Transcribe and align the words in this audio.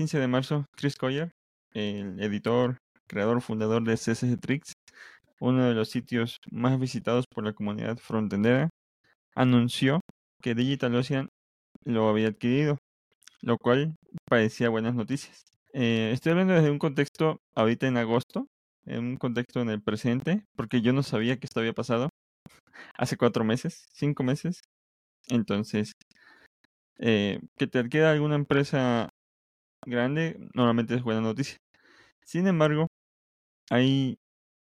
15 0.00 0.18
de 0.18 0.28
marzo, 0.28 0.64
Chris 0.74 0.96
Coyer, 0.96 1.30
el 1.74 2.18
editor, 2.22 2.78
creador, 3.06 3.42
fundador 3.42 3.84
de 3.84 3.98
CSS 3.98 4.38
Tricks, 4.40 4.72
uno 5.40 5.68
de 5.68 5.74
los 5.74 5.90
sitios 5.90 6.38
más 6.50 6.80
visitados 6.80 7.26
por 7.30 7.44
la 7.44 7.52
comunidad 7.52 7.98
frontendera, 7.98 8.70
anunció 9.34 10.00
que 10.42 10.54
DigitalOcean 10.54 11.28
lo 11.84 12.08
había 12.08 12.28
adquirido, 12.28 12.78
lo 13.42 13.58
cual 13.58 13.94
parecía 14.26 14.70
buenas 14.70 14.94
noticias. 14.94 15.42
Eh, 15.74 16.12
estoy 16.14 16.32
hablando 16.32 16.54
desde 16.54 16.70
un 16.70 16.78
contexto 16.78 17.36
ahorita 17.54 17.86
en 17.86 17.98
agosto, 17.98 18.46
en 18.86 19.04
un 19.04 19.16
contexto 19.18 19.60
en 19.60 19.68
el 19.68 19.82
presente, 19.82 20.46
porque 20.56 20.80
yo 20.80 20.94
no 20.94 21.02
sabía 21.02 21.36
que 21.36 21.44
esto 21.44 21.60
había 21.60 21.74
pasado 21.74 22.08
hace 22.96 23.18
cuatro 23.18 23.44
meses, 23.44 23.84
cinco 23.92 24.22
meses. 24.22 24.62
Entonces, 25.28 25.92
eh, 26.98 27.40
que 27.58 27.66
te 27.66 27.80
adquiera 27.80 28.12
alguna 28.12 28.36
empresa 28.36 29.10
grande, 29.86 30.36
normalmente 30.54 30.94
es 30.94 31.02
buena 31.02 31.20
noticia. 31.20 31.56
Sin 32.24 32.46
embargo, 32.46 32.88
hay, 33.70 34.18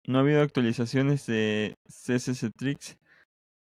no 0.07 0.19
ha 0.19 0.21
habido 0.21 0.43
actualizaciones 0.43 1.27
de 1.27 1.75
CSS 1.89 2.51
Tricks 2.57 2.97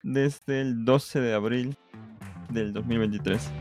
desde 0.01 0.61
el 0.61 0.85
12 0.85 1.19
de 1.19 1.33
abril 1.33 1.77
del 2.49 2.73
2023. 2.73 3.51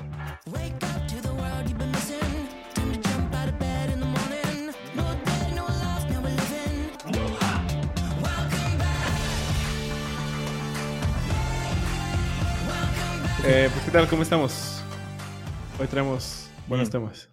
Eh, 13.44 13.68
pues, 13.72 13.84
¿qué 13.84 13.90
tal? 13.90 14.08
¿Cómo 14.08 14.22
estamos? 14.22 14.84
Hoy 15.80 15.88
traemos 15.88 16.48
buenos 16.68 16.88
Bien. 16.88 17.02
temas. 17.02 17.31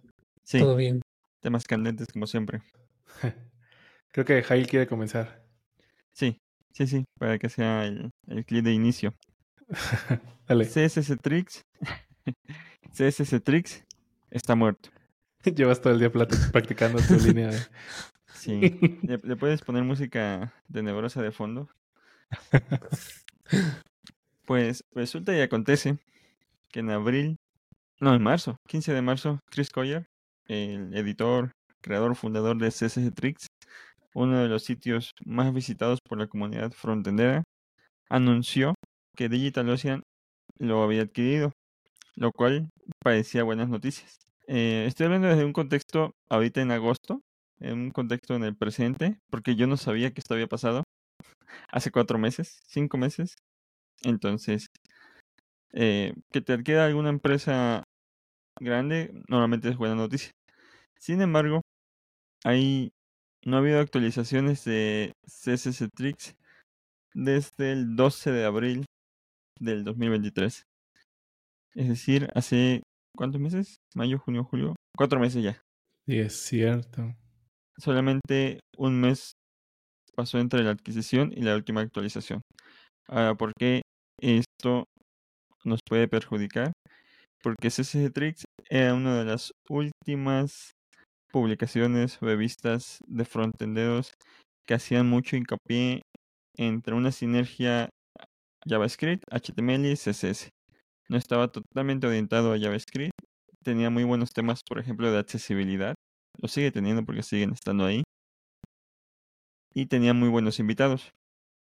Sí, 0.50 0.58
Todo 0.58 0.76
bien. 0.76 1.00
temas 1.42 1.64
candentes 1.66 2.08
como 2.12 2.26
siempre. 2.26 2.62
Creo 4.12 4.26
que 4.26 4.42
Jail 4.42 4.66
quiere 4.68 4.88
comenzar. 4.88 5.44
Sí, 6.12 6.40
sí, 6.74 6.88
sí, 6.88 7.06
para 7.20 7.38
que 7.38 7.50
sea 7.50 7.86
el, 7.86 8.10
el 8.28 8.44
clip 8.46 8.66
de 8.66 8.74
inicio. 8.74 9.14
Dale. 10.48 10.66
CSS 10.66 11.16
Tricks, 11.22 11.62
CSS 12.94 13.42
Tricks 13.44 13.86
está 14.32 14.56
muerto. 14.56 14.90
Llevas 15.44 15.82
todo 15.82 15.94
el 15.94 16.00
día 16.00 16.12
practicando 16.12 17.00
tu 17.04 17.14
línea. 17.16 17.50
de- 17.50 17.60
Sí. 18.34 18.60
¿Le, 19.04 19.20
le 19.22 19.36
puedes 19.36 19.62
poner 19.62 19.84
música 19.84 20.52
tenebrosa 20.72 21.22
de 21.22 21.32
fondo? 21.32 21.70
Pues 24.46 24.84
resulta 24.94 25.36
y 25.38 25.42
acontece 25.42 26.00
que 26.70 26.80
en 26.80 26.90
abril, 26.90 27.38
no, 28.00 28.16
en 28.16 28.24
marzo, 28.24 28.58
15 28.68 28.94
de 28.94 29.02
marzo, 29.02 29.40
Chris 29.52 29.70
Coyer, 29.70 30.08
el 30.50 30.94
editor, 30.96 31.54
creador, 31.82 32.16
fundador 32.16 32.58
de 32.58 32.72
CSS 32.72 33.12
Tricks, 33.12 33.48
uno 34.14 34.40
de 34.40 34.50
los 34.50 34.64
sitios 34.64 35.12
más 35.26 35.54
visitados 35.54 36.00
por 36.02 36.18
la 36.18 36.28
comunidad 36.28 36.72
frontendera, 36.72 37.44
anunció 38.10 38.76
que 39.16 39.30
DigitalOcean 39.30 40.04
lo 40.58 40.84
había 40.84 41.04
adquirido, 41.04 41.52
lo 42.16 42.32
cual 42.32 42.70
parecía 43.04 43.44
buenas 43.44 43.70
noticias. 43.70 44.18
Eh, 44.48 44.86
estoy 44.88 45.06
hablando 45.06 45.28
desde 45.28 45.46
un 45.46 45.54
contexto 45.54 46.14
ahorita 46.30 46.62
en 46.62 46.72
agosto, 46.72 47.22
en 47.60 47.80
un 47.80 47.92
contexto 47.92 48.36
en 48.36 48.44
el 48.44 48.56
presente, 48.56 49.20
porque 49.30 49.56
yo 49.56 49.68
no 49.68 49.78
sabía 49.78 50.12
que 50.12 50.22
esto 50.22 50.34
había 50.34 50.48
pasado 50.48 50.84
hace 51.72 51.92
cuatro 51.92 52.18
meses, 52.18 52.60
cinco 52.68 52.98
meses. 52.98 53.36
Entonces, 54.04 54.68
eh, 55.74 56.14
que 56.32 56.42
te 56.42 56.54
adquiera 56.54 56.86
alguna 56.86 57.10
empresa 57.10 57.84
grande, 58.60 59.12
normalmente 59.28 59.70
es 59.70 59.78
buena 59.78 59.96
noticia. 59.96 60.32
Sin 61.00 61.22
embargo, 61.22 61.62
hay, 62.44 62.92
no 63.46 63.56
ha 63.56 63.60
habido 63.60 63.80
actualizaciones 63.80 64.66
de 64.66 65.14
CSS 65.26 65.88
Tricks 65.96 66.36
desde 67.14 67.72
el 67.72 67.96
12 67.96 68.32
de 68.32 68.46
abril 68.46 68.86
del 69.60 69.84
2023. 69.84 70.64
Es 71.76 71.88
decir, 71.88 72.28
hace, 72.36 72.84
¿cuántos 73.16 73.40
meses? 73.40 73.78
Mayo, 73.96 74.20
junio, 74.20 74.44
julio. 74.44 74.76
Cuatro 74.98 75.20
meses 75.20 75.44
ya. 75.44 75.62
Y 76.06 76.20
es 76.20 76.42
cierto. 76.42 77.16
solamente 77.78 78.60
un 78.78 79.00
mes 79.00 79.34
pasó 80.16 80.40
entre 80.40 80.64
la 80.64 80.72
adquisición 80.72 81.32
y 81.32 81.42
la 81.42 81.56
última 81.56 81.82
actualización. 81.82 82.42
Ahora, 83.08 83.36
¿por 83.36 83.54
qué 83.58 83.82
esto 84.22 84.86
nos 85.64 85.80
puede 85.88 86.08
perjudicar? 86.08 86.74
Porque 87.42 87.70
CSS 87.70 88.12
Tricks 88.12 88.44
era 88.70 88.94
una 88.94 89.18
de 89.18 89.26
las 89.26 89.52
últimas 89.70 90.72
publicaciones, 91.32 92.20
revistas 92.20 93.00
de 93.08 93.26
frontenderos 93.26 94.14
que 94.68 94.74
hacían 94.74 95.10
mucho 95.10 95.36
hincapié 95.36 96.02
entre 96.58 96.94
una 96.94 97.12
sinergia 97.12 97.90
JavaScript, 98.68 99.24
HTML 99.32 99.86
y 99.86 99.96
CSS. 99.96 100.50
No 101.10 101.18
estaba 101.18 101.48
totalmente 101.48 102.08
orientado 102.08 102.54
a 102.54 102.60
JavaScript. 102.60 103.14
Tenía 103.64 103.90
muy 103.90 104.04
buenos 104.04 104.32
temas, 104.32 104.62
por 104.68 104.80
ejemplo, 104.80 105.12
de 105.12 105.20
accesibilidad 105.20 105.96
lo 106.42 106.48
sigue 106.48 106.72
teniendo 106.72 107.04
porque 107.04 107.24
siguen 107.24 107.52
estando 107.52 107.86
ahí. 107.86 108.04
Y 109.74 109.86
tenía 109.86 110.14
muy 110.14 110.30
buenos 110.30 110.60
invitados. 110.60 111.12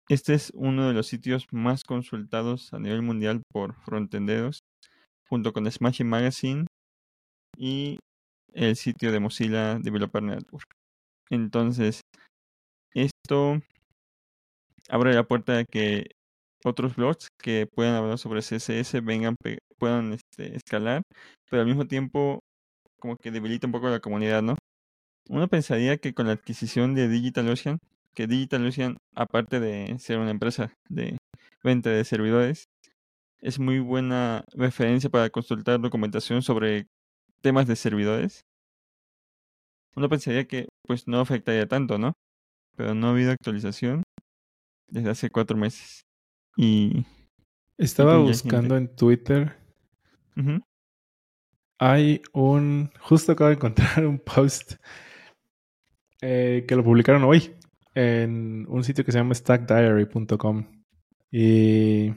Este 0.09 0.35
es 0.35 0.51
uno 0.55 0.89
de 0.89 0.95
los 0.95 1.07
sitios 1.07 1.47
más 1.53 1.85
consultados 1.85 2.73
a 2.73 2.79
nivel 2.79 3.03
mundial 3.03 3.43
por 3.53 3.75
frontenderos, 3.85 4.61
junto 5.29 5.53
con 5.53 5.71
Smashing 5.71 6.09
Magazine 6.09 6.67
y 7.57 7.99
el 8.55 8.77
sitio 8.77 9.13
de 9.13 9.21
Mozilla 9.21 9.79
Developer 9.79 10.23
Network. 10.23 10.69
Entonces, 11.31 12.03
esto 12.95 13.61
abre 14.89 15.15
la 15.15 15.25
puerta 15.25 15.59
a 15.59 15.65
que 15.65 16.11
otros 16.65 16.97
blogs 16.97 17.29
que 17.39 17.67
puedan 17.67 17.95
hablar 17.95 18.19
sobre 18.19 18.43
CSS 18.43 19.01
vengan, 19.03 19.37
puedan 19.79 20.13
este, 20.13 20.57
escalar, 20.57 21.03
pero 21.51 21.63
al 21.63 21.69
mismo 21.69 21.87
tiempo 21.87 22.41
como 22.99 23.17
que 23.17 23.31
debilita 23.31 23.67
un 23.67 23.73
poco 23.73 23.89
la 23.89 24.01
comunidad, 24.01 24.43
¿no? 24.43 24.57
Uno 25.29 25.49
pensaría 25.49 25.97
que 25.99 26.15
con 26.15 26.27
la 26.27 26.35
adquisición 26.35 26.95
de 26.95 27.09
DigitalOcean, 27.09 27.79
que 28.15 28.27
DigitalOcean, 28.27 28.99
aparte 29.15 29.61
de 29.61 29.99
ser 29.99 30.19
una 30.19 30.31
empresa 30.31 30.73
de 30.89 31.19
venta 31.65 31.91
de 31.91 32.05
servidores, 32.05 32.67
es 33.41 33.59
muy 33.59 33.81
buena 33.81 34.45
referencia 34.55 35.11
para 35.11 35.31
consultar 35.31 35.81
documentación 35.81 36.43
sobre 36.43 36.87
temas 37.43 37.67
de 37.67 37.77
servidores. 37.77 38.43
Uno 39.95 40.09
pensaría 40.09 40.47
que 40.47 40.69
pues 40.87 41.07
no 41.07 41.21
afectaría 41.21 41.69
tanto, 41.69 41.99
¿no? 41.99 42.15
Pero 42.77 42.95
no 42.95 43.09
ha 43.09 43.11
habido 43.11 43.33
actualización 43.33 44.03
desde 44.89 45.11
hace 45.11 45.31
cuatro 45.31 45.57
meses. 45.57 46.03
Y 46.57 47.05
Estaba 47.79 48.19
buscando 48.19 48.77
en 48.77 48.95
Twitter. 48.95 49.57
Hay 51.79 52.23
un. 52.33 52.91
Justo 53.01 53.33
acabo 53.33 53.49
de 53.49 53.57
encontrar 53.57 54.07
un 54.07 54.19
post 54.19 54.75
eh, 56.21 56.65
que 56.67 56.77
lo 56.77 56.85
publicaron 56.85 57.25
hoy 57.25 57.55
en 57.95 58.67
un 58.69 58.85
sitio 58.85 59.05
que 59.05 59.13
se 59.13 59.19
llama 59.19 59.35
stackdiary.com. 59.35 60.65
Y 61.31 62.13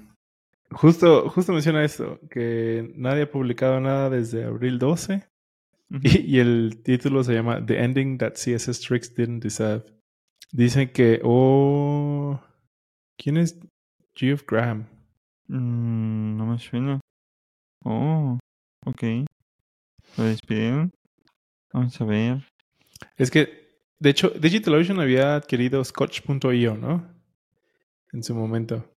justo, 0.75 1.29
justo 1.29 1.53
menciona 1.53 1.83
esto: 1.83 2.19
que 2.29 2.93
nadie 2.95 3.23
ha 3.23 3.31
publicado 3.31 3.79
nada 3.79 4.09
desde 4.09 4.45
abril 4.45 4.79
12. 4.79 5.27
ujú. 5.89 5.99
Y, 6.03 6.35
y 6.35 6.39
el 6.39 6.81
título 6.83 7.23
se 7.23 7.33
llama 7.33 7.65
The 7.65 7.83
Ending 7.83 8.17
That 8.19 8.33
CSS 8.33 8.81
Tricks 8.81 9.13
Didn't 9.15 9.43
Deserve. 9.43 9.85
Dicen 10.51 10.89
que. 10.91 11.19
Oh. 11.23 12.39
¿Quién 13.17 13.37
es 13.37 13.59
Geoff 14.13 14.43
Graham? 14.47 14.87
Mm, 15.47 16.37
no 16.37 16.45
me 16.45 16.59
suena. 16.59 16.99
Oh, 17.83 18.37
ok. 18.85 19.03
¿Lo 20.17 20.23
despidieron? 20.23 20.91
Vamos 21.71 21.99
a 22.01 22.05
ver. 22.05 22.43
Es 23.17 23.31
que, 23.31 23.79
de 23.99 24.09
hecho, 24.09 24.29
DigitalOcean 24.29 24.99
había 24.99 25.35
adquirido 25.35 25.83
Scotch.io, 25.83 26.75
¿no? 26.77 27.07
En 28.11 28.23
su 28.23 28.33
momento, 28.33 28.94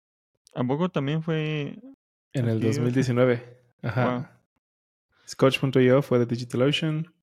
¿A 0.58 0.64
poco 0.64 0.88
también 0.88 1.22
fue 1.22 1.78
en 2.32 2.48
el 2.48 2.56
Adquirido. 2.56 2.68
2019. 2.68 3.62
Ajá. 3.82 4.40
Scotch.io 5.28 6.02
fue 6.02 6.18
de 6.18 6.26
DigitalOcean, 6.26 7.14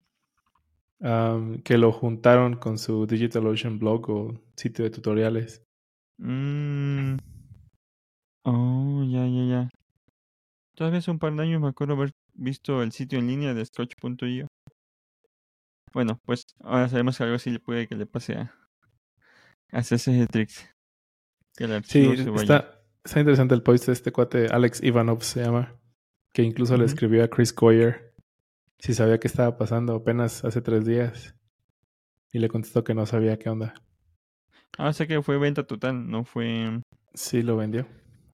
que 1.64 1.78
lo 1.78 1.92
juntaron 1.92 2.56
con 2.56 2.78
su 2.78 3.06
DigitalOcean 3.06 3.78
blog 3.78 4.10
o 4.10 4.42
sitio 4.56 4.86
de 4.86 4.92
tutoriales. 4.92 5.64
Mm. 6.18 7.18
Oh, 8.46 9.04
ya, 9.10 9.26
ya, 9.28 9.44
ya. 9.50 9.70
Todavía 10.76 11.00
hace 11.00 11.12
un 11.12 11.20
par 11.20 11.34
de 11.34 11.44
años 11.44 11.62
me 11.62 11.68
acuerdo 11.70 11.94
haber 11.96 12.12
visto 12.34 12.84
el 12.84 12.92
sitio 12.92 13.20
en 13.20 13.28
línea 13.28 13.54
de 13.54 13.66
Scotch.io. 13.66 14.48
Bueno, 15.94 16.20
pues 16.26 16.44
ahora 16.60 16.88
sabemos 16.90 17.18
que 17.18 17.24
algo 17.24 17.36
así 17.38 17.50
le 17.50 17.60
puede 17.60 17.88
que 17.88 17.96
le 17.96 18.06
pase 18.06 18.36
a, 18.36 18.54
a 19.72 19.82
CSS 19.82 20.28
Tricks. 20.28 20.70
Que 21.58 21.64
el 21.66 21.72
Sí, 21.84 22.06
archivo 22.06 22.16
se 22.16 22.30
vaya. 22.30 22.42
está, 22.42 22.75
está 23.06 23.20
interesante 23.20 23.56
el 23.56 23.62
post 23.62 23.86
de 23.86 23.94
este 23.94 24.12
cuate, 24.12 24.48
Alex 24.48 24.84
Ivanov 24.84 25.24
se 25.24 25.44
llama, 25.44 25.76
que 26.34 26.42
incluso 26.42 26.76
le 26.76 26.86
escribió 26.86 27.24
a 27.24 27.30
Chris 27.30 27.54
Coyer 27.54 28.14
si 28.80 28.94
sabía 28.94 29.20
qué 29.20 29.28
estaba 29.28 29.58
pasando 29.58 29.96
apenas 29.96 30.44
hace 30.44 30.62
tres 30.62 30.86
días. 30.86 31.36
Y 32.34 32.40
le 32.40 32.50
contestó 32.50 32.84
que 32.84 32.94
no 32.94 33.06
sabía 33.06 33.40
qué 33.40 33.50
onda. 33.50 33.74
Ah, 34.78 34.90
o 34.90 34.94
sea 34.94 35.08
que 35.08 35.22
fue 35.22 35.38
venta 35.38 35.66
total, 35.66 36.10
no 36.10 36.26
fue... 36.26 36.82
Sí, 37.14 37.42
lo 37.42 37.56
vendió. 37.56 37.88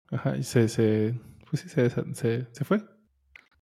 Ajá, 0.09 0.35
y 0.35 0.43
se, 0.43 0.67
se, 0.67 1.13
pues 1.47 1.61
sí, 1.61 1.69
se, 1.69 1.89
se, 1.89 2.47
se 2.51 2.65
fue. 2.65 2.83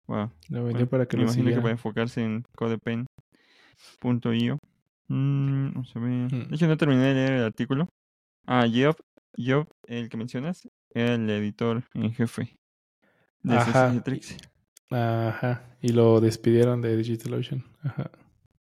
Wow. 0.06 0.30
Lo 0.48 0.64
vendió 0.64 0.72
Bueno, 0.72 0.88
para 0.88 1.06
que 1.06 1.16
me 1.16 1.24
lo 1.24 1.32
imagino 1.32 1.50
que 1.50 1.60
para 1.60 1.72
enfocarse 1.72 2.22
en 2.22 2.44
codepen.io. 2.54 4.58
Mm, 5.08 5.76
a 5.76 6.00
ver. 6.00 6.32
Mm. 6.32 6.48
De 6.48 6.54
hecho, 6.54 6.68
no 6.68 6.76
terminé 6.76 7.02
de 7.02 7.14
leer 7.14 7.32
el 7.32 7.44
artículo. 7.44 7.88
Ah, 8.46 8.66
Job, 8.72 8.96
Job, 9.36 9.66
el 9.88 10.08
que 10.08 10.16
mencionas, 10.16 10.68
era 10.94 11.14
el 11.14 11.28
editor 11.30 11.84
en 11.94 12.12
jefe 12.12 12.56
de 13.42 13.56
Ajá. 13.56 13.92
Ajá. 14.90 15.76
Y 15.80 15.92
lo 15.92 16.20
despidieron 16.20 16.80
de 16.80 16.96
DigitalOcean. 16.96 17.64
Ajá. 17.82 18.10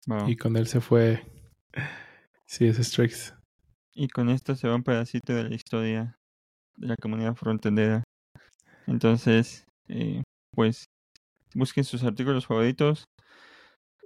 Wow. 0.06 0.28
Y 0.28 0.36
con 0.36 0.56
él 0.56 0.66
se 0.66 0.80
fue 0.80 1.24
CSS 2.46 2.90
Tricks. 2.90 3.34
Y 3.94 4.08
con 4.08 4.28
esto 4.28 4.54
se 4.54 4.68
va 4.68 4.76
un 4.76 4.82
pedacito 4.82 5.34
de 5.34 5.44
la 5.44 5.54
historia 5.54 6.18
de 6.76 6.88
la 6.88 6.96
comunidad 6.96 7.34
frontendera. 7.34 8.02
Entonces, 8.86 9.64
eh, 9.88 10.22
pues, 10.54 10.86
busquen 11.54 11.84
sus 11.84 12.02
artículos 12.02 12.46
favoritos, 12.46 13.04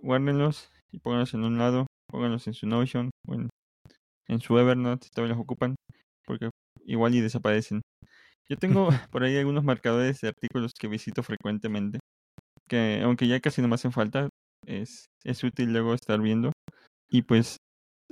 guárdenlos 0.02 0.70
y 0.92 0.98
pónganlos 0.98 1.34
en 1.34 1.44
un 1.44 1.58
lado, 1.58 1.86
pónganlos 2.10 2.46
en 2.46 2.54
su 2.54 2.66
Notion 2.66 3.10
o 3.26 3.34
en, 3.34 3.48
en 4.28 4.40
su 4.40 4.58
Evernote 4.58 5.06
si 5.06 5.10
todavía 5.10 5.34
los 5.34 5.42
ocupan, 5.42 5.74
porque 6.26 6.50
igual 6.84 7.14
y 7.14 7.20
desaparecen. 7.20 7.82
Yo 8.48 8.56
tengo 8.56 8.88
por 9.10 9.24
ahí 9.24 9.36
algunos 9.36 9.64
marcadores 9.64 10.20
de 10.20 10.28
artículos 10.28 10.72
que 10.78 10.88
visito 10.88 11.22
frecuentemente, 11.22 11.98
que 12.68 13.00
aunque 13.02 13.28
ya 13.28 13.40
casi 13.40 13.62
no 13.62 13.68
me 13.68 13.74
hacen 13.74 13.92
falta, 13.92 14.28
es, 14.66 15.06
es 15.24 15.44
útil 15.44 15.72
luego 15.72 15.94
estar 15.94 16.20
viendo. 16.20 16.52
Y 17.10 17.22
pues, 17.22 17.58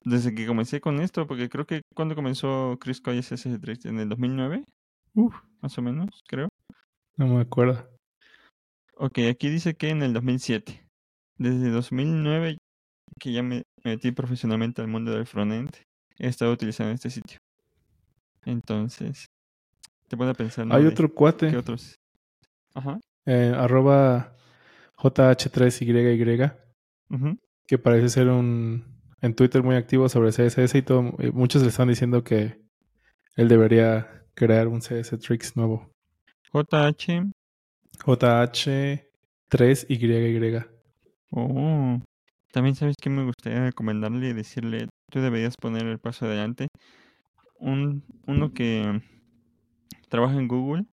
desde 0.04 0.34
que 0.34 0.46
comencé 0.46 0.80
con 0.80 1.00
esto, 1.00 1.26
porque 1.26 1.48
creo 1.48 1.66
que 1.66 1.82
cuando 1.94 2.14
comenzó 2.14 2.78
Chris 2.80 3.00
Coyes 3.00 3.32
SS3 3.32 3.86
en 3.86 4.00
el 4.00 4.08
2009, 4.08 4.64
Uf, 5.14 5.34
más 5.60 5.76
o 5.78 5.82
menos, 5.82 6.08
creo. 6.26 6.48
no 7.16 7.26
me 7.26 7.40
acuerdo. 7.40 7.88
Ok, 8.96 9.18
aquí 9.30 9.48
dice 9.48 9.74
que 9.74 9.90
en 9.90 10.02
el 10.02 10.12
2007. 10.12 10.86
Desde 11.38 11.70
2009 11.70 12.58
que 13.18 13.32
ya 13.32 13.42
me 13.42 13.62
metí 13.84 14.12
profesionalmente 14.12 14.80
al 14.80 14.88
mundo 14.88 15.12
del 15.12 15.26
frontend, 15.26 15.70
he 16.18 16.28
estado 16.28 16.52
utilizando 16.52 16.92
este 16.92 17.10
sitio. 17.10 17.38
Entonces, 18.44 19.26
te 20.08 20.16
puedo 20.16 20.32
pensar, 20.34 20.66
¿no? 20.66 20.74
Hay 20.74 20.86
otro 20.86 21.12
cuate, 21.12 21.50
¿Qué 21.50 21.56
otros? 21.56 21.96
Ajá. 22.74 22.98
eh, 23.26 23.52
arroba 23.56 24.34
JH3YY, 24.96 26.52
ujú. 27.10 27.38
que 27.66 27.78
parece 27.78 28.08
ser 28.08 28.28
un 28.28 28.90
en 29.20 29.34
Twitter 29.34 29.62
muy 29.62 29.76
activo 29.76 30.08
sobre 30.08 30.32
CSS 30.32 30.74
y 30.78 30.82
todo. 30.82 31.14
y 31.18 31.30
muchos 31.30 31.62
le 31.62 31.68
están 31.68 31.88
diciendo 31.88 32.24
que 32.24 32.60
él 33.36 33.48
debería 33.48 34.24
crear 34.34 34.66
un 34.68 34.80
CSS 34.80 35.18
Tricks 35.18 35.56
nuevo. 35.56 35.90
JH. 36.52 37.30
JH3YY. 38.04 40.66
Oh. 41.30 42.00
También 42.52 42.74
sabes 42.74 42.96
que 43.00 43.08
me 43.08 43.24
gustaría 43.24 43.64
recomendarle 43.64 44.28
y 44.28 44.32
decirle, 44.34 44.88
tú 45.10 45.20
deberías 45.20 45.56
poner 45.56 45.86
el 45.86 45.98
paso 45.98 46.26
adelante. 46.26 46.68
Un, 47.62 48.02
uno 48.26 48.52
que 48.52 49.00
trabaja 50.08 50.36
en 50.36 50.48
Google. 50.48 50.84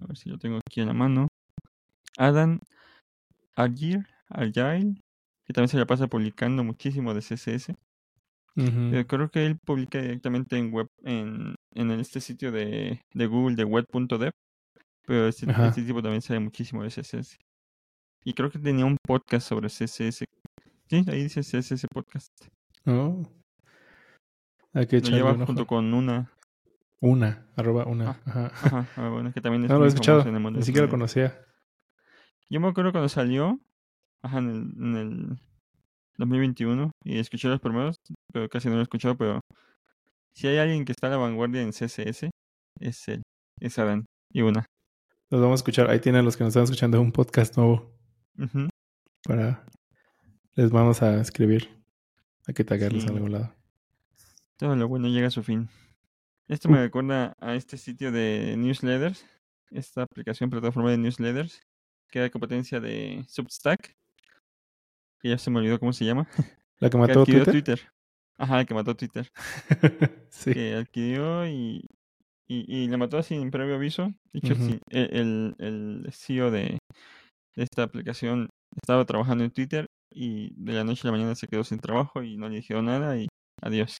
A 0.00 0.06
ver 0.06 0.16
si 0.16 0.30
lo 0.30 0.38
tengo 0.38 0.58
aquí 0.58 0.80
en 0.80 0.86
la 0.86 0.94
mano. 0.94 1.28
Adam 2.16 2.58
Agir, 3.54 4.06
Agile, 4.28 4.94
que 5.44 5.52
también 5.52 5.68
se 5.68 5.76
la 5.76 5.86
pasa 5.86 6.06
publicando 6.06 6.64
muchísimo 6.64 7.12
de 7.12 7.20
CSS. 7.20 7.70
Ujú. 8.56 8.88
Pero 8.90 9.06
creo 9.06 9.30
que 9.30 9.46
él 9.46 9.58
publica 9.58 10.00
directamente 10.00 10.56
en 10.56 10.72
web, 10.72 10.88
en, 11.04 11.54
en 11.74 11.90
este 11.92 12.20
sitio 12.20 12.50
de, 12.50 13.02
de 13.12 13.26
Google 13.26 13.56
de 13.56 13.64
web.dev. 13.64 14.32
Pero 15.06 15.28
este, 15.28 15.46
este 15.50 15.82
tipo 15.82 16.02
también 16.02 16.22
sabe 16.22 16.40
muchísimo 16.40 16.82
de 16.82 16.88
CSS. 16.88 17.36
Y 18.24 18.32
creo 18.32 18.50
que 18.50 18.58
tenía 18.58 18.86
un 18.86 18.96
podcast 19.06 19.46
sobre 19.48 19.68
CSS. 19.68 20.24
Sí, 20.88 21.04
ahí 21.08 21.24
dice 21.24 21.42
CSS 21.42 21.86
Podcast. 21.92 22.32
Oh. 22.86 23.22
Hay 24.72 24.86
que 24.86 25.00
Lo 25.00 25.08
lleva 25.10 25.34
junto 25.46 25.66
con 25.66 25.92
una. 25.94 26.30
Una, 27.00 27.46
arroba 27.56 27.86
una. 27.86 28.10
Ah, 28.10 28.20
Ajá. 28.26 28.46
Ajá, 28.62 28.86
ah, 28.96 29.08
bueno, 29.08 29.32
que 29.32 29.40
también 29.40 29.64
es 29.64 29.70
No 29.70 29.78
lo 29.78 29.84
he 29.86 29.88
escuchado, 29.88 30.20
en 30.22 30.34
el 30.34 30.40
mundo 30.40 30.58
ni 30.58 30.64
siquiera 30.66 30.86
lo 30.86 30.90
conocía. 30.90 31.38
Yo 32.50 32.60
me 32.60 32.68
acuerdo 32.68 32.92
cuando 32.92 33.08
salió, 33.08 33.58
ajá, 34.22 34.38
en 34.38 34.50
el, 34.50 34.84
en 34.84 34.96
el 34.96 35.38
2021, 36.18 36.90
y 37.04 37.18
escuché 37.18 37.48
los 37.48 37.60
primeros, 37.60 37.96
pero 38.32 38.48
casi 38.48 38.68
no 38.68 38.74
lo 38.74 38.80
he 38.80 38.82
escuchado, 38.82 39.16
pero 39.16 39.40
si 40.34 40.46
hay 40.48 40.58
alguien 40.58 40.84
que 40.84 40.92
está 40.92 41.06
a 41.06 41.10
la 41.10 41.16
vanguardia 41.16 41.62
en 41.62 41.70
CSS, 41.72 42.28
es 42.80 43.08
él, 43.08 43.22
es 43.60 43.78
Adán, 43.78 44.04
y 44.32 44.42
una. 44.42 44.66
Los 45.30 45.40
vamos 45.40 45.60
a 45.60 45.62
escuchar. 45.62 45.88
Ahí 45.88 46.00
tienen 46.00 46.24
los 46.24 46.36
que 46.36 46.44
nos 46.44 46.50
están 46.50 46.64
escuchando 46.64 47.00
un 47.00 47.12
podcast 47.12 47.56
nuevo 47.56 47.96
Ujú, 48.36 48.68
para... 49.24 49.64
Les 50.54 50.70
vamos 50.70 51.02
a 51.02 51.20
escribir. 51.20 51.68
Hay 52.48 52.54
que 52.54 52.64
tagarles 52.64 53.04
Sí. 53.04 53.08
en 53.08 53.14
algún 53.14 53.32
lado. 53.32 53.54
Todo 54.60 54.76
lo 54.76 54.88
bueno 54.88 55.08
llega 55.08 55.28
a 55.28 55.30
su 55.30 55.42
fin. 55.42 55.70
Esto 56.48 56.68
Uh. 56.68 56.72
me 56.72 56.80
recuerda 56.82 57.34
a 57.40 57.54
este 57.54 57.78
sitio 57.78 58.12
de 58.12 58.56
newsletters, 58.58 59.26
esta 59.70 60.02
aplicación 60.02 60.50
plataforma 60.50 60.90
de 60.90 60.98
newsletters, 60.98 61.62
que 62.10 62.20
da 62.20 62.30
competencia 62.30 62.80
de 62.80 63.24
Substack, 63.28 63.96
que 65.20 65.28
ya 65.30 65.38
se 65.38 65.50
me 65.50 65.60
olvidó 65.60 65.78
cómo 65.80 65.92
se 65.94 66.04
llama, 66.04 66.28
¿La 66.80 66.90
que 66.90 66.98
que 66.98 66.98
mató 66.98 67.10
adquirió 67.14 67.46
Twitter? 67.46 67.46
Twitter. 67.46 67.80
Ajá, 68.38 68.64
que 68.66 68.74
mató 68.74 68.96
Twitter. 68.96 69.30
sí. 70.30 70.52
que 70.52 70.74
adquirió 70.76 71.46
y, 71.46 71.86
y, 72.48 72.84
y 72.84 72.88
la 72.88 72.98
mató 72.98 73.22
sin 73.22 73.50
previo 73.50 73.76
aviso. 73.76 74.12
De 74.32 74.40
hecho, 74.40 74.54
el, 74.54 74.80
el, 74.90 75.56
el 75.58 76.12
CEO 76.12 76.50
de, 76.50 76.78
de 77.56 77.64
esta 77.64 77.84
aplicación 77.84 78.50
estaba 78.76 79.06
trabajando 79.06 79.44
en 79.44 79.52
Twitter 79.52 79.86
y 80.12 80.52
de 80.56 80.74
la 80.74 80.84
noche 80.84 81.02
a 81.04 81.06
la 81.08 81.12
mañana 81.18 81.36
se 81.36 81.48
quedó 81.48 81.64
sin 81.64 81.80
trabajo 81.80 82.22
y 82.24 82.38
no 82.38 82.48
le 82.50 82.56
dijeron 82.56 82.86
nada 82.86 83.18
y 83.18 83.28
adiós. 83.62 83.99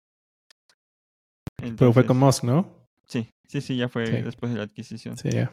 Pero 1.77 1.93
fue 1.93 2.07
con 2.07 2.19
Musk, 2.19 2.45
¿no? 2.45 2.87
Sí, 3.07 3.29
sí, 3.47 3.61
sí, 3.61 3.77
ya 3.77 3.89
fue 3.89 4.07
Sí. 4.07 4.23
después 4.23 4.53
de 4.53 4.59
la 4.59 4.65
adquisición. 4.65 5.17
Sí, 5.17 5.31
ya. 5.31 5.53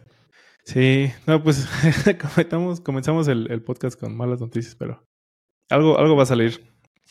Sí, 0.64 1.12
no, 1.26 1.42
pues 1.42 1.66
comenzamos, 2.22 2.82
comenzamos 2.82 3.28
el, 3.28 3.50
el 3.52 3.64
podcast 3.64 4.00
con 4.00 4.16
malas 4.16 4.42
noticias, 4.42 4.76
pero 4.76 5.08
algo, 5.70 5.98
algo 5.98 6.16
va 6.16 6.24
a 6.24 6.28
salir. 6.28 6.62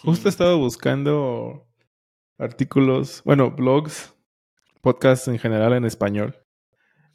Justo 0.02 0.28
he 0.28 0.30
estado 0.30 0.58
buscando 0.58 1.66
artículos, 2.38 3.22
bueno, 3.24 3.50
blogs, 3.50 4.14
podcasts 4.82 5.28
en 5.28 5.38
general 5.38 5.72
en 5.72 5.84
español. 5.84 6.36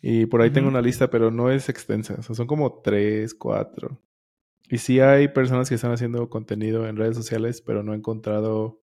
Y 0.02 0.26
por 0.26 0.42
ahí 0.42 0.50
tengo 0.50 0.68
una 0.68 0.82
lista, 0.82 1.12
pero 1.12 1.30
no 1.30 1.52
es 1.52 1.70
extensa. 1.70 2.16
O 2.18 2.24
sea, 2.24 2.36
son 2.36 2.48
como 2.48 2.82
tres, 2.82 3.36
cuatro. 3.36 4.02
Y 4.68 4.80
sí 4.80 5.00
hay 5.00 5.28
personas 5.28 5.70
que 5.70 5.76
están 5.76 5.92
haciendo 5.92 6.28
contenido 6.30 6.88
en 6.88 6.96
redes 6.98 7.16
sociales, 7.16 7.62
pero 7.62 7.84
no 7.84 7.94
he 7.94 7.98
encontrado... 7.98 8.82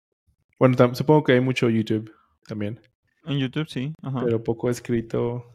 Bueno, 0.58 0.76
supongo 0.94 1.22
que 1.22 1.32
hay 1.34 1.40
mucho 1.40 1.70
YouTube 1.70 2.10
también, 2.46 2.80
En 3.24 3.38
YouTube 3.38 3.68
sí, 3.68 3.92
ajá. 4.02 4.22
pero 4.24 4.42
poco 4.42 4.70
escrito. 4.70 5.50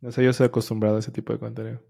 No 0.00 0.12
sé, 0.12 0.24
yo 0.24 0.30
estoy 0.30 0.46
acostumbrado 0.46 0.96
a 0.96 1.00
ese 1.00 1.12
tipo 1.12 1.32
de 1.32 1.38
contenido. 1.38 1.82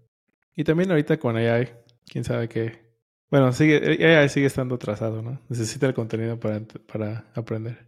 Y 0.55 0.63
también 0.63 0.91
ahorita 0.91 1.17
con 1.17 1.37
AI, 1.37 1.69
quién 2.05 2.23
sabe 2.23 2.49
qué. 2.49 2.91
Bueno, 3.29 3.53
sigue, 3.53 4.05
AI 4.05 4.27
sigue 4.27 4.47
estando 4.47 4.75
atrasado, 4.75 5.21
¿no? 5.21 5.39
Necesita 5.47 5.87
el 5.87 5.93
contenido 5.93 6.37
para, 6.37 6.59
para 6.91 7.31
aprender. 7.33 7.87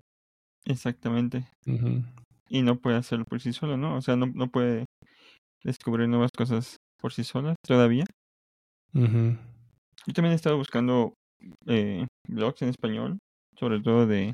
Exactamente. 0.66 1.46
Y 2.48 2.62
no 2.62 2.80
puede 2.80 2.98
hacerlo 2.98 3.26
por 3.26 3.42
sí 3.42 3.52
solo, 3.52 3.76
¿no? 3.76 3.98
O 3.98 4.02
sea, 4.02 4.16
no, 4.16 4.28
no 4.28 4.48
puede 4.50 4.86
descubrir 5.64 6.08
nuevas 6.08 6.32
cosas 6.36 6.78
por 7.00 7.12
sí 7.12 7.24
solas 7.24 7.56
todavía. 7.68 8.06
Yo 8.94 10.14
también 10.14 10.32
he 10.32 10.36
estado 10.36 10.58
buscando 10.58 11.16
eh, 11.66 12.08
blogs 12.28 12.62
en 12.62 12.70
español, 12.70 13.18
sobre 13.60 13.82
todo 13.82 14.08
de, 14.08 14.32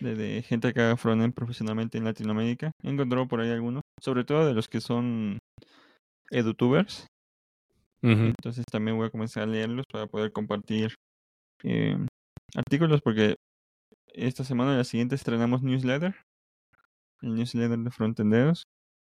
de, 0.00 0.14
de 0.14 0.42
gente 0.42 0.72
que 0.72 0.80
haga 0.80 0.96
frontend 0.96 1.34
profesionalmente 1.34 1.98
en 1.98 2.04
Latinoamérica. 2.04 2.70
He 2.82 2.90
encontrado 2.90 3.26
por 3.28 3.40
ahí 3.40 3.50
algunos, 3.50 3.82
sobre 4.02 4.24
todo 4.24 4.46
de 4.46 4.54
los 4.54 4.68
que 4.68 4.80
son 4.80 5.38
edutubers. 6.30 7.06
Entonces 8.36 8.64
también 8.70 8.96
voy 8.96 9.06
a 9.06 9.10
comenzar 9.10 9.44
a 9.44 9.46
leerlos 9.46 9.86
para 9.90 10.06
poder 10.06 10.32
compartir 10.32 10.94
eh, 11.62 11.96
artículos 12.54 13.00
porque 13.02 13.36
esta 14.12 14.44
semana 14.44 14.74
y 14.74 14.76
la 14.76 14.84
siguiente 14.84 15.14
estrenamos 15.14 15.62
newsletter, 15.62 16.14
el 17.22 17.34
newsletter 17.34 17.78
de 17.78 17.90
frontenderos. 17.90 18.64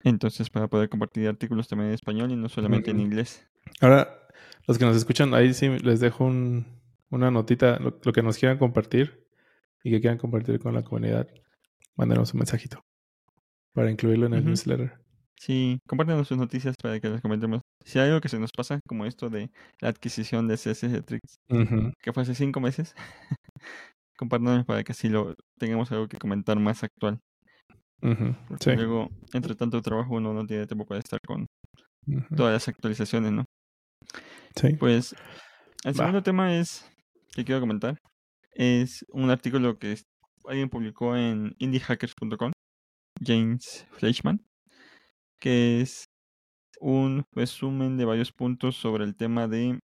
Entonces 0.04 0.50
para 0.50 0.68
poder 0.68 0.88
compartir 0.88 1.26
artículos 1.28 1.68
también 1.68 1.88
en 1.88 1.94
español 1.94 2.30
y 2.30 2.36
no 2.36 2.48
solamente 2.48 2.90
en 2.92 3.00
inglés. 3.00 3.46
Ahora, 3.80 4.28
los 4.68 4.78
que 4.78 4.84
nos 4.84 4.96
escuchan, 4.96 5.34
ahí 5.34 5.52
sí 5.54 5.68
les 5.80 5.98
dejo 6.00 6.24
un- 6.24 6.80
una 7.10 7.30
notita, 7.30 7.78
lo, 7.78 7.98
lo 8.04 8.12
que 8.12 8.22
nos 8.22 8.38
quieran 8.38 8.58
compartir 8.58 9.25
y 9.86 9.90
que 9.90 10.00
quieran 10.00 10.18
compartir 10.18 10.58
con 10.58 10.74
la 10.74 10.82
comunidad. 10.82 11.28
Mándenos 11.94 12.34
un 12.34 12.38
mensajito 12.38 12.80
para 13.72 13.88
incluirlo 13.88 14.26
en 14.26 14.34
el 14.34 14.44
newsletter. 14.44 14.98
Sí, 15.38 15.78
compártanos 15.86 16.26
sus 16.26 16.36
noticias 16.36 16.74
para 16.82 16.98
que 16.98 17.08
las 17.08 17.20
comentemos. 17.20 17.60
si 17.84 18.00
hay 18.00 18.08
algo 18.08 18.20
que 18.20 18.28
se 18.28 18.40
nos 18.40 18.50
pasa, 18.50 18.80
como 18.88 19.06
esto 19.06 19.30
de 19.30 19.48
la 19.80 19.90
adquisición 19.90 20.48
de 20.48 20.56
CSS 20.56 21.04
Tricks, 21.04 21.36
que 22.02 22.12
fue 22.12 22.24
hace 22.24 22.34
cinco 22.34 22.58
meses, 22.58 22.96
compártanos 24.18 24.64
para 24.64 24.82
que 24.82 24.90
así 24.90 25.08
lo 25.08 25.36
tengamos 25.56 25.92
algo 25.92 26.08
que 26.08 26.18
comentar 26.18 26.58
más 26.58 26.82
actual. 26.82 27.20
Sí. 28.58 28.74
luego, 28.74 29.08
entre 29.34 29.54
tanto 29.54 29.80
trabajo, 29.82 30.16
uno 30.16 30.34
no 30.34 30.44
tiene 30.46 30.66
tiempo 30.66 30.84
para 30.84 30.98
estar 30.98 31.20
con 31.24 31.46
todas 32.34 32.54
las 32.54 32.66
actualizaciones, 32.66 33.30
¿no? 33.30 33.44
Sí. 34.56 34.74
Pues 34.74 35.14
el 35.84 35.92
Va. 35.92 35.98
segundo 35.98 36.24
tema 36.24 36.56
es 36.56 36.90
que 37.36 37.44
quiero 37.44 37.60
comentar 37.60 37.96
es 38.56 39.04
un 39.10 39.30
artículo 39.30 39.78
que 39.78 39.96
alguien 40.46 40.70
publicó 40.70 41.16
en 41.16 41.54
indiehackers.com, 41.58 42.52
James 43.22 43.86
Fleischman, 43.92 44.42
que 45.38 45.82
es 45.82 46.06
un 46.80 47.24
resumen 47.32 47.96
de 47.96 48.06
varios 48.06 48.32
puntos 48.32 48.76
sobre 48.76 49.04
el 49.04 49.14
tema 49.14 49.46
de 49.46 49.78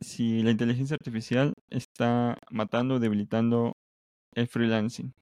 si 0.00 0.42
la 0.42 0.50
inteligencia 0.50 0.94
artificial 0.94 1.52
está 1.70 2.38
matando 2.50 2.94
o 2.94 2.98
debilitando 3.00 3.72
el 4.34 4.46
freelancing 4.46 5.12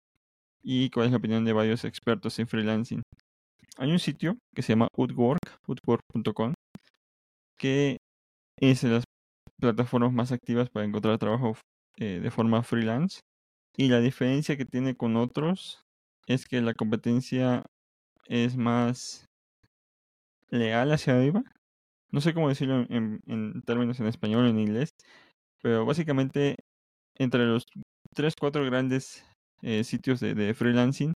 y 0.63 0.91
cuál 0.91 1.07
es 1.07 1.13
la 1.13 1.19
opinión 1.19 1.45
de 1.45 1.53
varios 1.53 1.85
expertos 1.85 2.39
en 2.39 2.47
freelancing. 2.47 3.03
Hay 3.79 3.91
un 3.91 3.99
sitio 3.99 4.37
que 4.55 4.63
se 4.63 4.73
llama 4.73 4.89
Woodwork, 4.97 5.41
woodwork.com, 5.67 6.55
que 7.59 7.97
es 8.59 8.83
de 8.83 8.91
las 8.91 9.05
plataformas 9.59 10.13
más 10.13 10.33
activas 10.33 10.69
para 10.71 10.87
encontrar 10.87 11.19
trabajo 11.19 11.55
eh, 11.97 12.21
de 12.21 12.31
forma 12.31 12.63
freelance. 12.63 13.21
Y 13.77 13.89
la 13.89 14.01
diferencia 14.01 14.57
que 14.57 14.65
tiene 14.65 14.97
con 14.97 15.17
otros 15.17 15.83
es 16.27 16.47
que 16.47 16.61
la 16.61 16.75
competencia 16.75 17.65
es 18.27 18.57
más 18.57 19.27
leal 20.51 20.93
hacia 20.93 21.15
arriba. 21.15 21.43
No 22.13 22.21
sé 22.21 22.35
cómo 22.35 22.49
decirlo 22.49 22.87
en, 22.89 23.63
términos 23.65 24.01
en 24.01 24.07
español 24.07 24.45
o 24.45 24.49
en 24.49 24.59
inglés, 24.59 24.91
pero 25.63 25.87
básicamente 25.87 26.57
entre 27.17 27.45
los 27.47 27.67
3, 28.15 28.35
4 28.39 28.65
grandes 28.65 29.25
eh, 29.63 29.85
sitios 29.85 30.21
de, 30.21 30.55
freelancing, 30.55 31.13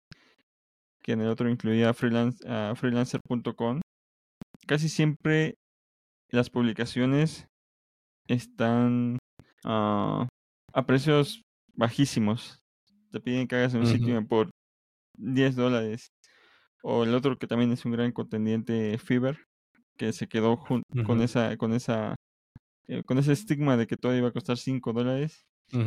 que 1.02 1.12
en 1.12 1.22
el 1.22 1.28
otro 1.28 1.48
incluía 1.48 1.94
freelance, 1.94 2.38
uh, 2.46 2.74
freelancer.com, 2.74 3.80
casi 4.66 4.88
siempre 4.88 5.54
las 6.30 6.50
publicaciones 6.50 7.46
están 8.28 9.18
uh, 9.64 10.26
a 10.72 10.86
precios 10.86 11.42
bajísimos. 11.74 12.60
Te 13.12 13.20
piden 13.20 13.46
que 13.48 13.56
hagas 13.56 13.74
un 13.74 13.86
Ujú. 13.86 13.86
sitio 13.86 14.26
por 14.26 14.50
10 15.18 15.56
dólares. 15.56 16.08
O 16.82 17.04
el 17.04 17.14
otro 17.14 17.38
que 17.38 17.46
también 17.48 17.72
es 17.72 17.84
un 17.84 17.92
gran 17.92 18.12
contendiente, 18.12 18.98
Fiverr, 18.98 19.38
que 19.98 20.12
se 20.12 20.28
quedó 20.28 20.58
con 21.02 21.22
esa, 21.22 21.56
con 21.58 21.74
esa, 21.74 22.16
eh, 22.88 23.02
con 23.04 23.18
ese 23.18 23.32
estigma 23.32 23.76
de 23.76 23.86
que 23.88 23.96
todo 23.96 24.16
iba 24.16 24.28
a 24.28 24.32
costar 24.32 24.58
5 24.58 24.92
dólares. 24.92 25.44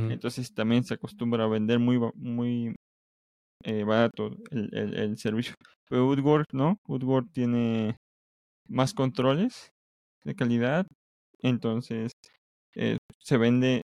Entonces 0.08 0.54
también 0.54 0.84
se 0.86 0.96
acostumbra 0.96 1.46
a 1.46 1.48
vender 1.48 1.80
muy, 1.80 2.00
muy 2.16 2.76
eh, 3.64 3.84
barato 3.84 4.32
el, 4.52 4.70
el- 4.74 4.96
el 4.98 5.18
servicio. 5.18 5.56
Pero 5.90 6.08
Woodwork 6.08 6.48
no, 6.54 6.78
Woodwork 6.88 7.32
tiene 7.34 7.98
más 8.68 8.94
controles 8.94 9.70
de 10.26 10.36
calidad. 10.36 10.88
Entonces 11.42 12.14
eh, 12.76 12.98
se 13.20 13.38
vende, 13.38 13.82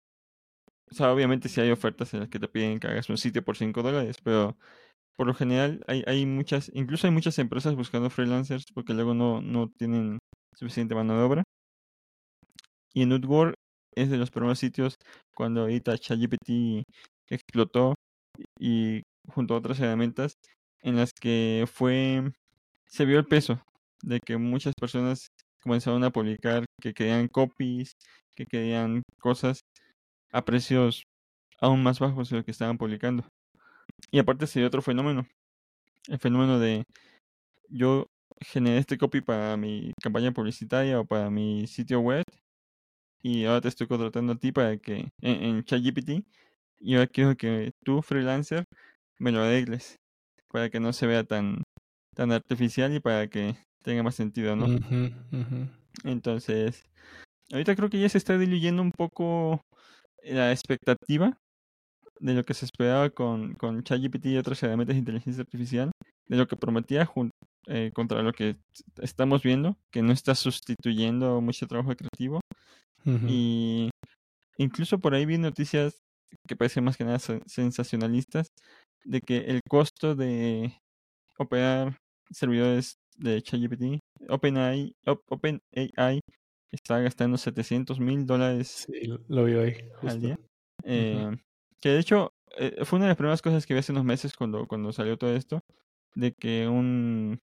o 0.90 0.94
sea, 0.94 1.12
obviamente 1.12 1.49
si 1.49 1.61
hay 1.61 1.70
ofertas 1.70 2.12
en 2.14 2.20
las 2.20 2.28
que 2.28 2.38
te 2.38 2.49
piden 2.49 2.80
que 2.80 2.88
hagas 2.88 3.09
un 3.09 3.18
sitio 3.18 3.44
por 3.44 3.56
5 3.56 3.82
dólares, 3.82 4.16
pero 4.23 4.56
por 5.16 5.26
lo 5.26 5.35
general 5.35 5.85
hay, 5.87 6.02
hay 6.06 6.26
muchas, 6.26 6.70
incluso 6.75 7.06
hay 7.06 7.12
muchas 7.12 7.38
empresas 7.38 7.76
buscando 7.76 8.11
freelancers 8.11 8.64
porque 8.75 8.94
luego 8.94 9.14
no, 9.14 9.40
no 9.42 9.70
tienen 9.78 10.18
suficiente 10.56 10.94
mano 10.94 11.16
de 11.16 11.23
obra. 11.23 11.44
Y 12.92 13.02
en 13.02 13.12
Woodwork 13.12 13.54
es 13.94 14.11
de 14.11 14.16
los 14.18 14.30
primeros 14.30 14.59
sitios 14.59 14.97
cuando 15.35 15.62
ahorita 15.62 15.99
ChatGPT 15.99 16.85
explotó 17.28 17.94
y 18.59 19.02
junto 19.28 19.54
a 19.54 19.59
otras 19.59 19.78
herramientas 19.80 20.35
en 20.82 20.97
las 20.97 21.12
que 21.12 21.66
fue 21.73 22.32
se 22.87 23.04
vio 23.04 23.18
el 23.18 23.26
peso 23.26 23.62
de 24.02 24.20
que 24.20 24.37
muchas 24.38 24.75
personas 24.80 25.28
comenzaron 25.62 26.02
a 26.04 26.11
publicar 26.11 26.64
que 26.80 26.94
querían 26.94 27.28
copies, 27.28 27.92
que 28.35 28.47
querían 28.47 29.02
cosas 29.20 29.61
a 30.32 30.44
precios 30.44 31.04
aún 31.60 31.82
más 31.82 31.99
bajos 31.99 32.30
de 32.30 32.38
lo 32.38 32.44
que 32.44 32.50
estaban 32.50 32.78
publicando. 32.78 33.25
Y 34.10 34.18
aparte 34.18 34.46
se 34.46 34.60
dio 34.60 34.68
otro 34.68 34.82
fenómeno, 34.82 35.26
el 36.08 36.18
fenómeno 36.18 36.58
de 36.58 36.84
yo 37.68 38.06
generé 38.40 38.78
este 38.78 38.99
copy 38.99 39.20
para 39.20 39.56
mi 39.56 39.92
campaña 40.02 40.32
publicitaria 40.32 41.00
o 41.00 41.04
para 41.04 41.30
mi 41.30 41.66
sitio 41.66 42.00
web 42.00 42.25
y 43.22 43.44
ahora 43.44 43.60
te 43.60 43.68
estoy 43.68 43.87
contratando 43.87 44.32
a 44.32 44.37
ti 44.37 44.50
para 44.52 44.78
que 44.78 45.10
en, 45.20 45.42
en 45.44 45.64
ChatGPT 45.64 46.25
y 46.80 46.94
ahora 46.94 47.06
quiero 47.06 47.37
que 47.37 47.72
tú 47.84 48.00
freelancer 48.02 48.64
me 49.18 49.30
lo 49.32 49.42
arregles 49.42 49.96
para 50.50 50.70
que 50.70 50.80
no 50.80 50.92
se 50.92 51.06
vea 51.06 51.25
tan 51.25 51.62
tan 52.16 52.32
artificial 52.32 52.94
y 52.94 53.00
para 53.00 53.28
que 53.28 53.56
tenga 53.82 54.02
más 54.02 54.14
sentido, 54.14 54.56
¿no? 54.56 54.66
Entonces, 56.04 56.84
ahorita 57.52 57.76
creo 57.76 57.90
que 57.90 58.00
ya 58.00 58.08
se 58.08 58.18
está 58.18 58.38
diluyendo 58.38 58.82
un 58.82 58.92
poco 58.92 59.60
la 60.24 60.52
expectativa 60.52 61.38
de 62.20 62.34
lo 62.34 62.44
que 62.44 62.54
se 62.54 62.66
esperaba 62.66 63.10
con, 63.10 63.54
con 63.54 63.82
ChatGPT 63.82 64.26
y 64.26 64.36
otras 64.36 64.62
herramientas 64.62 64.94
de 64.94 65.00
inteligencia 65.00 65.42
artificial, 65.42 65.90
de 66.28 66.36
lo 66.36 66.46
que 66.46 66.56
prometía 66.56 67.08
eh, 67.66 67.90
contra 67.94 68.22
lo 68.22 68.32
que 68.32 68.56
estamos 68.98 69.42
viendo, 69.42 69.76
que 69.90 70.02
no 70.02 70.12
está 70.12 70.34
sustituyendo 70.34 71.40
mucho 71.40 71.66
trabajo 71.66 71.94
creativo. 71.96 72.40
Y 73.28 73.90
incluso 74.58 74.98
por 74.98 75.14
ahí 75.14 75.24
vi 75.26 75.38
noticias 75.38 76.00
que 76.46 76.56
parecen 76.56 76.84
más 76.84 76.96
que 76.96 77.04
nada 77.04 77.18
sen- 77.18 77.42
sensacionalistas, 77.46 78.48
de 79.04 79.20
que 79.20 79.38
el 79.38 79.60
costo 79.68 80.14
de 80.14 80.74
operar 81.38 81.96
servidores 82.30 82.96
de 83.16 83.42
ChatGPT, 83.42 83.98
OpenAI, 84.28 84.92
Op- 85.06 85.24
OpenAI 86.70 86.76
está 86.76 87.00
gastando 87.00 87.38
700 87.38 88.00
mil 88.00 88.26
dólares 88.26 88.86
Sí, 88.86 89.06
lo 89.28 89.44
vi 89.44 89.54
hoy, 89.54 89.76
al 90.02 90.20
día. 90.20 90.38
Eh, 90.84 91.36
que 91.80 91.90
de 91.90 91.98
hecho 91.98 92.32
eh, 92.58 92.84
fue 92.84 92.98
una 92.98 93.06
de 93.06 93.10
las 93.10 93.16
primeras 93.16 93.42
cosas 93.42 93.66
que 93.66 93.74
vi 93.74 93.80
hace 93.80 93.92
unos 93.92 94.04
meses 94.04 94.34
cuando, 94.34 94.66
cuando 94.66 94.92
salió 94.92 95.16
todo 95.16 95.34
esto, 95.34 95.60
de 96.14 96.32
que 96.32 96.68
un, 96.68 97.38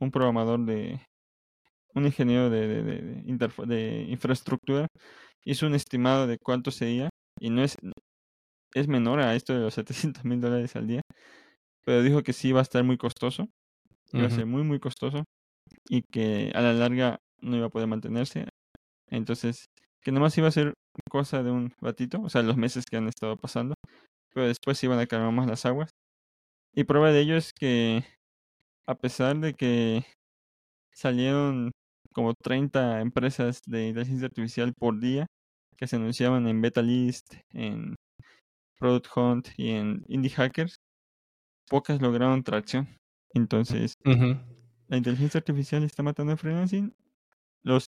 un 0.00 0.10
programador 0.10 0.64
de, 0.64 1.00
un 1.94 2.06
ingeniero 2.06 2.50
de, 2.50 2.66
de, 2.68 2.82
de, 2.82 3.66
de 3.66 4.06
infraestructura 4.08 4.88
hizo 5.44 5.66
un 5.66 5.74
estimado 5.74 6.26
de 6.26 6.38
cuánto 6.38 6.70
sería 6.70 7.10
y 7.40 7.50
no 7.50 7.62
es, 7.62 7.76
es 8.74 8.88
menor 8.88 9.20
a 9.20 9.34
esto 9.34 9.54
de 9.54 9.60
los 9.60 9.74
700 9.74 10.24
mil 10.24 10.40
dólares 10.40 10.76
al 10.76 10.86
día, 10.86 11.02
pero 11.84 12.02
dijo 12.02 12.22
que 12.22 12.32
sí 12.32 12.48
iba 12.48 12.60
a 12.60 12.62
estar 12.62 12.84
muy 12.84 12.98
costoso, 12.98 13.46
iba 14.12 14.26
a 14.26 14.30
ser 14.30 14.46
muy 14.46 14.62
muy 14.64 14.80
costoso 14.80 15.24
y 15.88 16.02
que 16.02 16.52
a 16.54 16.62
la 16.62 16.74
larga 16.74 17.18
no 17.40 17.56
iba 17.56 17.66
a 17.66 17.70
poder 17.70 17.88
mantenerse. 17.88 18.46
Entonces, 19.10 19.66
que 20.02 20.12
nomás 20.12 20.36
iba 20.38 20.48
a 20.48 20.52
ser 20.52 20.74
cosa 21.10 21.42
de 21.42 21.50
un 21.50 21.72
ratito, 21.80 22.20
o 22.22 22.28
sea, 22.28 22.42
los 22.42 22.56
meses 22.56 22.84
que 22.86 22.96
han 22.96 23.08
estado 23.08 23.36
pasando, 23.36 23.74
pero 24.34 24.46
después 24.46 24.82
iban 24.84 24.98
a 24.98 25.06
calmar 25.06 25.32
más 25.32 25.48
las 25.48 25.66
aguas. 25.66 25.90
Y 26.74 26.84
prueba 26.84 27.10
de 27.12 27.20
ello 27.20 27.36
es 27.36 27.52
que, 27.52 28.04
a 28.86 28.94
pesar 28.94 29.38
de 29.38 29.54
que 29.54 30.04
salieron 30.92 31.72
como 32.12 32.34
30 32.34 33.00
empresas 33.00 33.60
de 33.66 33.88
inteligencia 33.88 34.26
artificial 34.26 34.72
por 34.78 34.98
día 35.00 35.26
que 35.76 35.86
se 35.86 35.96
anunciaban 35.96 36.48
en 36.48 36.60
Beta 36.60 36.82
List, 36.82 37.34
en 37.50 37.94
Product 38.78 39.06
Hunt 39.16 39.48
y 39.56 39.70
en 39.70 40.04
Indie 40.08 40.30
Hackers, 40.30 40.76
pocas 41.68 42.02
lograron 42.02 42.42
tracción. 42.42 42.88
Entonces, 43.34 43.94
la 44.04 44.96
inteligencia 44.96 45.38
artificial 45.38 45.84
está 45.84 46.02
matando 46.02 46.32
el 46.32 46.38
freelancing. 46.38 46.94
Los, 47.62 47.86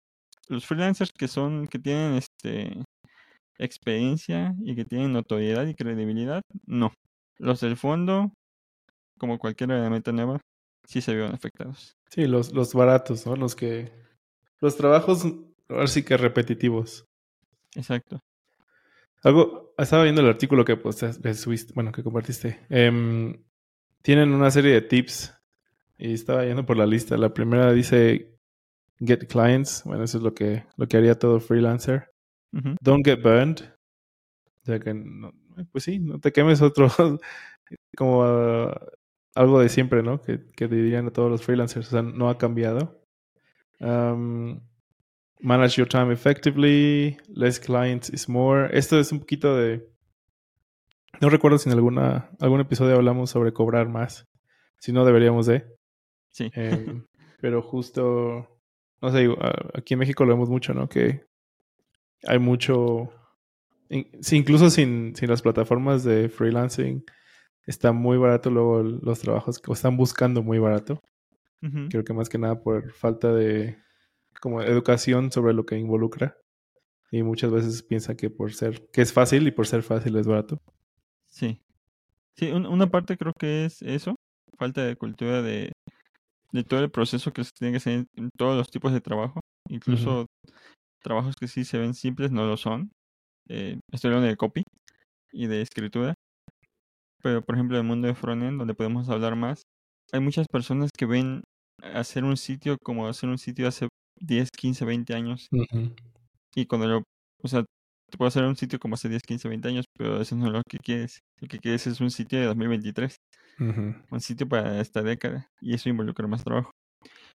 los 0.49 0.67
freelancers 0.67 1.13
que 1.13 1.29
son, 1.29 1.67
que 1.67 1.79
tienen 1.79 2.15
este 2.15 2.85
experiencia 3.59 4.55
y 4.63 4.75
que 4.75 4.85
tienen 4.85 5.13
notoriedad 5.13 5.67
y 5.67 5.75
credibilidad, 5.75 6.43
no. 6.67 6.93
Los 7.39 7.61
del 7.61 7.77
fondo, 7.77 8.33
como 9.19 9.39
cualquier 9.39 9.71
herramienta 9.71 10.13
nueva, 10.13 10.41
sí 10.85 11.01
se 11.01 11.15
vieron 11.15 11.35
afectados. 11.35 11.97
Sí, 12.11 12.27
los, 12.27 12.53
los 12.53 12.75
baratos, 12.75 13.27
¿no? 13.27 13.37
Los 13.37 13.55
que. 13.55 13.93
Los 14.61 14.77
trabajos, 14.77 15.27
ahora 15.69 15.87
sí 15.87 16.03
que 16.03 16.17
repetitivos. 16.17 17.05
Exacto. 17.75 18.21
Algo. 19.23 19.75
Estaba 19.77 20.05
viendo 20.05 20.23
el 20.23 20.29
artículo 20.29 20.65
que 20.65 20.77
pues, 20.77 21.05
subiste, 21.35 21.75
bueno, 21.75 21.93
que 21.93 22.03
compartiste. 22.03 22.61
Em, 22.71 23.45
tienen 24.01 24.33
una 24.33 24.51
serie 24.51 24.73
de 24.73 24.81
tips 24.81 25.35
y 25.99 26.15
estaba 26.15 26.45
yendo 26.47 26.65
por 26.65 26.79
la 26.79 26.87
lista. 26.87 27.19
La 27.19 27.35
primera 27.35 27.73
dice 27.73 28.36
get 29.01 29.27
clients. 29.29 29.83
Bueno, 29.85 30.05
eso 30.05 30.19
es 30.19 30.25
lo 30.25 30.35
que, 30.35 30.65
lo 30.77 30.87
que 30.87 30.97
haría 30.97 31.19
todo 31.19 31.41
freelancer. 31.41 32.11
Don't 32.81 33.05
get 33.05 33.23
burned. 33.23 33.61
O 34.63 34.65
sea 34.65 34.81
que, 34.81 34.95
no- 34.95 35.33
pues 35.73 35.85
sí, 35.85 35.99
no 35.99 36.19
te 36.19 36.33
quemes 36.33 36.63
otro. 36.63 36.89
como 37.97 38.25
ah, 38.25 38.81
algo 39.35 39.61
de 39.61 39.69
siempre, 39.69 40.03
¿no? 40.03 40.21
Que, 40.21 40.41
que 40.57 40.69
dirían 40.69 41.07
a 41.09 41.13
todos 41.13 41.31
los 41.31 41.43
freelancers. 41.43 41.89
O 41.89 41.91
sea, 41.91 42.03
no 42.03 42.29
ha 42.29 42.39
cambiado. 42.39 43.03
Am, 43.81 44.61
manage 45.41 45.77
your 45.77 45.89
time 45.89 46.13
effectively, 46.13 47.17
less 47.29 47.61
clients 47.61 48.11
is 48.11 48.29
more. 48.29 48.69
Esto 48.77 48.99
es 48.99 49.13
un 49.13 49.21
poquito 49.21 49.57
de... 49.57 49.89
No 51.21 51.31
recuerdo 51.31 51.59
si 51.59 51.69
en 51.69 51.75
alguna, 51.75 52.31
algún 52.41 52.61
episodio 52.61 52.95
hablamos 52.97 53.31
sobre 53.31 53.53
cobrar 53.53 53.89
más. 53.89 54.27
Si 54.79 54.93
no, 54.93 55.05
deberíamos 55.05 55.47
de. 55.47 55.67
Sí. 56.31 56.51
Em, 56.55 57.07
pero 57.41 57.63
justo, 57.63 58.56
no 59.03 59.11
sé, 59.11 59.29
aquí 59.75 59.95
en 59.95 60.01
México 60.01 60.25
lo 60.25 60.33
vemos 60.33 60.49
mucho, 60.49 60.75
¿no? 60.75 60.89
Que 60.89 61.25
hay 62.27 62.39
mucho... 62.39 63.11
Incluso 63.89 64.69
sin, 64.71 65.15
sin 65.15 65.29
las 65.29 65.43
plataformas 65.43 66.03
de 66.03 66.29
freelancing, 66.29 67.05
está 67.67 67.93
muy 67.93 68.17
barato 68.19 68.51
luego 68.51 68.83
los 68.83 69.21
trabajos, 69.21 69.61
o 69.67 69.73
están 69.73 69.97
buscando 69.97 70.43
muy 70.43 70.59
barato. 70.59 71.01
Creo 71.91 72.05
que 72.05 72.13
más 72.13 72.29
que 72.29 72.39
nada 72.39 72.61
por 72.63 72.93
falta 72.93 73.33
de 73.33 73.77
como 74.41 74.63
educación 74.63 75.33
sobre 75.33 75.53
lo 75.53 75.67
que 75.67 75.77
involucra. 75.77 76.37
Y 77.11 77.23
muchas 77.23 77.51
veces 77.53 77.83
piensa 77.83 78.17
que 78.17 78.31
por 78.31 78.53
ser, 78.53 78.89
que 78.93 79.03
es 79.03 79.13
fácil 79.13 79.47
y 79.47 79.51
por 79.53 79.67
ser 79.67 79.83
fácil 79.83 80.17
es 80.17 80.27
barato. 80.27 80.59
Sí. 81.27 81.61
Sí, 82.35 82.51
un- 82.51 82.67
una 82.67 82.89
parte 82.89 83.17
creo 83.17 83.33
que 83.39 83.65
es 83.65 83.83
eso, 83.83 84.17
falta 84.59 84.85
de 84.85 84.97
cultura 84.97 85.43
de, 85.43 85.73
de 86.53 86.65
todo 86.65 86.81
el 86.81 86.91
proceso 86.91 87.33
que 87.33 87.45
se 87.45 87.51
tiene 87.59 87.73
que 87.73 87.79
hacer 87.79 88.07
en- 88.17 88.31
todos 88.37 88.57
los 88.57 88.71
tipos 88.71 88.93
de 88.93 89.01
trabajo, 89.01 89.41
incluso 89.69 90.27
trabajos 91.03 91.37
que 91.37 91.49
sí 91.49 91.65
se 91.65 91.79
ven 91.79 91.95
simples 91.95 92.33
no 92.33 92.47
lo 92.47 92.57
son. 92.59 92.93
Eh, 93.49 93.81
estoy 93.93 94.11
hablando 94.11 94.29
de 94.29 94.37
copy 94.37 94.65
y 95.33 95.47
de 95.49 95.63
escritura, 95.63 96.15
pero 97.23 97.43
por 97.45 97.55
ejemplo 97.55 97.77
en 97.77 97.83
el 97.85 97.89
mundo 97.89 98.07
de 98.09 98.15
frontend, 98.15 98.59
donde 98.59 98.75
podemos 98.75 99.09
hablar 99.09 99.37
más, 99.37 99.63
hay 100.13 100.21
muchas 100.21 100.47
personas 100.49 100.91
que 100.97 101.07
ven 101.07 101.43
hacer 101.83 102.25
un 102.25 102.37
sitio 102.37 102.77
como 102.83 103.07
hacer 103.07 103.29
un 103.29 103.39
sitio 103.39 103.69
hace 103.69 103.89
10, 104.21 104.51
15, 104.57 104.85
20 104.85 105.15
años 105.15 105.49
y 106.55 106.67
cuando 106.67 106.87
lo, 106.87 107.03
o 107.43 107.49
sea, 107.49 107.63
te 108.11 108.17
puedo 108.19 108.29
hacer 108.29 108.45
un 108.45 108.57
sitio 108.57 108.79
como 108.79 108.95
hace 108.95 109.09
10, 109.09 109.23
15, 109.23 109.49
20 109.49 109.69
años, 109.69 109.85
pero 109.97 110.21
eso 110.21 110.37
no 110.37 110.47
es 110.47 110.53
lo 110.53 110.63
que 110.69 110.79
quieres. 110.79 111.21
Lo 111.41 111.49
que 111.49 111.59
quieres 111.59 111.87
es 111.87 112.01
un 112.01 112.11
sitio 112.11 112.39
de 112.41 112.47
2023, 112.47 113.17
Un 113.59 114.21
sitio 114.21 114.49
para 114.49 114.81
esta 114.81 115.03
década, 115.03 115.49
y 115.61 115.75
eso 115.75 115.89
involucra 115.89 116.27
más 116.27 116.45
trabajo. 116.45 116.71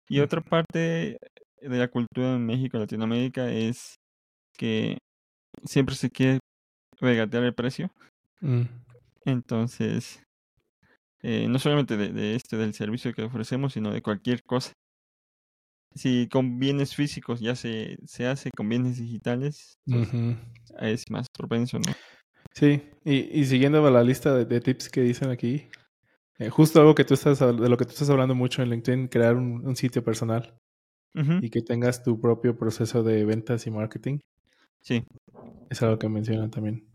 Y 0.08 0.20
otra 0.20 0.40
parte 0.40 1.18
de 1.60 1.78
la 1.78 1.88
cultura 1.88 2.34
en 2.34 2.46
México, 2.46 2.78
Latinoamérica, 2.78 3.50
es 3.50 3.96
que 4.56 4.98
siempre 5.64 5.94
se 5.94 6.10
quiere 6.10 6.38
regatear 7.00 7.44
el 7.44 7.54
precio. 7.54 7.90
Mm. 8.40 8.62
Entonces, 9.24 10.22
eh, 11.22 11.46
no 11.48 11.58
solamente 11.58 11.96
de, 11.96 12.12
de 12.12 12.34
este, 12.34 12.56
del 12.56 12.74
servicio 12.74 13.12
que 13.12 13.22
ofrecemos, 13.22 13.74
sino 13.74 13.92
de 13.92 14.02
cualquier 14.02 14.42
cosa. 14.42 14.72
Si 15.94 16.28
con 16.28 16.58
bienes 16.58 16.94
físicos 16.94 17.40
ya 17.40 17.56
se, 17.56 17.98
se 18.06 18.26
hace 18.26 18.50
con 18.56 18.68
bienes 18.68 18.98
digitales, 18.98 19.74
pues, 19.86 20.08
es 20.80 21.10
más 21.10 21.26
propenso, 21.36 21.78
¿no? 21.78 21.92
Sí, 22.54 22.82
y, 23.04 23.40
y 23.40 23.44
siguiendo 23.46 23.88
la 23.90 24.04
lista 24.04 24.34
de, 24.34 24.44
de 24.44 24.60
tips 24.60 24.88
que 24.88 25.00
dicen 25.00 25.30
aquí, 25.30 25.68
eh, 26.38 26.50
justo 26.50 26.80
algo 26.80 26.94
que 26.94 27.04
tú 27.04 27.14
estás, 27.14 27.38
de 27.40 27.68
lo 27.68 27.76
que 27.76 27.84
tú 27.84 27.90
estás 27.90 28.10
hablando 28.10 28.34
mucho 28.34 28.62
en 28.62 28.70
LinkedIn, 28.70 29.08
crear 29.08 29.36
un, 29.36 29.66
un 29.66 29.76
sitio 29.76 30.02
personal 30.04 30.54
y 31.42 31.50
que 31.50 31.62
tengas 31.62 32.04
tu 32.04 32.20
propio 32.20 32.56
proceso 32.56 33.02
de 33.02 33.24
ventas 33.24 33.66
y 33.66 33.70
marketing, 33.72 34.18
Sí, 34.80 35.04
es 35.68 35.82
algo 35.82 35.98
que 35.98 36.08
mencionan 36.08 36.50
también. 36.50 36.86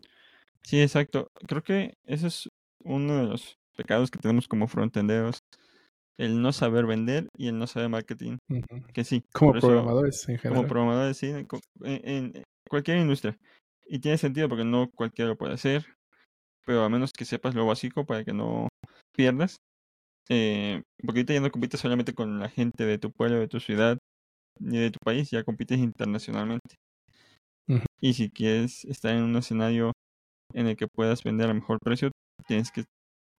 sí, 0.62 0.80
exacto. 0.80 1.28
Creo 1.46 1.62
que 1.62 1.94
ese 2.06 2.28
es 2.28 2.48
uno 2.82 3.18
de 3.18 3.24
los 3.24 3.58
pecados 3.76 4.10
que 4.10 4.18
tenemos 4.18 4.48
como 4.48 4.66
frontenderos, 4.66 5.40
el 6.16 6.40
no 6.40 6.52
saber 6.52 6.86
vender 6.86 7.28
y 7.36 7.48
el 7.48 7.58
no 7.58 7.66
saber 7.66 7.88
marketing. 7.88 8.38
Que 8.92 9.04
sí, 9.04 9.22
Como 9.32 9.54
eso, 9.56 9.66
programadores 9.66 10.28
en 10.28 10.36
como 10.36 10.62
general. 10.62 10.68
programadores, 10.68 11.16
sí, 11.18 11.26
en 11.26 12.42
cualquier 12.68 12.98
industria. 12.98 13.36
Y 13.86 13.98
tiene 13.98 14.16
sentido 14.16 14.48
porque 14.48 14.64
no 14.64 14.88
cualquiera 14.90 15.30
lo 15.30 15.36
puede 15.36 15.54
hacer, 15.54 15.84
pero 16.64 16.84
a 16.84 16.88
menos 16.88 17.12
que 17.12 17.24
sepas 17.24 17.54
lo 17.54 17.66
básico 17.66 18.06
para 18.06 18.24
que 18.24 18.32
no 18.32 18.68
pierdas. 19.14 19.58
Eh, 20.28 20.82
porque 21.04 21.20
ahorita 21.20 21.34
ya 21.34 21.40
no 21.40 21.50
compites 21.50 21.80
solamente 21.80 22.14
con 22.14 22.38
la 22.38 22.48
gente 22.48 22.84
de 22.84 22.98
tu 22.98 23.12
pueblo, 23.12 23.38
de 23.38 23.48
tu 23.48 23.60
ciudad, 23.60 23.98
ni 24.58 24.78
de 24.78 24.90
tu 24.90 24.98
país, 25.04 25.30
ya 25.30 25.44
compites 25.44 25.78
internacionalmente. 25.78 26.76
Y 28.00 28.12
si 28.12 28.30
quieres 28.30 28.84
estar 28.84 29.14
en 29.14 29.22
un 29.22 29.36
escenario 29.36 29.92
en 30.52 30.66
el 30.66 30.76
que 30.76 30.86
puedas 30.86 31.22
vender 31.22 31.48
a 31.48 31.54
mejor 31.54 31.78
precio, 31.82 32.10
tienes 32.46 32.70
que 32.70 32.84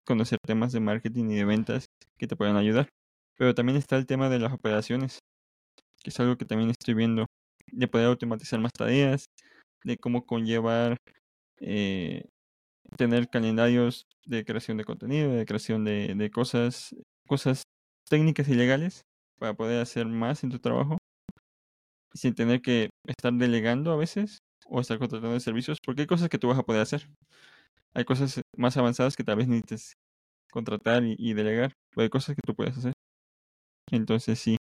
conocer 0.06 0.38
temas 0.44 0.72
de 0.72 0.80
marketing 0.80 1.30
y 1.30 1.36
de 1.36 1.44
ventas 1.44 1.86
que 2.18 2.26
te 2.26 2.36
puedan 2.36 2.56
ayudar. 2.56 2.88
Pero 3.36 3.54
también 3.54 3.78
está 3.78 3.96
el 3.96 4.06
tema 4.06 4.28
de 4.28 4.38
las 4.38 4.52
operaciones, 4.52 5.20
que 6.02 6.10
es 6.10 6.20
algo 6.20 6.36
que 6.36 6.44
también 6.44 6.70
estoy 6.70 6.94
viendo, 6.94 7.26
de 7.70 7.88
poder 7.88 8.06
automatizar 8.06 8.60
más 8.60 8.72
tareas, 8.72 9.26
de 9.84 9.96
cómo 9.96 10.26
conllevar 10.26 10.96
eh, 11.60 12.24
tener 12.96 13.28
calendarios 13.28 14.06
de 14.24 14.44
creación 14.44 14.76
de 14.76 14.84
contenido, 14.84 15.32
de 15.32 15.46
creación 15.46 15.84
de, 15.84 16.14
de 16.14 16.30
cosas, 16.30 16.94
cosas 17.26 17.62
técnicas 18.08 18.48
y 18.48 18.54
legales 18.54 19.02
para 19.38 19.54
poder 19.54 19.80
hacer 19.80 20.06
más 20.06 20.44
en 20.44 20.50
tu 20.50 20.58
trabajo 20.58 20.98
sin 22.16 22.34
tener 22.34 22.62
que 22.62 22.90
estar 23.06 23.32
delegando 23.32 23.92
a 23.92 23.96
veces 23.96 24.38
o 24.68 24.80
estar 24.80 24.98
contratando 24.98 25.38
servicios, 25.38 25.78
porque 25.84 26.02
hay 26.02 26.06
cosas 26.06 26.28
que 26.28 26.38
tú 26.38 26.48
vas 26.48 26.58
a 26.58 26.62
poder 26.62 26.82
hacer. 26.82 27.08
Hay 27.94 28.04
cosas 28.04 28.40
más 28.56 28.76
avanzadas 28.76 29.16
que 29.16 29.24
tal 29.24 29.36
vez 29.36 29.48
necesites 29.48 29.94
contratar 30.50 31.02
y, 31.04 31.34
delegar, 31.34 31.72
pero 31.90 32.04
hay 32.04 32.10
cosas 32.10 32.34
que 32.34 32.42
tú 32.44 32.54
puedes 32.54 32.76
hacer. 32.76 32.92
Entonces 33.90 34.38
sí, 34.38 34.56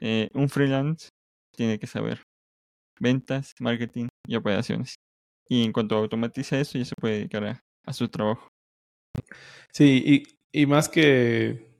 eh, 0.00 0.30
un 0.34 0.48
freelance 0.48 1.08
tiene 1.56 1.78
que 1.78 1.86
saber 1.86 2.22
ventas, 2.98 3.54
marketing 3.60 4.08
y 4.26 4.36
operaciones. 4.36 4.96
Y 5.50 5.64
en 5.66 5.72
cuanto 5.72 5.96
automatiza 5.96 6.58
eso, 6.60 6.78
ya 6.78 6.86
se 6.86 6.96
puede 6.96 7.16
dedicar 7.18 7.44
a, 7.44 7.60
a 7.86 7.94
su 7.94 8.08
trabajo. 8.08 8.48
Sí, 9.72 10.24
y, 10.52 10.62
y 10.62 10.66
más 10.66 10.88
que 10.88 11.70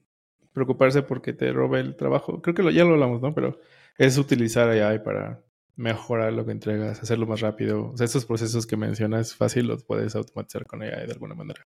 preocuparse 0.52 1.02
porque 1.02 1.32
te 1.32 1.52
robe 1.52 1.80
el 1.80 1.96
trabajo, 1.96 2.42
creo 2.42 2.54
que 2.54 2.62
lo, 2.62 2.70
ya 2.70 2.84
lo 2.84 2.94
hablamos, 2.94 3.20
¿no? 3.22 3.34
Pero 3.34 3.60
es 3.98 4.18
utilizar 4.18 4.68
AI 4.70 4.98
para 5.00 5.44
mejorar 5.76 6.32
lo 6.32 6.44
que 6.46 6.52
entregas, 6.52 7.02
hacerlo 7.02 7.26
más 7.26 7.40
rápido. 7.40 7.90
O 7.92 7.96
sea, 7.96 8.04
estos 8.06 8.26
procesos 8.26 8.66
que 8.66 8.76
mencionas 8.76 9.34
fácil 9.34 9.66
los 9.68 9.84
puedes 9.84 10.14
automatizar 10.16 10.66
con 10.66 10.82
AI 10.82 11.06
de 11.06 11.12
alguna 11.12 11.34
manera. 11.34 11.66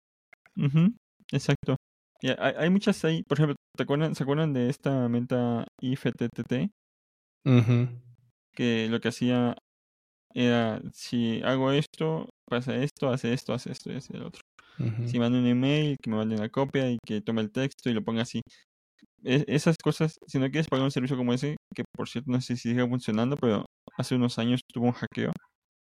Ujú, 0.57 0.93
exacto. 1.33 1.77
Y 2.21 2.29
hay, 2.31 2.55
hay 2.57 2.71
muchas 2.71 3.05
ahí, 3.05 3.23
por 3.25 3.39
ejemplo, 3.39 3.57
¿te 3.77 3.83
acuerdan, 3.85 4.15
¿se 4.15 4.23
acuerdan 4.23 4.53
de 4.53 4.69
esta 4.69 5.09
menta 5.09 5.67
IFTTT? 5.81 6.71
Ujú, 7.45 7.77
Que 8.55 8.89
lo 8.91 9.01
que 9.01 9.09
hacía 9.09 9.57
era, 10.35 10.81
si 10.93 11.43
hago 11.43 11.73
esto, 11.73 12.29
pasa 12.49 12.77
esto, 12.77 13.11
hace 13.11 13.33
esto, 13.33 13.53
hace 13.55 13.73
esto 13.73 13.93
y 13.93 13.97
hace 13.97 14.17
el 14.17 14.25
otro. 14.25 14.43
Si 15.05 15.19
mando 15.21 15.39
un 15.39 15.47
email, 15.47 15.97
que 16.03 16.11
me 16.11 16.17
mande 16.17 16.37
una 16.37 16.51
copia 16.51 16.91
y 16.91 16.99
que 17.07 17.21
tome 17.23 17.43
el 17.43 17.53
texto 17.53 17.91
y 17.91 17.95
lo 17.95 18.05
ponga 18.05 18.23
así. 18.23 18.43
E- 19.25 19.45
esas 19.49 19.77
cosas, 19.79 20.19
si 20.27 20.39
no 20.39 20.47
quieres 20.51 20.69
pagar 20.69 20.85
un 20.85 20.91
servicio 20.91 21.17
como 21.17 21.33
ese, 21.35 21.57
que 21.75 21.85
por 21.97 22.09
cierto 22.09 22.31
no 22.33 22.41
sé 22.41 22.57
si 22.57 22.71
sigue 22.71 22.87
funcionando, 22.89 23.37
pero 23.37 23.67
hace 23.97 24.15
unos 24.17 24.39
años 24.39 24.61
tuvo 24.73 24.87
un 24.87 24.93
hackeo. 24.93 25.33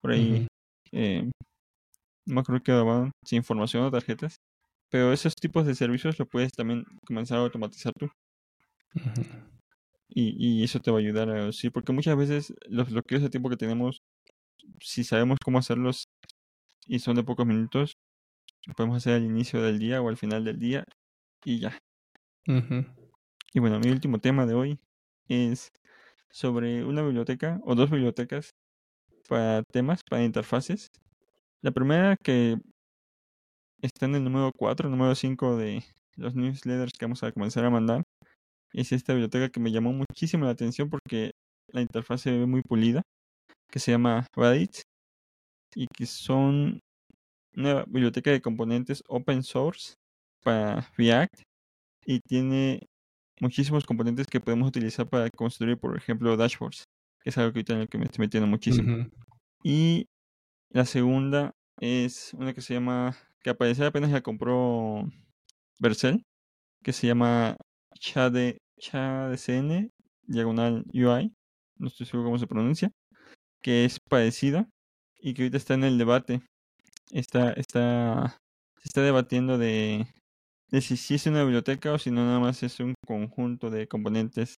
Por 0.02 0.12
ahí, 0.12 0.38
ujú, 0.38 0.46
eh, 0.92 1.30
no 2.26 2.34
me 2.34 2.40
acuerdo 2.40 2.62
que 2.62 2.72
daban 2.72 3.12
sin 3.24 3.38
información 3.38 3.84
o 3.84 3.90
tarjetas. 3.90 4.36
Pero 4.90 5.12
esos 5.12 5.34
tipos 5.34 5.66
de 5.66 5.74
servicios 5.74 6.18
lo 6.18 6.26
puedes 6.26 6.52
también 6.52 6.84
comenzar 7.06 7.38
a 7.38 7.42
automatizar 7.42 7.92
tú. 7.98 8.08
ujú. 8.94 9.22
Y, 10.08 10.34
y 10.38 10.64
eso 10.64 10.80
te 10.80 10.90
va 10.90 10.98
a 10.98 11.00
ayudar 11.00 11.28
a 11.30 11.34
reducir, 11.34 11.72
porque 11.72 11.92
muchas 11.92 12.16
veces 12.16 12.54
los 12.68 12.90
bloqueos 12.90 13.22
de 13.22 13.30
tiempo 13.30 13.50
que 13.50 13.56
tenemos, 13.56 14.02
si 14.80 15.04
sabemos 15.04 15.38
cómo 15.44 15.58
hacerlos 15.58 16.08
y 16.86 17.00
son 17.00 17.16
de 17.16 17.24
pocos 17.24 17.46
minutos, 17.46 17.96
lo 18.66 18.74
podemos 18.74 18.98
hacer 18.98 19.14
al 19.14 19.24
inicio 19.24 19.62
del 19.62 19.78
día 19.78 20.02
o 20.02 20.08
al 20.08 20.16
final 20.16 20.44
del 20.44 20.58
día 20.58 20.84
y 21.44 21.60
ya. 21.60 21.78
Y 23.52 23.60
bueno, 23.60 23.80
mi 23.80 23.90
último 23.90 24.18
tema 24.20 24.46
de 24.46 24.54
hoy 24.54 24.78
es 25.28 25.72
sobre 26.30 26.84
una 26.84 27.02
biblioteca 27.02 27.60
o 27.64 27.74
dos 27.74 27.90
bibliotecas 27.90 28.54
para 29.28 29.62
temas, 29.64 30.02
para 30.04 30.24
interfaces. 30.24 30.90
La 31.62 31.72
primera 31.72 32.16
que 32.16 32.58
está 33.82 34.06
en 34.06 34.16
el 34.16 34.24
número 34.24 34.52
4, 34.56 34.88
número 34.90 35.14
5 35.14 35.56
de 35.56 35.84
los 36.16 36.34
newsletters 36.34 36.92
que 36.92 37.04
vamos 37.06 37.22
a 37.22 37.32
comenzar 37.32 37.64
a 37.64 37.70
mandar. 37.70 38.04
Es 38.72 38.92
esta 38.92 39.12
biblioteca 39.12 39.48
que 39.48 39.60
me 39.60 39.72
llamó 39.72 39.92
muchísimo 39.92 40.44
la 40.44 40.50
atención 40.52 40.90
porque 40.90 41.32
la 41.72 41.80
interfaz 41.80 42.22
se 42.22 42.30
ve 42.30 42.46
muy 42.46 42.62
pulida, 42.62 43.02
que 43.70 43.78
se 43.78 43.92
llama 43.92 44.26
Radit 44.34 44.82
y 45.74 45.86
que 45.86 46.06
son 46.06 46.80
una 47.54 47.84
biblioteca 47.84 48.30
de 48.30 48.40
componentes 48.40 49.02
open 49.08 49.42
source 49.42 49.94
para 50.42 50.80
React 50.96 51.42
y 52.04 52.20
tiene 52.20 52.80
muchísimos 53.40 53.84
componentes 53.84 54.26
que 54.26 54.40
podemos 54.40 54.68
utilizar 54.68 55.08
para 55.08 55.28
construir, 55.30 55.78
por 55.78 55.96
ejemplo, 55.96 56.36
dashboards, 56.36 56.84
que 57.22 57.30
es 57.30 57.38
algo 57.38 57.52
que 57.52 57.58
ahorita 57.58 57.72
en 57.74 57.80
el 57.80 57.88
que 57.88 57.98
me 57.98 58.04
estoy 58.04 58.24
metiendo 58.24 58.46
muchísimo. 58.46 59.06
Y 59.62 60.06
la 60.70 60.84
segunda 60.84 61.52
es 61.80 62.32
una 62.34 62.54
que 62.54 62.60
se 62.60 62.74
llama, 62.74 63.16
que 63.42 63.50
aparece 63.50 63.84
apenas 63.84 64.10
la 64.10 64.22
compró 64.22 65.04
Vercel, 65.80 66.22
que 66.82 66.92
se 66.92 67.06
llama 67.06 67.56
ChadeCN, 67.98 69.90
diagonal 70.26 70.84
UI, 70.92 71.32
no 71.78 71.88
estoy 71.88 72.06
seguro 72.06 72.28
cómo 72.28 72.38
se 72.38 72.46
pronuncia, 72.46 72.90
que 73.62 73.84
es 73.84 74.00
parecido 74.00 74.66
y 75.20 75.34
que 75.34 75.42
ahorita 75.42 75.58
está 75.58 75.74
en 75.74 75.84
el 75.84 75.98
debate. 75.98 76.42
Está, 77.12 77.52
está, 77.52 78.38
se 78.78 78.88
está 78.88 79.02
debatiendo 79.02 79.58
de, 79.58 80.06
de 80.70 80.80
si, 80.80 80.96
si 80.96 81.14
es 81.14 81.26
una 81.26 81.42
biblioteca 81.44 81.92
o 81.92 81.98
si 81.98 82.10
no 82.10 82.24
nada 82.24 82.40
más 82.40 82.62
es 82.62 82.80
un 82.80 82.94
conjunto 83.06 83.70
de 83.70 83.88
componentes 83.88 84.56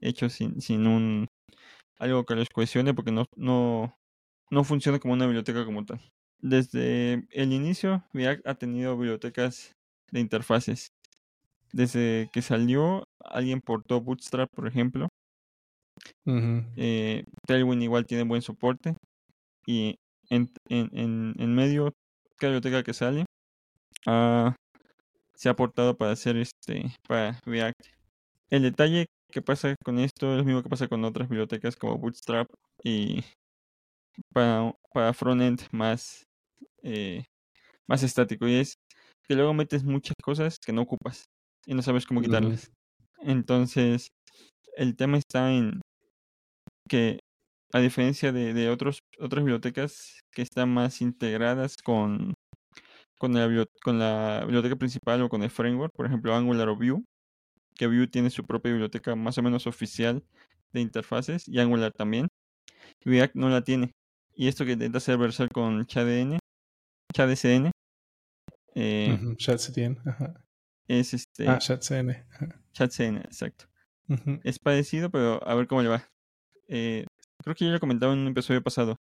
hechos 0.00 0.34
sin, 0.34 0.60
sin 0.60 0.86
un 0.86 1.26
algo 1.98 2.24
que 2.24 2.34
los 2.34 2.48
cohesione 2.48 2.94
porque 2.94 3.12
no, 3.12 3.26
no, 3.36 3.94
no 4.50 4.64
funciona 4.64 4.98
como 4.98 5.14
una 5.14 5.26
biblioteca 5.26 5.64
como 5.64 5.84
tal. 5.84 6.00
Desde 6.40 7.26
el 7.30 7.52
inicio, 7.52 8.04
React 8.12 8.46
ha 8.46 8.54
tenido 8.54 8.96
bibliotecas 8.96 9.72
de 10.12 10.20
interfaces. 10.20 10.88
Desde 11.72 12.30
que 12.32 12.42
salió, 12.42 13.04
alguien 13.20 13.60
portó 13.60 14.00
Bootstrap, 14.00 14.48
por 14.54 14.66
ejemplo. 14.66 15.08
Ujú. 16.24 16.64
Eh, 16.76 17.24
Tailwind 17.46 17.82
igual 17.82 18.06
tiene 18.06 18.24
buen 18.24 18.42
soporte. 18.42 18.96
Y 19.66 19.96
en, 20.30 20.50
en, 20.68 20.88
en, 20.92 21.34
en 21.38 21.54
medio, 21.54 21.92
cada 22.36 22.52
biblioteca 22.52 22.82
que 22.82 22.94
sale 22.94 23.24
ah, 24.06 24.54
se 25.34 25.48
ha 25.48 25.56
portado 25.56 25.96
para 25.96 26.12
hacer 26.12 26.36
este 26.36 26.92
para 27.06 27.38
React. 27.44 27.86
El 28.50 28.62
detalle 28.62 29.06
que 29.30 29.42
pasa 29.42 29.74
con 29.84 29.98
esto 29.98 30.32
es 30.32 30.38
lo 30.38 30.44
mismo 30.44 30.62
que 30.62 30.70
pasa 30.70 30.88
con 30.88 31.04
otras 31.04 31.28
bibliotecas 31.28 31.76
como 31.76 31.98
Bootstrap 31.98 32.48
y 32.82 33.22
para, 34.32 34.72
para 34.92 35.12
frontend 35.12 35.62
más, 35.72 36.24
eh, 36.82 37.24
más 37.88 38.02
estático. 38.02 38.48
Y 38.48 38.54
es 38.54 38.74
que 39.26 39.34
luego 39.34 39.54
metes 39.54 39.84
muchas 39.84 40.14
cosas 40.22 40.58
que 40.58 40.72
no 40.72 40.82
ocupas 40.82 41.26
y 41.68 41.74
no 41.74 41.82
sabes 41.82 42.06
cómo 42.06 42.22
quitarlas. 42.22 42.72
Entonces, 43.20 44.08
el 44.76 44.96
tema 44.96 45.18
está 45.18 45.52
en 45.52 45.80
que 46.88 47.20
a 47.74 47.80
diferencia 47.80 48.32
de, 48.32 48.54
de 48.54 48.70
otros, 48.70 49.00
otras 49.20 49.44
bibliotecas 49.44 50.20
que 50.32 50.40
están 50.42 50.72
más 50.72 51.02
integradas 51.02 51.76
con, 51.84 52.32
con, 53.18 53.34
la, 53.34 53.46
bibli- 53.46 53.68
con 53.82 53.98
la 53.98 54.40
biblioteca 54.44 54.76
principal 54.76 55.20
o 55.22 55.28
con 55.28 55.42
el 55.42 55.50
framework, 55.50 55.92
por 55.94 56.06
ejemplo 56.06 56.34
Angular 56.34 56.70
o 56.70 56.76
Vue, 56.76 57.04
que 57.76 57.86
Vue 57.86 58.06
tiene 58.06 58.30
su 58.30 58.44
propia 58.46 58.72
biblioteca 58.72 59.14
más 59.14 59.36
o 59.36 59.42
menos 59.42 59.66
oficial 59.66 60.24
de 60.72 60.80
interfaces 60.80 61.46
y 61.46 61.58
Angular 61.58 61.92
también, 61.92 62.28
React 63.04 63.34
no 63.34 63.50
la 63.50 63.62
tiene. 63.62 63.92
Y 64.34 64.48
esto 64.48 64.64
que 64.64 64.72
intenta 64.72 64.98
hacer 64.98 65.18
Vercel 65.18 65.48
con 65.52 65.84
CHADN, 65.86 66.38
CHADCN, 67.14 67.70
eh, 68.74 69.18
Ujú. 69.20 69.34
ChatCDN. 69.36 69.98
Ajá. 70.06 70.40
Es 70.88 71.14
este 71.14 71.48
Ah, 71.48 71.58
ChatCN. 71.58 72.10
Ajá. 72.32 72.60
ChatCN, 72.72 73.18
exacto. 73.18 73.66
Ujú. 74.08 74.40
Es 74.42 74.58
parecido, 74.58 75.10
pero 75.10 75.46
a 75.46 75.54
ver 75.54 75.66
cómo 75.66 75.82
le 75.82 75.88
va. 75.88 76.02
Eh, 76.66 77.04
creo 77.42 77.54
que 77.54 77.64
ya 77.66 77.70
lo 77.72 77.80
comentaba 77.80 78.12
en 78.14 78.20
un 78.20 78.28
episodio 78.28 78.62
pasado. 78.62 78.96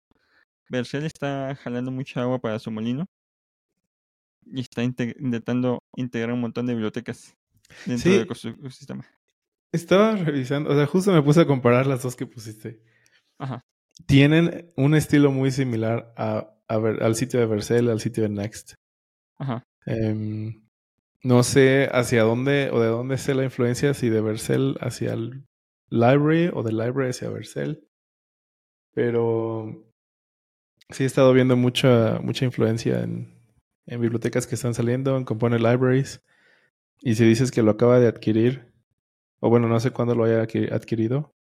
Vercel 0.71 1.05
está 1.05 1.55
jalando 1.57 1.91
mucha 1.91 2.23
agua 2.23 2.41
para 2.41 2.59
su 2.59 2.71
molino 2.71 3.07
y 4.47 4.61
está 4.61 4.83
inte- 4.83 5.15
intentando 5.19 5.81
integrar 5.97 6.33
un 6.33 6.41
montón 6.41 6.67
de 6.67 6.75
bibliotecas 6.75 7.35
dentro 7.87 8.11
Sí. 8.11 8.11
del 8.13 8.23
ecosistema. 8.23 9.07
Estaba 9.73 10.17
revisando, 10.17 10.71
o 10.71 10.75
sea, 10.75 10.87
justo 10.87 11.13
me 11.13 11.23
puse 11.23 11.41
a 11.43 11.47
comparar 11.47 11.87
las 11.87 12.03
dos 12.03 12.17
que 12.17 12.27
pusiste. 12.27 12.81
Ajá. 13.39 13.61
Tienen 14.07 14.73
un 14.77 14.95
estilo 14.95 15.31
muy 15.33 15.51
similar 15.51 16.13
a, 16.17 16.51
a 16.69 16.79
ver, 16.79 17.03
al 17.03 17.15
sitio 17.15 17.41
de 17.41 17.47
Vercel, 17.47 17.89
al 17.91 18.01
sitio 18.01 18.23
de 18.23 18.29
Next. 18.31 18.75
Ajá. 19.39 19.63
Em, 19.87 20.64
no 21.25 21.43
sé 21.43 21.89
hacia 21.93 22.23
dónde 22.23 22.71
o 22.71 22.81
de 22.81 22.89
dónde 22.89 23.19
sea 23.19 23.35
la 23.35 23.45
influencia, 23.45 23.95
si 23.95 24.11
de 24.11 24.21
Vercel 24.21 24.77
hacia 24.81 25.15
el 25.15 25.45
library 25.91 26.51
o 26.53 26.63
de 26.63 26.73
library 26.73 27.11
hacia 27.11 27.31
Vercel. 27.31 27.89
Pero 28.95 29.85
sí 30.91 31.03
he 31.03 31.07
estado 31.07 31.33
viendo 31.33 31.57
mucha, 31.57 32.21
mucha 32.23 32.45
influencia 32.45 33.03
en, 33.03 33.35
en 33.87 34.01
bibliotecas 34.01 34.47
que 34.47 34.55
están 34.55 34.75
saliendo, 34.75 35.17
en 35.17 35.25
Component 35.25 35.63
Libraries. 35.63 36.23
Y 37.01 37.17
si 37.17 37.25
dices 37.25 37.51
que 37.51 37.63
lo 37.63 37.73
acaba 37.73 37.99
de 37.99 38.07
adquirir, 38.07 38.73
o 39.41 39.51
bueno, 39.51 39.67
no 39.67 39.81
sé 39.81 39.91
cuándo 39.91 40.15
lo 40.15 40.25
haya 40.25 40.43
adqui- 40.45 40.71
adquirido, 40.73 41.35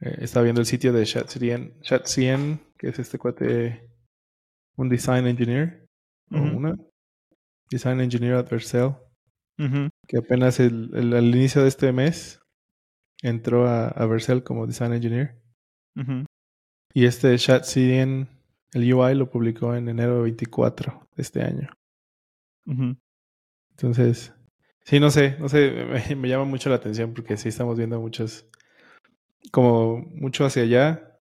eh, 0.00 0.16
estaba 0.20 0.44
viendo 0.44 0.60
el 0.60 0.66
sitio 0.66 0.92
de 0.92 1.04
ChatCN, 1.04 2.60
que 2.76 2.88
es 2.88 2.98
este 2.98 3.18
cuate, 3.18 3.88
un 4.76 4.88
design 4.88 5.26
engineer, 5.26 5.86
o 6.30 6.38
una 6.38 6.76
design 7.70 8.00
engineer 8.00 8.34
at 8.34 8.50
Vercel, 8.50 8.96
Que 10.06 10.18
apenas 10.18 10.60
el, 10.60 10.90
el- 10.94 11.14
al 11.14 11.26
inicio 11.34 11.62
de 11.62 11.68
este 11.68 11.92
mes 11.92 12.40
entró 13.22 13.66
a, 13.68 13.88
a 13.88 14.06
Vercel 14.06 14.42
como 14.44 14.66
design 14.66 14.92
engineer. 14.92 15.36
Y 16.94 17.04
este 17.06 17.36
ChatCN, 17.36 18.28
el 18.72 18.92
UI 18.94 19.14
lo 19.14 19.30
publicó 19.30 19.74
en 19.74 19.88
enero 19.88 20.22
24 20.22 21.08
de 21.16 21.22
este 21.22 21.42
año. 21.42 21.68
Entonces, 23.72 24.32
sí, 24.84 25.00
no 25.00 25.10
sé, 25.10 25.36
no 25.38 25.48
sé, 25.48 25.70
me, 26.10 26.16
me 26.16 26.28
llama 26.28 26.44
mucho 26.44 26.68
la 26.70 26.76
atención 26.76 27.14
porque 27.14 27.36
sí 27.36 27.48
estamos 27.48 27.76
viendo 27.78 28.00
muchos, 28.00 28.46
como 29.52 29.98
mucho 29.98 30.44
hacia 30.44 30.62
allá. 30.62 31.18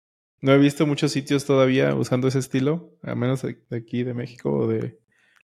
No 0.41 0.53
he 0.53 0.57
visto 0.57 0.87
muchos 0.87 1.11
sitios 1.11 1.45
todavía 1.45 1.93
usando 1.95 2.27
ese 2.27 2.39
estilo, 2.39 2.97
a 3.03 3.13
menos 3.15 3.41
de 3.43 3.63
de 3.69 3.77
aquí 3.77 4.03
de 4.03 4.13
México 4.13 4.51
o 4.51 4.67
de 4.67 4.99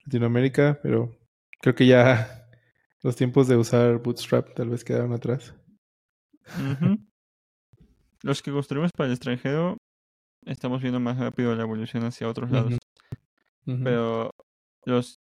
Latinoamérica, 0.05 0.79
pero 0.83 1.17
creo 1.61 1.75
que 1.75 1.87
ya 1.87 2.40
los 3.03 3.15
tiempos 3.15 3.47
de 3.47 3.57
usar 3.57 4.01
Bootstrap 4.01 4.53
tal 4.53 4.69
vez 4.69 4.83
quedaron 4.83 5.13
atrás. 5.13 5.55
Los 8.23 8.41
que 8.41 8.51
construimos 8.51 8.91
para 8.95 9.07
el 9.07 9.13
extranjero 9.13 9.77
estamos 10.45 10.81
viendo 10.81 10.99
más 10.99 11.17
rápido 11.17 11.55
la 11.55 11.63
evolución 11.63 12.03
hacia 12.03 12.27
otros 12.27 12.51
lados. 12.51 12.77
Pero 13.65 14.31
los, 14.85 15.15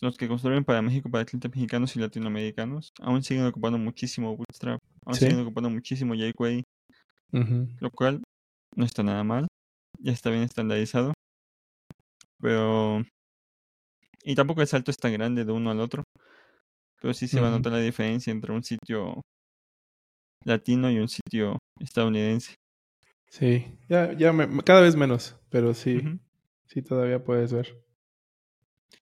los 0.00 0.16
que 0.16 0.26
construyen 0.28 0.64
para 0.64 0.82
México, 0.82 1.10
para 1.10 1.24
clientes 1.24 1.50
mexicanos 1.50 1.94
y 1.96 2.00
latinoamericanos, 2.00 2.92
aún 3.00 3.22
siguen 3.22 3.46
ocupando 3.46 3.78
muchísimo 3.78 4.36
Bootstrap. 4.36 4.78
Aún 5.04 5.14
Sí. 5.14 5.26
siguen 5.26 5.40
ocupando 5.40 5.70
muchísimo 5.70 6.14
jQuery, 6.14 6.62
lo 7.80 7.90
cual 7.90 8.22
no 8.74 8.84
está 8.84 9.02
nada 9.02 9.22
mal. 9.24 9.46
Ya 9.98 10.12
está 10.12 10.30
bien 10.30 10.42
estandarizado. 10.42 11.12
Pero... 12.40 13.02
Y 14.24 14.34
tampoco 14.34 14.60
el 14.60 14.66
salto 14.66 14.90
es 14.90 14.96
tan 14.96 15.12
grande 15.12 15.44
de 15.44 15.52
uno 15.52 15.70
al 15.70 15.80
otro. 15.80 16.02
Pero 17.02 17.12
sí 17.14 17.26
se 17.28 17.40
va 17.40 17.48
a 17.48 17.50
notar 17.50 17.72
la 17.72 17.80
diferencia 17.80 18.30
entre 18.30 18.52
un 18.52 18.62
sitio 18.62 19.20
latino 20.44 20.90
y 20.90 20.98
un 20.98 21.08
sitio 21.08 21.58
estadounidense. 21.80 22.54
Sí, 23.28 23.66
ya, 23.88 24.12
ya 24.12 24.32
me- 24.32 24.62
cada 24.62 24.82
vez 24.82 24.94
menos, 24.96 25.36
pero 25.50 25.74
sí, 25.74 26.00
sí 26.66 26.82
todavía 26.82 27.24
puedes 27.24 27.52
ver 27.52 27.76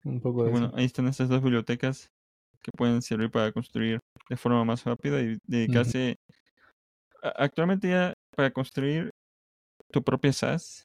un 0.05 0.21
poco 0.21 0.45
de 0.45 0.51
bueno, 0.51 0.67
eso. 0.67 0.77
ahí 0.77 0.85
están 0.85 1.09
estas 1.09 1.29
dos 1.29 1.43
bibliotecas 1.43 2.09
que 2.63 2.71
pueden 2.77 3.03
servir 3.03 3.31
para 3.31 3.53
construir 3.53 3.99
de 4.29 4.37
forma 4.37 4.65
más 4.65 4.85
rápida 4.85 5.21
y 5.21 5.39
dedicarse. 5.47 6.17
a- 7.23 7.45
Actualmente 7.45 7.89
ya 7.89 8.15
para 8.37 8.51
construir 8.51 9.11
tu 9.93 10.03
propia 10.03 10.33
SaaS, 10.33 10.85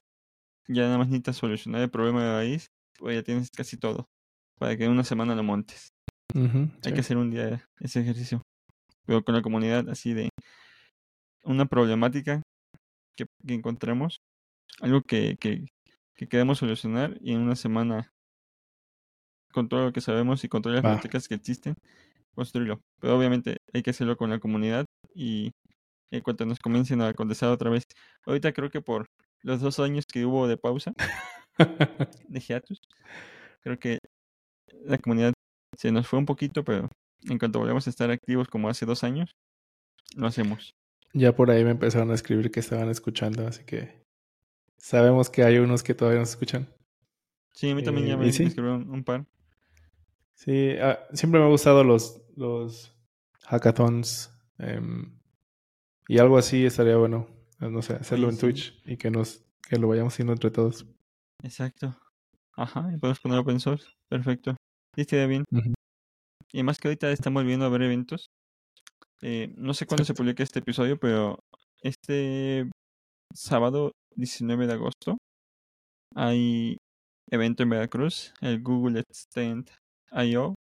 ya 0.67 0.83
nada 0.83 0.97
más 0.97 1.07
necesitas 1.07 1.37
solucionar 1.37 1.81
el 1.81 1.89
problema 1.91 2.23
de 2.23 2.33
raíz, 2.33 2.67
pues 2.97 3.15
ya 3.15 3.23
tienes 3.23 3.49
casi 3.55 3.77
todo. 3.77 4.05
Para 4.59 4.75
que 4.77 4.85
en 4.85 4.91
una 4.91 5.03
semana 5.03 5.35
lo 5.35 5.43
montes. 5.43 5.89
Hay 6.33 6.71
sí. 6.81 6.93
que 6.93 6.99
hacer 6.99 7.17
un 7.17 7.31
día 7.31 7.65
ese 7.79 8.01
ejercicio. 8.01 8.41
Pero 9.05 9.23
con 9.23 9.35
la 9.35 9.41
comunidad 9.41 9.89
así 9.89 10.13
de 10.13 10.29
una 11.43 11.65
problemática 11.65 12.41
que, 13.15 13.25
que 13.45 13.53
encontremos, 13.53 14.17
algo 14.81 15.01
que, 15.01 15.37
que, 15.39 15.67
que 16.15 16.27
queremos 16.27 16.57
solucionar 16.57 17.17
y 17.21 17.33
en 17.33 17.41
una 17.41 17.55
semana, 17.55 18.11
con 19.53 19.69
todo 19.69 19.85
lo 19.85 19.93
que 19.93 20.01
sabemos 20.01 20.43
y 20.43 20.49
con 20.49 20.61
todas 20.61 20.75
las 20.75 20.83
bibliotecas 20.83 21.27
que 21.27 21.35
existen, 21.35 21.75
construirlo. 22.33 22.81
Pero 22.99 23.17
obviamente 23.17 23.57
hay 23.73 23.83
que 23.83 23.91
hacerlo 23.91 24.17
con 24.17 24.29
la 24.29 24.39
comunidad 24.39 24.85
y 25.13 25.51
en 26.11 26.21
cuanto 26.21 26.45
nos 26.45 26.59
comiencen 26.59 27.01
a 27.01 27.13
contestar 27.13 27.49
otra 27.49 27.69
vez. 27.69 27.83
Ahorita 28.25 28.51
creo 28.53 28.69
que 28.69 28.81
por 28.81 29.07
los 29.41 29.61
dos 29.61 29.79
años 29.79 30.05
que 30.11 30.25
hubo 30.25 30.47
de 30.47 30.57
pausa, 30.57 30.93
de 32.27 32.39
hiatus, 32.39 32.81
creo 33.61 33.79
que 33.79 33.99
la 34.83 34.97
comunidad 34.97 35.33
se 35.77 35.91
nos 35.91 36.07
fue 36.07 36.19
un 36.19 36.25
poquito, 36.25 36.63
pero 36.63 36.89
en 37.23 37.37
cuanto 37.39 37.59
volvamos 37.59 37.87
a 37.87 37.89
estar 37.89 38.11
activos 38.11 38.47
como 38.49 38.69
hace 38.69 38.85
dos 38.85 39.03
años, 39.03 39.31
lo 40.15 40.27
hacemos. 40.27 40.75
ya 41.13 41.35
por 41.35 41.49
ahí 41.51 41.63
me 41.63 41.71
empezaron 41.71 42.11
a 42.11 42.15
escribir 42.15 42.51
que 42.51 42.59
estaban 42.59 42.89
escuchando, 42.89 43.47
así 43.47 43.63
que 43.63 44.03
sabemos 44.77 45.29
que 45.29 45.43
hay 45.43 45.57
unos 45.59 45.83
que 45.83 45.95
todavía 45.95 46.19
nos 46.21 46.31
escuchan. 46.31 46.69
Sí, 47.53 47.69
a 47.71 47.75
mí 47.75 47.81
también 47.83 48.05
Eh, 48.05 48.07
ya 48.07 48.17
¿y 48.19 48.31
me, 48.31 48.31
sí? 48.31 48.45
escribieron 48.45 48.87
un 48.91 49.03
par. 49.03 49.25
Sí, 50.33 50.75
ah, 50.81 50.99
siempre 51.13 51.39
me 51.39 51.45
han 51.45 51.51
gustado 51.51 51.83
los, 51.83 52.21
los 52.35 52.93
hackathons 53.43 54.31
em, 54.57 55.17
y 56.07 56.19
algo 56.19 56.37
así 56.37 56.65
estaría 56.65 56.97
bueno, 56.97 57.27
eh, 57.61 57.69
no 57.69 57.81
sé, 57.81 57.95
hacerlo 57.95 58.29
en 58.29 58.37
sí. 58.37 58.39
Twitch 58.39 58.81
y 58.85 58.97
que 58.97 59.11
nos 59.11 59.43
que 59.69 59.77
lo 59.79 59.87
vayamos 59.87 60.13
haciendo 60.13 60.33
entre 60.33 60.51
todos. 60.51 60.87
Exacto. 61.43 61.95
Ajá, 62.57 62.91
y 62.93 62.97
podemos 62.97 63.19
poner 63.21 63.39
open 63.39 63.59
source. 63.59 63.87
Perfecto. 64.09 64.55
Sí, 64.95 65.01
estaría 65.01 65.27
bien. 65.27 65.43
Y 66.51 66.57
además 66.59 66.79
que 66.79 66.87
ahorita 66.87 67.11
estamos 67.11 67.43
volviendo 67.43 67.65
a 67.65 67.69
ver 67.69 67.83
eventos. 67.83 68.29
Eh, 69.21 69.53
no 69.57 69.73
sé 69.73 69.85
cuándo 69.85 70.05
se 70.05 70.13
publica 70.13 70.43
este 70.43 70.59
episodio, 70.59 70.97
pero 70.99 71.39
este 71.81 72.69
sábado 73.33 73.91
19 74.15 74.67
de 74.67 74.73
agosto 74.73 75.17
hay 76.15 76.77
evento 77.31 77.63
en 77.63 77.69
Veracruz, 77.69 78.33
el 78.41 78.61
Google 78.61 79.01
Extend 79.01 79.69
I.O., 80.11 80.55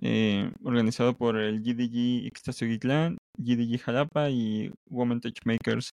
eh, 0.00 0.52
organizado 0.64 1.16
por 1.16 1.36
el 1.38 1.60
GDG 1.62 2.26
Ixtasio 2.26 2.68
Gitlán, 2.68 3.18
GDG 3.38 3.80
Jalapa 3.80 4.30
y 4.30 4.70
Women 4.90 5.20
Touch 5.20 5.38
Makers 5.44 5.90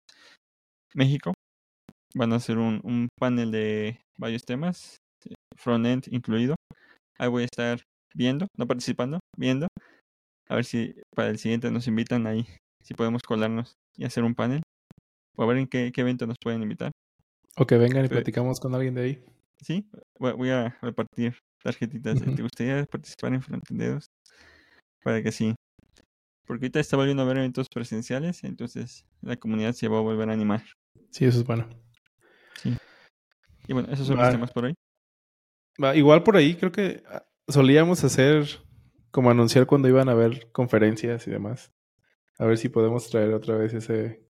México. 0.93 1.33
Van 2.15 2.33
a 2.33 2.37
hacer 2.37 2.57
un, 2.57 2.81
un 2.83 3.09
panel 3.19 3.51
de 3.51 3.99
varios 4.17 4.43
temas, 4.43 4.97
front-end 5.57 6.05
incluido. 6.11 6.55
Ahí 7.21 7.29
voy 7.29 7.43
a 7.43 7.45
estar 7.45 7.83
viendo, 8.15 8.47
no 8.57 8.65
participando, 8.65 9.19
viendo. 9.37 9.67
A 10.49 10.55
ver 10.55 10.65
si 10.65 10.95
para 11.15 11.29
el 11.29 11.37
siguiente 11.37 11.69
nos 11.69 11.87
invitan 11.87 12.25
ahí, 12.25 12.47
si 12.83 12.95
podemos 12.95 13.21
colarnos 13.21 13.75
y 13.95 14.05
hacer 14.05 14.23
un 14.23 14.33
panel. 14.33 14.63
O 15.37 15.43
a 15.43 15.45
ver 15.45 15.57
en 15.57 15.67
qué, 15.67 15.91
qué 15.91 16.01
evento 16.01 16.25
nos 16.25 16.37
pueden 16.41 16.63
invitar. 16.63 16.91
O 17.57 17.67
que 17.67 17.77
vengan 17.77 18.05
y 18.05 18.07
platicamos 18.07 18.59
con 18.59 18.73
alguien 18.73 18.95
de 18.95 19.03
ahí. 19.03 19.23
Sí, 19.61 19.87
voy 20.17 20.49
a 20.49 20.75
repartir 20.81 21.37
tarjetitas. 21.61 22.19
¿Te 22.19 22.41
gustaría 22.41 22.83
participar 22.85 23.35
en 23.35 23.43
Frontendedos? 23.43 24.07
Para 25.03 25.21
que 25.21 25.31
sí. 25.31 25.53
Porque 26.47 26.65
ahorita 26.65 26.79
está 26.79 26.97
volviendo 26.97 27.21
a 27.21 27.27
ver 27.27 27.37
eventos 27.37 27.67
presenciales, 27.71 28.43
entonces 28.43 29.05
la 29.21 29.37
comunidad 29.37 29.73
se 29.73 29.87
va 29.87 29.99
a 29.99 30.01
volver 30.01 30.27
a 30.31 30.33
animar. 30.33 30.63
Sí, 31.11 31.25
eso 31.25 31.41
es 31.41 31.45
bueno. 31.45 31.69
Sí. 32.55 32.75
Y 33.67 33.73
bueno, 33.73 33.89
esos 33.91 34.07
son 34.07 34.17
los 34.17 34.31
temas 34.31 34.51
por 34.51 34.65
hoy. 34.65 34.73
Igual 35.95 36.23
por 36.23 36.37
ahí 36.37 36.55
creo 36.55 36.71
que 36.71 37.03
ah, 37.07 37.25
solíamos 37.47 38.03
hacer 38.03 38.45
como 39.11 39.29
anunciar 39.29 39.65
cuando 39.65 39.87
iban 39.87 40.09
a 40.09 40.13
haber 40.13 40.51
conferencias 40.51 41.27
y 41.27 41.31
demás. 41.31 41.71
A 42.37 42.45
ver 42.45 42.57
si 42.57 42.69
podemos 42.69 43.09
traer 43.09 43.33
otra 43.33 43.55
vez 43.55 43.73
ese 43.73 44.25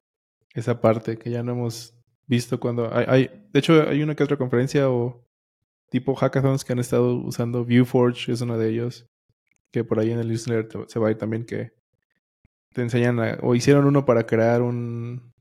esa 0.54 0.82
parte 0.82 1.18
que 1.18 1.30
ya 1.30 1.44
no 1.44 1.52
hemos 1.52 1.96
visto 2.28 2.60
cuando 2.60 2.94
hay, 2.94 3.06
hay 3.08 3.48
de 3.52 3.60
hecho 3.60 3.88
hay 3.88 4.02
una 4.02 4.16
que 4.16 4.24
otra 4.24 4.38
conferencia 4.38 4.90
o 4.90 5.26
tipo 5.90 6.16
hackathons 6.16 6.64
que 6.64 6.74
han 6.74 6.80
estado 6.80 7.16
usando 7.16 7.66
Viewforge 7.66 8.32
es 8.32 8.42
uno 8.42 8.58
de 8.58 8.70
ellos 8.70 9.08
que 9.72 9.84
por 9.84 10.00
ahí 10.00 10.12
en 10.12 10.20
el 10.20 10.28
newsletter 10.28 10.86
se 10.88 11.00
va 11.00 11.08
a 11.08 11.12
ir 11.12 11.18
también 11.18 11.46
que 11.46 11.72
te 12.74 12.82
enseñan 12.82 13.20
o 13.42 13.56
hicieron 13.56 13.86
uno 13.86 14.06
para 14.06 14.26
crear 14.26 14.62
un 14.62 15.34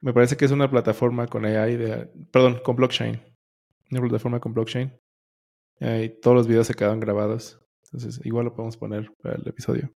me 0.00 0.12
parece 0.12 0.36
que 0.36 0.44
es 0.44 0.50
una 0.50 0.70
plataforma 0.70 1.26
con 1.26 1.44
AI 1.44 1.76
de 1.76 2.10
perdón 2.32 2.60
con 2.64 2.76
blockchain 2.76 3.20
una 3.90 4.00
plataforma 4.00 4.40
con 4.40 4.54
blockchain 4.54 4.92
y 5.80 6.08
todos 6.20 6.36
los 6.36 6.46
videos 6.46 6.66
se 6.66 6.74
quedan 6.74 7.00
grabados 7.00 7.60
entonces 7.84 8.20
igual 8.24 8.46
lo 8.46 8.54
podemos 8.54 8.76
poner 8.76 9.10
para 9.22 9.36
el 9.36 9.46
episodio 9.46 9.92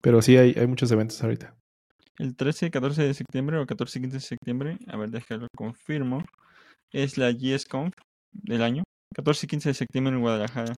pero 0.00 0.22
sí 0.22 0.36
hay, 0.36 0.54
hay 0.56 0.66
muchos 0.66 0.90
eventos 0.90 1.22
ahorita 1.22 1.58
el 2.18 2.34
13 2.34 2.66
y 2.66 2.70
14 2.70 3.02
de 3.02 3.14
septiembre 3.14 3.58
o 3.58 3.66
14 3.66 3.98
y 3.98 4.02
15 4.02 4.16
de 4.16 4.20
septiembre, 4.20 4.78
a 4.88 4.96
ver, 4.96 5.10
déjalo 5.10 5.46
confirmo, 5.56 6.24
es 6.90 7.16
la 7.16 7.30
GSConf 7.30 7.94
del 8.32 8.62
año. 8.62 8.82
14 9.14 9.46
y 9.46 9.48
15 9.48 9.68
de 9.68 9.74
septiembre 9.74 10.14
en 10.14 10.20
Guadalajara. 10.20 10.74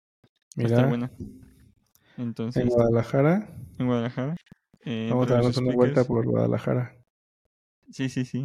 Mira. 0.57 0.87
buena. 0.87 1.11
Entonces, 2.16 2.62
en 2.62 2.68
Guadalajara. 2.68 3.49
En 3.79 3.87
Guadalajara. 3.87 4.37
Eh, 4.85 5.09
Vamos 5.11 5.31
a 5.31 5.35
darnos 5.35 5.57
una 5.59 5.75
vuelta 5.75 6.05
por 6.05 6.27
Guadalajara. 6.27 6.97
Sí, 7.90 8.09
sí, 8.09 8.25
sí. 8.25 8.44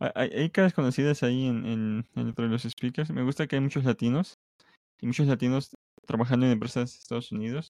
Hay, 0.00 0.30
hay 0.30 0.50
caras 0.50 0.74
conocidas 0.74 1.22
ahí 1.22 1.46
en, 1.46 1.64
en, 1.64 2.04
entre 2.16 2.48
los 2.48 2.62
speakers. 2.62 3.10
Me 3.10 3.22
gusta 3.22 3.46
que 3.46 3.56
hay 3.56 3.62
muchos 3.62 3.84
latinos. 3.84 4.33
Y 5.00 5.06
muchos 5.06 5.26
latinos 5.26 5.70
trabajando 6.06 6.46
en 6.46 6.52
empresas 6.52 6.92
de 6.92 6.98
Estados 6.98 7.32
Unidos. 7.32 7.72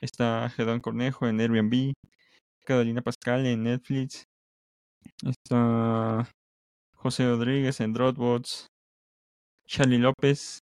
Está 0.00 0.48
Gedón 0.50 0.80
Cornejo 0.80 1.26
en 1.26 1.40
Airbnb. 1.40 1.94
Carolina 2.64 3.02
Pascal 3.02 3.46
en 3.46 3.62
Netflix. 3.62 4.24
Está 5.24 6.28
José 6.94 7.26
Rodríguez 7.28 7.80
en 7.80 7.92
Dropbox. 7.92 8.66
Charlie 9.66 9.98
López 9.98 10.60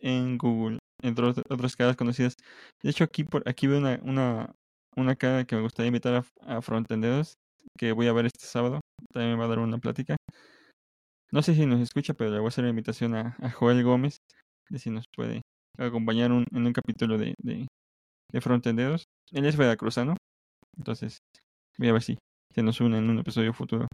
en 0.00 0.36
Google, 0.36 0.78
entre 1.02 1.26
otras 1.26 1.76
caras 1.76 1.96
conocidas. 1.96 2.34
De 2.82 2.90
hecho, 2.90 3.04
aquí 3.04 3.24
por 3.24 3.48
aquí 3.48 3.66
veo 3.66 3.78
una, 3.78 4.00
una, 4.02 4.52
una 4.96 5.16
cara 5.16 5.44
que 5.44 5.56
me 5.56 5.62
gustaría 5.62 5.88
invitar 5.88 6.24
a, 6.44 6.58
a 6.58 6.60
que 7.78 7.92
voy 7.92 8.08
a 8.08 8.12
ver 8.12 8.26
este 8.26 8.46
sábado. 8.46 8.80
También 9.12 9.32
me 9.32 9.38
va 9.38 9.44
a 9.44 9.48
dar 9.48 9.60
una 9.60 9.78
plática. 9.78 10.16
No 11.30 11.42
sé 11.42 11.54
si 11.54 11.64
nos 11.66 11.80
escucha, 11.80 12.14
pero 12.14 12.30
le 12.30 12.38
voy 12.38 12.46
a 12.46 12.48
hacer 12.48 12.64
la 12.64 12.70
invitación 12.70 13.14
a 13.14 13.50
Joel 13.52 13.82
Gómez, 13.82 14.18
de 14.72 14.78
si 14.78 14.90
nos 14.90 15.04
puede 15.14 15.42
acompañar 15.78 16.32
un, 16.32 16.46
en 16.50 16.66
un 16.66 16.72
capítulo 16.72 17.18
de, 17.18 17.34
de, 17.42 17.68
de 18.32 18.40
Frontenderos. 18.40 19.04
Él 19.30 19.44
es 19.44 19.56
veracruzano, 19.56 20.16
entonces 20.76 21.18
voy 21.78 21.88
a 21.88 21.92
ver 21.92 22.02
si 22.02 22.18
se 22.54 22.62
nos 22.62 22.80
une 22.80 22.98
en 22.98 23.08
un 23.08 23.18
episodio 23.18 23.52
futuro. 23.52 23.86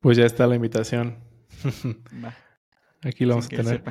Pues 0.00 0.16
ya 0.16 0.24
está 0.24 0.46
la 0.46 0.56
invitación. 0.56 1.18
Va. 2.24 2.36
Aquí 3.02 3.24
lo 3.24 3.30
vamos 3.30 3.46
a 3.46 3.48
tener. 3.48 3.82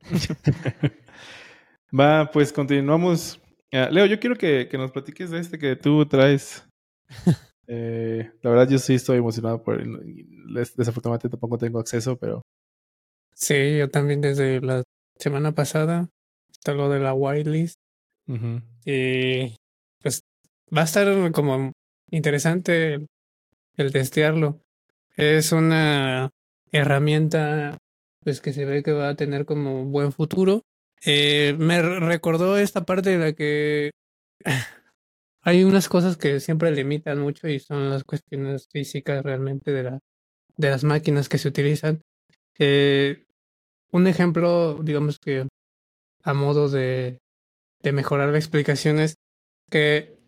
Va, 1.98 2.30
pues 2.30 2.52
continuamos. 2.52 3.40
Ah, 3.72 3.88
Leo, 3.90 4.06
yo 4.06 4.18
quiero 4.18 4.36
que, 4.36 4.68
que, 4.70 4.78
nos 4.78 4.90
platiques 4.90 5.30
de 5.30 5.38
este 5.38 5.58
que 5.58 5.76
tú 5.76 6.06
traes. 6.06 6.66
eh, 7.66 8.30
la 8.42 8.50
verdad, 8.50 8.68
yo 8.68 8.78
sí 8.78 8.94
estoy 8.94 9.18
emocionado 9.18 9.62
por 9.62 9.82
Desafortunadamente 10.76 11.28
tampoco 11.28 11.58
tengo 11.58 11.78
acceso, 11.78 12.16
pero. 12.16 12.42
Sí, 13.34 13.78
yo 13.78 13.88
también 13.88 14.20
desde 14.20 14.60
la 14.60 14.82
semana 15.20 15.52
pasada 15.52 16.08
está 16.50 16.74
lo 16.74 16.88
de 16.88 17.00
la 17.00 17.14
whitelist. 17.14 17.76
Y 18.84 19.56
pues 20.00 20.20
va 20.76 20.82
a 20.82 20.84
estar 20.84 21.32
como 21.32 21.72
interesante 22.10 22.94
el, 22.94 23.06
el 23.76 23.92
testearlo. 23.92 24.60
Es 25.16 25.52
una 25.52 26.30
herramienta 26.70 27.78
pues 28.22 28.40
que 28.40 28.52
se 28.52 28.64
ve 28.64 28.82
que 28.82 28.92
va 28.92 29.08
a 29.08 29.16
tener 29.16 29.46
como 29.46 29.84
buen 29.86 30.12
futuro. 30.12 30.62
Eh, 31.04 31.54
me 31.58 31.80
recordó 31.82 32.58
esta 32.58 32.84
parte 32.84 33.10
de 33.10 33.18
la 33.18 33.32
que 33.32 33.90
hay 35.42 35.64
unas 35.64 35.88
cosas 35.88 36.16
que 36.16 36.40
siempre 36.40 36.70
limitan 36.70 37.18
mucho 37.18 37.48
y 37.48 37.58
son 37.58 37.90
las 37.90 38.04
cuestiones 38.04 38.68
físicas 38.70 39.22
realmente 39.22 39.72
de, 39.72 39.82
la, 39.84 39.98
de 40.56 40.70
las 40.70 40.84
máquinas 40.84 41.28
que 41.28 41.38
se 41.38 41.48
utilizan. 41.48 42.02
Eh, 42.58 43.24
un 43.92 44.06
ejemplo, 44.06 44.78
digamos 44.82 45.18
que 45.18 45.46
a 46.22 46.34
modo 46.34 46.68
de, 46.68 47.18
mejorar 47.82 48.28
la 48.30 48.38
explicación 48.38 49.00
es 49.00 49.16
que 49.70 50.18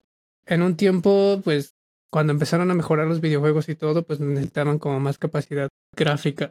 en 0.47 0.63
un 0.63 0.77
tiempo, 0.77 1.41
pues 1.45 1.75
cuando 2.11 2.33
empezaron 2.33 2.71
a 2.71 2.75
mejorar 2.75 3.07
los 3.07 3.21
videojuegos 3.21 3.69
y 3.69 3.75
todo, 3.75 4.03
pues 4.03 4.21
necesitaban 4.21 4.79
como 4.79 5.01
más 5.01 5.19
capacidad 5.19 5.69
gráfica. 5.97 6.51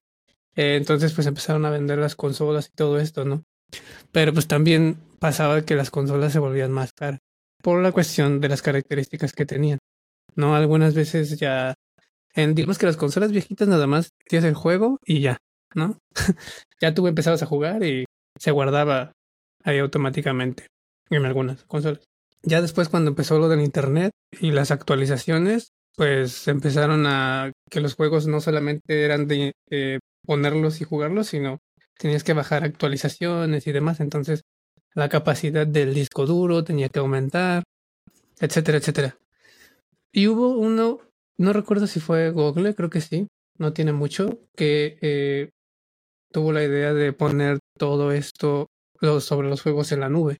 Eh, 0.56 0.76
entonces, 0.76 1.13
pues 1.13 1.28
empezaron 1.28 1.65
a 1.65 1.69
vender 1.69 2.00
las 2.00 2.15
consolas 2.15 2.67
y 2.67 2.76
todo 2.76 3.00
esto, 3.00 3.26
¿no? 3.26 3.43
Pero 4.12 4.34
pues 4.34 4.47
también 4.47 4.97
pasaba 5.19 5.62
que 5.63 5.76
las 5.76 5.91
consolas 5.91 6.34
se 6.34 6.39
volvían 6.39 6.71
más 6.71 6.91
caras 6.93 7.19
por 7.62 7.82
la 7.82 7.91
cuestión 7.91 8.41
de 8.41 8.50
las 8.50 8.62
características 8.62 9.34
que 9.34 9.45
tenían. 9.45 9.80
¿No? 10.36 10.56
Algunas 10.56 10.93
veces 10.93 11.38
ya, 11.39 11.76
en, 12.34 12.56
digamos 12.56 12.78
que 12.78 12.86
las 12.86 12.97
consolas 12.97 13.32
viejitas 13.32 13.67
nada 13.67 13.88
más 13.88 14.12
tienes 14.28 14.47
el 14.47 14.56
juego 14.56 15.00
y 15.06 15.21
ya, 15.21 15.38
¿no? 15.75 15.97
ya 16.81 16.93
tú 16.93 17.07
empezabas 17.07 17.43
a 17.43 17.47
jugar 17.47 17.84
y 17.84 18.05
se 18.38 18.51
guardaba 18.51 19.13
ahí 19.63 19.79
automáticamente 19.79 20.67
en 21.10 21.25
algunas 21.25 21.63
consolas. 21.65 22.03
Ya 22.43 22.62
después 22.62 22.89
cuando 22.89 23.10
empezó 23.10 23.38
lo 23.38 23.49
del 23.49 23.62
internet 23.62 24.12
y 24.39 24.51
las 24.51 24.71
actualizaciones, 24.71 25.69
pues 25.95 26.47
empezaron 26.47 27.05
a 27.05 27.51
que 27.69 27.81
los 27.81 27.95
juegos 27.95 28.27
no 28.27 28.41
solamente 28.41 29.03
eran 29.03 29.27
de 29.27 29.53
eh, 29.69 29.99
ponerlos 30.25 30.81
y 30.81 30.86
jugarlos, 30.86 31.27
sino 31.27 31.60
tenías 31.97 32.23
que 32.23 32.34
bajar 32.34 32.63
actualizaciones 32.63 33.67
y 33.67 33.71
demás. 33.71 33.99
Entonces, 33.99 34.41
la 34.93 35.10
capacidad 35.10 35.67
del 35.67 35.93
disco 35.93 36.25
duro 36.25 36.63
tenía 36.63 36.89
que 36.89 36.99
aumentar, 36.99 37.63
etcétera, 38.39 38.79
etcétera. 38.79 39.17
Y 40.12 40.27
hubo 40.27 40.57
uno, 40.57 40.99
no 41.38 41.53
recuerdo 41.53 41.88
si 41.88 41.99
fue 41.99 42.31
Google, 42.31 42.75
creo 42.75 42.89
que 42.89 43.01
sí, 43.01 43.27
no 43.57 43.73
tiene 43.73 43.93
mucho, 43.93 44.39
que 44.55 44.97
eh, 45.01 45.49
tuvo 46.32 46.52
la 46.52 46.63
idea 46.63 46.94
de 46.94 47.13
poner 47.13 47.60
todo 47.78 48.12
esto 48.12 48.67
sobre 49.20 49.50
los 49.50 49.62
juegos 49.62 49.91
en 49.91 50.00
la 50.00 50.10
nube. 50.10 50.38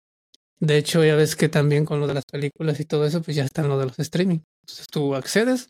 De 0.60 0.78
hecho, 0.78 1.04
ya 1.04 1.16
ves 1.16 1.36
que 1.36 1.50
también 1.50 1.86
con 1.86 2.00
lo 2.00 2.08
de 2.08 2.14
las 2.14 2.26
películas 2.26 2.80
y 2.80 2.86
todo 2.86 3.06
eso, 3.06 3.22
pues 3.22 3.36
ya 3.36 3.44
están 3.44 3.68
lo 3.68 3.80
de 3.80 3.88
los 3.88 3.98
streaming. 3.98 4.40
Entonces 4.62 4.88
tú 4.88 5.16
accedes 5.16 5.70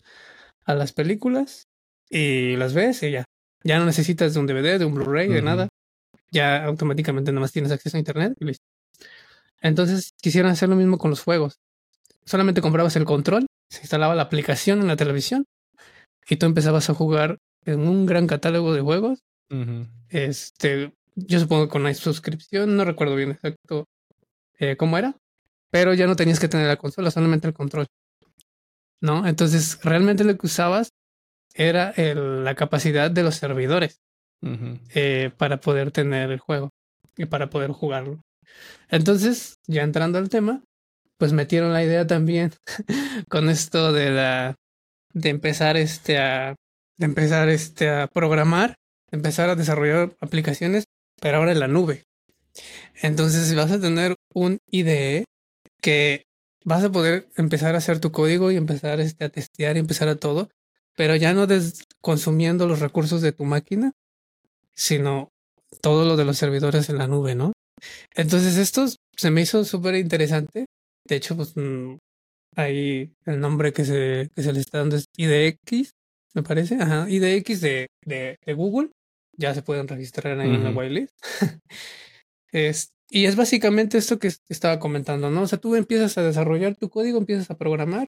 a 0.65 0.75
las 0.75 0.91
películas 0.91 1.67
y 2.09 2.57
las 2.57 2.73
ves 2.73 3.01
y 3.03 3.11
ya. 3.11 3.25
Ya 3.63 3.79
no 3.79 3.85
necesitas 3.85 4.33
de 4.33 4.39
un 4.39 4.47
DVD, 4.47 4.79
de 4.79 4.85
un 4.85 4.93
Blu-ray, 4.93 5.29
de 5.29 5.41
nada. 5.41 5.69
Ya 6.31 6.65
automáticamente 6.65 7.31
nada 7.31 7.41
más 7.41 7.51
tienes 7.51 7.71
acceso 7.71 7.95
a 7.95 7.99
internet 7.99 8.33
y 8.39 8.45
listo. 8.45 8.65
Entonces 9.61 10.11
quisieron 10.21 10.51
hacer 10.51 10.67
lo 10.67 10.75
mismo 10.75 10.97
con 10.97 11.09
los 11.09 11.21
juegos. 11.21 11.59
Solamente 12.25 12.61
comprabas 12.61 12.95
el 12.95 13.05
control, 13.05 13.47
se 13.69 13.81
instalaba 13.81 14.15
la 14.15 14.23
aplicación 14.23 14.81
en 14.81 14.87
la 14.87 14.95
televisión 14.95 15.45
y 16.27 16.35
tú 16.37 16.45
empezabas 16.45 16.89
a 16.89 16.93
jugar 16.93 17.37
en 17.65 17.87
un 17.87 18.05
gran 18.05 18.27
catálogo 18.27 18.73
de 18.73 18.81
juegos. 18.81 19.19
Este, 20.09 20.93
yo 21.15 21.39
supongo 21.39 21.69
con 21.69 21.81
una 21.81 21.93
suscripción, 21.93 22.77
no 22.77 22.85
recuerdo 22.85 23.15
bien 23.15 23.31
exacto 23.31 23.85
eh, 24.59 24.77
cómo 24.77 24.97
era, 24.97 25.15
pero 25.69 25.93
ya 25.93 26.07
no 26.07 26.15
tenías 26.15 26.39
que 26.39 26.47
tener 26.47 26.67
la 26.67 26.77
consola, 26.77 27.11
solamente 27.11 27.47
el 27.47 27.53
control. 27.53 27.87
¿no? 29.01 29.27
Entonces, 29.27 29.79
realmente 29.83 30.23
lo 30.23 30.37
que 30.37 30.47
usabas 30.47 30.89
era 31.53 31.93
la 31.97 32.55
capacidad 32.55 33.11
de 33.11 33.23
los 33.23 33.35
servidores 33.35 33.99
eh, 34.93 35.31
para 35.37 35.59
poder 35.59 35.91
tener 35.91 36.31
el 36.31 36.39
juego 36.39 36.69
y 37.17 37.25
para 37.25 37.49
poder 37.49 37.71
jugarlo. 37.71 38.21
Entonces, 38.89 39.55
ya 39.67 39.83
entrando 39.83 40.17
al 40.17 40.29
tema, 40.29 40.63
pues 41.17 41.33
metieron 41.33 41.73
la 41.73 41.83
idea 41.83 42.07
también 42.07 42.51
con 43.29 43.49
esto 43.49 43.91
de 43.91 44.11
la 44.11 44.55
de 45.13 45.29
empezar 45.29 45.75
este 45.75 46.17
a 46.19 46.55
de 46.97 47.05
empezar 47.05 47.49
este 47.49 47.89
a 47.89 48.07
programar, 48.07 48.75
empezar 49.11 49.49
a 49.49 49.55
desarrollar 49.55 50.15
aplicaciones, 50.19 50.85
pero 51.19 51.37
ahora 51.37 51.51
en 51.51 51.59
la 51.59 51.67
nube. 51.67 52.03
Entonces 53.01 53.53
vas 53.55 53.71
a 53.71 53.79
tener 53.79 54.15
un 54.33 54.59
IDE 54.69 55.25
que 55.81 56.23
vas 56.63 56.83
a 56.83 56.91
poder 56.91 57.27
empezar 57.35 57.75
a 57.75 57.79
hacer 57.79 57.99
tu 57.99 58.11
código 58.11 58.51
y 58.51 58.57
empezar 58.57 58.99
este, 58.99 59.25
a 59.25 59.29
testear 59.29 59.75
y 59.75 59.79
empezar 59.79 60.07
a 60.07 60.15
todo, 60.15 60.49
pero 60.95 61.15
ya 61.15 61.33
no 61.33 61.47
consumiendo 62.01 62.67
los 62.67 62.79
recursos 62.79 63.21
de 63.21 63.31
tu 63.31 63.45
máquina, 63.45 63.91
sino 64.73 65.29
todo 65.81 66.05
lo 66.05 66.17
de 66.17 66.25
los 66.25 66.37
servidores 66.37 66.89
en 66.89 66.97
la 66.97 67.07
nube, 67.07 67.35
¿no? 67.35 67.53
Entonces 68.15 68.57
esto 68.57 68.85
se 69.15 69.31
me 69.31 69.41
hizo 69.41 69.63
súper 69.65 69.95
interesante. 69.95 70.65
De 71.07 71.15
hecho, 71.15 71.35
pues 71.35 71.53
mm, 71.55 71.97
ahí 72.55 73.13
el 73.25 73.39
nombre 73.39 73.73
que 73.73 73.85
se, 73.85 74.29
que 74.35 74.43
se 74.43 74.53
le 74.53 74.59
está 74.59 74.79
dando 74.79 74.97
es 74.97 75.05
IDX, 75.17 75.91
me 76.33 76.43
parece. 76.43 76.75
Ajá, 76.75 77.09
IDX 77.09 77.61
de, 77.61 77.87
de, 78.05 78.37
de 78.45 78.53
Google. 78.53 78.91
Ya 79.37 79.53
se 79.53 79.61
pueden 79.61 79.87
registrar 79.87 80.39
ahí 80.39 80.53
en 80.53 80.63
la 80.63 80.71
whitelist. 80.71 81.13
es, 82.51 82.91
y 83.09 83.25
es 83.25 83.35
básicamente 83.35 83.97
esto 83.97 84.19
que 84.19 84.31
estaba 84.49 84.79
comentando, 84.79 85.29
¿no? 85.29 85.43
O 85.43 85.47
sea, 85.47 85.59
tú 85.59 85.75
empiezas 85.75 86.17
a 86.17 86.23
desarrollar 86.23 86.75
tu 86.75 86.89
código, 86.89 87.17
empiezas 87.17 87.49
a 87.51 87.57
programar 87.57 88.07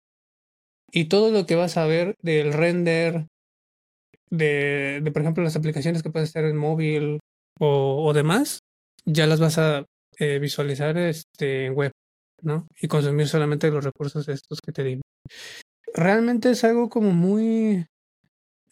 y 0.93 1.07
todo 1.07 1.31
lo 1.31 1.47
que 1.47 1.55
vas 1.55 1.77
a 1.77 1.87
ver 1.87 2.17
del 2.23 2.53
render, 2.53 3.27
de, 4.31 5.01
de 5.03 5.11
por 5.11 5.23
ejemplo, 5.23 5.43
las 5.43 5.57
aplicaciones 5.57 6.03
que 6.03 6.11
puedes 6.11 6.29
hacer 6.29 6.45
en 6.45 6.57
móvil 6.57 7.19
o, 7.59 8.05
o 8.05 8.13
demás, 8.13 8.61
ya 9.05 9.27
las 9.27 9.41
vas 9.41 9.59
a 9.59 9.87
eh, 10.19 10.39
visualizar 10.39 10.97
este, 10.99 11.67
en 11.67 11.75
web, 11.75 11.93
¿no? 12.43 12.69
Y 12.81 12.89
consumir 12.89 13.27
solamente 13.29 13.71
los 13.71 13.85
recursos 13.85 14.29
estos 14.29 14.61
que 14.61 14.73
te 14.73 14.85
digo. 14.85 15.03
Realmente 15.95 16.51
es 16.51 16.65
algo 16.65 16.89
como 16.89 17.13
muy 17.13 17.87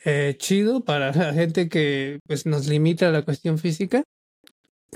eh, 0.04 0.34
chido 0.38 0.84
para 0.84 1.12
la 1.12 1.32
gente 1.32 1.68
que 1.68 2.20
pues, 2.26 2.46
nos 2.46 2.66
limita 2.66 3.10
la 3.10 3.22
cuestión 3.22 3.58
física. 3.58 4.02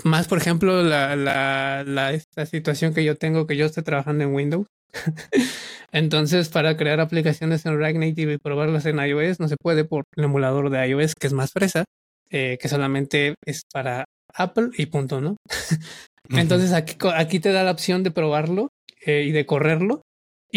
Más, 0.03 0.27
por 0.27 0.37
ejemplo, 0.37 0.83
la, 0.83 1.15
la, 1.15 1.83
la, 1.85 2.11
esta 2.11 2.45
situación 2.45 2.93
que 2.93 3.03
yo 3.03 3.15
tengo, 3.15 3.47
que 3.47 3.55
yo 3.55 3.65
estoy 3.65 3.83
trabajando 3.83 4.23
en 4.23 4.33
Windows. 4.33 4.67
Entonces, 5.91 6.49
para 6.49 6.75
crear 6.75 6.99
aplicaciones 6.99 7.65
en 7.65 7.77
React 7.77 7.97
Native 7.97 8.33
y 8.33 8.37
probarlas 8.37 8.85
en 8.85 8.99
iOS, 8.99 9.39
no 9.39 9.47
se 9.47 9.55
puede 9.55 9.85
por 9.85 10.03
el 10.15 10.25
emulador 10.25 10.69
de 10.69 10.87
iOS, 10.87 11.13
que 11.15 11.27
es 11.27 11.33
más 11.33 11.51
fresa, 11.51 11.85
eh, 12.29 12.57
que 12.59 12.67
solamente 12.67 13.35
es 13.45 13.61
para 13.71 14.05
Apple 14.33 14.69
y 14.77 14.87
punto, 14.87 15.21
¿no? 15.21 15.37
Entonces 16.29 16.73
aquí, 16.73 16.97
aquí 17.15 17.39
te 17.39 17.51
da 17.51 17.63
la 17.63 17.71
opción 17.71 18.03
de 18.03 18.11
probarlo 18.11 18.69
eh, 19.05 19.23
y 19.27 19.31
de 19.31 19.45
correrlo 19.45 20.01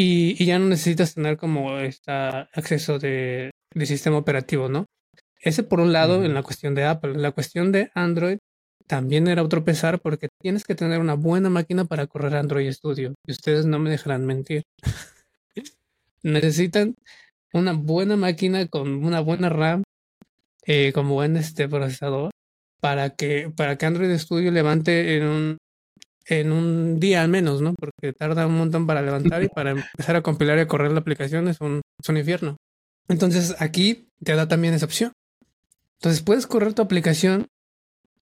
y, 0.00 0.40
y, 0.40 0.46
ya 0.46 0.61
no 0.61 0.66
necesitas 0.66 1.14
tener 1.14 1.37
como 1.37 1.76
este 1.78 2.12
acceso 2.12 3.00
de, 3.00 3.50
de, 3.74 3.87
sistema 3.87 4.16
operativo, 4.16 4.68
¿no? 4.68 4.87
Ese 5.40 5.64
por 5.64 5.80
un 5.80 5.92
lado 5.92 6.24
en 6.24 6.34
la 6.34 6.44
cuestión 6.44 6.76
de 6.76 6.84
Apple. 6.84 7.14
La 7.14 7.32
cuestión 7.32 7.72
de 7.72 7.90
Android 7.94 8.38
también 8.87 9.26
era 9.26 9.42
otro 9.42 9.64
pesar 9.64 9.98
porque 9.98 10.28
tienes 10.40 10.62
que 10.62 10.76
tener 10.76 11.00
una 11.00 11.14
buena 11.14 11.50
máquina 11.50 11.84
para 11.84 12.06
correr 12.06 12.37
Android 12.37 12.70
Studio 12.70 13.14
y 13.26 13.32
ustedes 13.32 13.66
no 13.66 13.80
me 13.80 13.90
dejarán 13.90 14.24
mentir. 14.24 14.62
Necesitan 16.22 16.94
una 17.52 17.72
buena 17.72 18.16
máquina 18.16 18.68
con 18.68 19.04
una 19.04 19.18
buena 19.18 19.48
RAM, 19.48 19.82
eh, 20.64 20.92
con 20.92 21.08
buen 21.08 21.37
este 21.37 21.68
procesador 21.68 22.30
para 22.80 23.11
que, 23.11 23.50
para 23.50 23.76
que 23.76 23.87
Android 23.87 24.16
Studio 24.16 24.52
levante 24.52 25.16
en 25.16 25.24
un, 25.24 25.58
en 26.28 26.52
un 26.52 27.00
día 27.00 27.22
al 27.22 27.28
menos, 27.28 27.62
¿no? 27.62 27.74
Porque 27.74 28.12
tarda 28.12 28.46
un 28.46 28.56
montón 28.56 28.86
para 28.86 29.02
levantar 29.02 29.42
y 29.42 29.48
para 29.48 29.70
empezar 29.70 30.16
a 30.16 30.22
compilar 30.22 30.58
y 30.58 30.62
a 30.62 30.68
correr 30.68 30.92
la 30.92 31.00
aplicación 31.00 31.48
es 31.48 31.60
un, 31.60 31.80
es 32.00 32.08
un 32.08 32.16
infierno. 32.18 32.56
Entonces 33.08 33.56
aquí 33.58 34.08
te 34.22 34.34
da 34.34 34.46
también 34.46 34.74
esa 34.74 34.86
opción. 34.86 35.12
Entonces 35.98 36.22
puedes 36.22 36.46
correr 36.46 36.74
tu 36.74 36.82
aplicación 36.82 37.46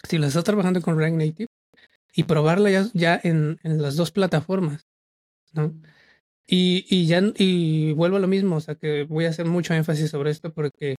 si 0.03 0.17
la 0.17 0.27
estás 0.27 0.43
trabajando 0.43 0.81
con 0.81 0.97
React 0.97 1.15
Native 1.15 1.47
y 2.15 2.23
probarla 2.23 2.71
ya, 2.71 2.87
ya 2.93 3.19
en, 3.23 3.59
en, 3.63 3.81
las 3.81 3.95
dos 3.95 4.11
plataformas, 4.11 4.81
¿no? 5.53 5.73
Y, 6.47 6.85
y 6.89 7.05
ya 7.05 7.21
y 7.37 7.93
vuelvo 7.93 8.17
a 8.17 8.19
lo 8.19 8.27
mismo, 8.27 8.57
o 8.57 8.59
sea 8.59 8.75
que 8.75 9.03
voy 9.03 9.25
a 9.25 9.29
hacer 9.29 9.45
mucho 9.45 9.73
énfasis 9.73 10.09
sobre 10.09 10.31
esto 10.31 10.51
porque 10.51 10.95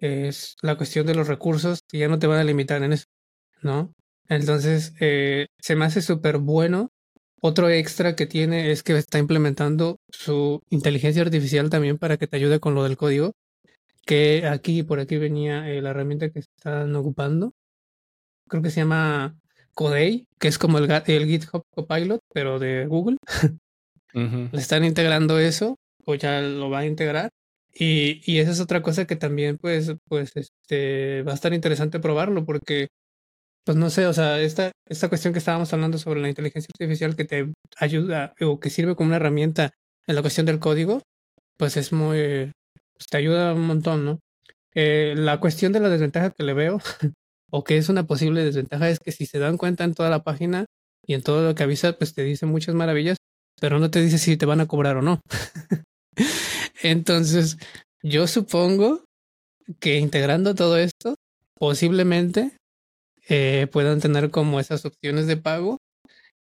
es 0.00 0.56
la 0.62 0.76
cuestión 0.76 1.06
de 1.06 1.14
los 1.14 1.28
recursos 1.28 1.80
que 1.88 1.98
ya 1.98 2.08
no 2.08 2.18
te 2.18 2.28
van 2.28 2.38
a 2.38 2.44
limitar 2.44 2.82
en 2.82 2.92
eso, 2.92 3.06
¿no? 3.62 3.92
Entonces, 4.28 4.94
eh, 5.00 5.46
se 5.58 5.76
me 5.76 5.84
hace 5.84 6.02
súper 6.02 6.38
bueno. 6.38 6.90
Otro 7.40 7.68
extra 7.68 8.16
que 8.16 8.26
tiene 8.26 8.70
es 8.70 8.82
que 8.82 8.96
está 8.96 9.18
implementando 9.18 9.98
su 10.08 10.62
inteligencia 10.70 11.22
artificial 11.22 11.68
también 11.68 11.98
para 11.98 12.16
que 12.16 12.26
te 12.26 12.36
ayude 12.36 12.60
con 12.60 12.74
lo 12.74 12.84
del 12.84 12.96
código. 12.96 13.32
Que 14.06 14.46
aquí, 14.46 14.82
por 14.82 15.00
aquí 15.00 15.18
venía 15.18 15.68
eh, 15.70 15.82
la 15.82 15.90
herramienta 15.90 16.30
que 16.30 16.40
están 16.40 16.94
ocupando. 16.96 17.52
Creo 18.48 18.62
que 18.62 18.70
se 18.70 18.80
llama 18.80 19.36
Codey, 19.74 20.26
que 20.38 20.48
es 20.48 20.58
como 20.58 20.78
el, 20.78 20.90
el 21.06 21.26
GitHub 21.26 21.64
Copilot, 21.70 22.20
pero 22.32 22.58
de 22.58 22.86
Google. 22.86 23.18
Le 24.14 24.60
están 24.60 24.84
integrando 24.84 25.38
eso, 25.40 25.76
o 26.04 26.14
ya 26.14 26.40
lo 26.40 26.70
va 26.70 26.80
a 26.80 26.86
integrar. 26.86 27.30
Y, 27.74 28.20
y 28.30 28.38
esa 28.38 28.52
es 28.52 28.60
otra 28.60 28.82
cosa 28.82 29.06
que 29.06 29.16
también, 29.16 29.58
pues, 29.58 29.92
pues, 30.08 30.30
este, 30.36 31.22
va 31.22 31.32
a 31.32 31.34
estar 31.34 31.52
interesante 31.52 31.98
probarlo, 31.98 32.44
porque, 32.44 32.88
pues, 33.64 33.76
no 33.78 33.90
sé, 33.90 34.06
o 34.06 34.12
sea, 34.12 34.40
esta, 34.40 34.72
esta 34.88 35.08
cuestión 35.08 35.32
que 35.32 35.38
estábamos 35.38 35.72
hablando 35.72 35.98
sobre 35.98 36.20
la 36.20 36.28
inteligencia 36.28 36.68
artificial 36.74 37.16
que 37.16 37.24
te 37.24 37.52
ayuda 37.78 38.34
o 38.40 38.60
que 38.60 38.70
sirve 38.70 38.94
como 38.94 39.08
una 39.08 39.16
herramienta 39.16 39.72
en 40.06 40.14
la 40.14 40.20
cuestión 40.20 40.46
del 40.46 40.58
código, 40.58 41.02
pues 41.56 41.76
es 41.76 41.92
muy, 41.92 42.52
pues, 42.94 43.06
te 43.10 43.16
ayuda 43.16 43.54
un 43.54 43.66
montón, 43.66 44.04
¿no? 44.04 44.20
Eh, 44.74 45.14
la 45.16 45.40
cuestión 45.40 45.72
de 45.72 45.80
la 45.80 45.88
desventaja 45.88 46.30
que 46.30 46.42
le 46.42 46.52
veo, 46.52 46.78
o 47.50 47.64
que 47.64 47.78
es 47.78 47.88
una 47.88 48.06
posible 48.06 48.44
desventaja, 48.44 48.90
es 48.90 48.98
que 48.98 49.12
si 49.12 49.24
se 49.26 49.38
dan 49.38 49.56
cuenta 49.56 49.84
en 49.84 49.94
toda 49.94 50.10
la 50.10 50.24
página 50.24 50.66
y 51.06 51.14
en 51.14 51.22
todo 51.22 51.46
lo 51.46 51.54
que 51.54 51.62
avisa, 51.62 51.92
pues 51.94 52.14
te 52.14 52.22
dice 52.22 52.46
muchas 52.46 52.74
maravillas, 52.74 53.16
pero 53.60 53.78
no 53.78 53.90
te 53.90 54.02
dice 54.02 54.18
si 54.18 54.36
te 54.36 54.46
van 54.46 54.60
a 54.60 54.66
cobrar 54.66 54.96
o 54.96 55.02
no. 55.02 55.20
Entonces, 56.82 57.56
yo 58.02 58.26
supongo 58.26 59.04
que 59.80 59.98
integrando 59.98 60.54
todo 60.54 60.76
esto, 60.76 61.14
posiblemente 61.54 62.58
eh, 63.28 63.66
puedan 63.70 64.00
tener 64.00 64.30
como 64.30 64.60
esas 64.60 64.84
opciones 64.84 65.26
de 65.26 65.36
pago, 65.36 65.78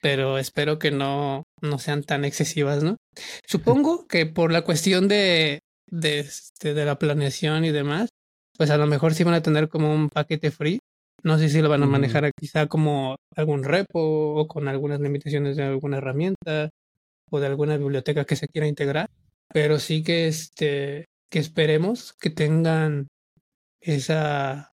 pero 0.01 0.37
espero 0.37 0.79
que 0.79 0.91
no, 0.91 1.43
no 1.61 1.79
sean 1.79 2.03
tan 2.03 2.25
excesivas, 2.25 2.83
¿no? 2.83 2.97
Supongo 3.45 4.07
que 4.07 4.25
por 4.25 4.51
la 4.51 4.63
cuestión 4.63 5.07
de, 5.07 5.59
de, 5.89 6.19
este, 6.19 6.73
de 6.73 6.85
la 6.85 6.97
planeación 6.97 7.65
y 7.65 7.71
demás, 7.71 8.09
pues 8.57 8.69
a 8.69 8.77
lo 8.77 8.87
mejor 8.87 9.13
sí 9.13 9.23
van 9.23 9.35
a 9.35 9.43
tener 9.43 9.69
como 9.69 9.93
un 9.93 10.09
paquete 10.09 10.51
free. 10.51 10.79
No 11.23 11.37
sé 11.37 11.49
si 11.49 11.61
lo 11.61 11.69
van 11.69 11.83
a 11.83 11.87
manejar 11.87 12.31
quizá 12.37 12.65
como 12.65 13.15
algún 13.35 13.63
repo 13.63 13.99
o 14.35 14.47
con 14.47 14.67
algunas 14.67 14.99
limitaciones 14.99 15.55
de 15.55 15.63
alguna 15.63 15.97
herramienta 15.97 16.71
o 17.29 17.39
de 17.39 17.45
alguna 17.45 17.77
biblioteca 17.77 18.25
que 18.25 18.35
se 18.35 18.47
quiera 18.47 18.67
integrar 18.67 19.07
pero 19.53 19.79
sí 19.79 20.03
que 20.03 20.27
este 20.27 21.05
que 21.29 21.39
esperemos 21.39 22.13
que 22.13 22.29
tengan 22.29 23.07
esa 23.79 24.70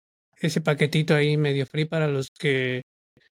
ese 0.46 0.62
paquetito 0.62 1.16
ahí 1.16 1.38
medio 1.38 1.66
free 1.66 1.86
para 1.86 2.08
los 2.08 2.30
que 2.38 2.82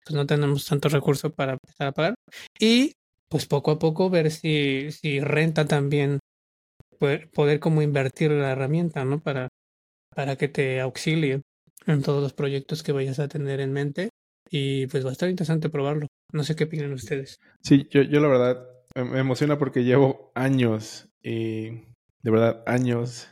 pues, 0.05 0.15
no 0.15 0.25
tenemos 0.25 0.65
tantos 0.65 0.91
recursos 0.91 1.31
para 1.33 1.53
empezar 1.53 1.87
a 1.87 1.91
pagar. 1.91 2.15
Y 2.59 2.93
pues 3.29 3.45
poco 3.45 3.71
a 3.71 3.79
poco 3.79 4.09
ver 4.09 4.31
si 4.31 4.91
si 4.91 5.19
renta 5.19 5.65
también 5.65 6.19
poder, 6.97 7.29
poder 7.31 7.59
como 7.59 7.81
invertir 7.81 8.31
la 8.31 8.51
herramienta 8.51 9.05
no 9.05 9.19
para 9.19 9.49
para 10.15 10.35
que 10.35 10.47
te 10.47 10.81
auxilie 10.81 11.41
en 11.85 12.01
todos 12.01 12.21
los 12.21 12.33
proyectos 12.33 12.83
que 12.83 12.91
vayas 12.91 13.19
a 13.19 13.27
tener 13.27 13.59
en 13.59 13.71
mente. 13.71 14.09
Y 14.51 14.87
pues 14.87 15.05
va 15.05 15.09
a 15.09 15.11
estar 15.11 15.29
interesante 15.29 15.69
probarlo. 15.69 16.07
No 16.33 16.43
sé 16.43 16.55
qué 16.55 16.63
opinan 16.63 16.91
ustedes. 16.93 17.39
Sí 17.61 17.87
yo 17.91 18.01
yo 18.01 18.19
la 18.19 18.27
verdad 18.27 18.67
me 18.95 19.19
emociona 19.19 19.59
porque 19.59 19.83
llevo 19.83 20.31
años 20.33 21.07
y 21.21 21.69
de 21.69 22.31
verdad 22.31 22.63
años 22.65 23.29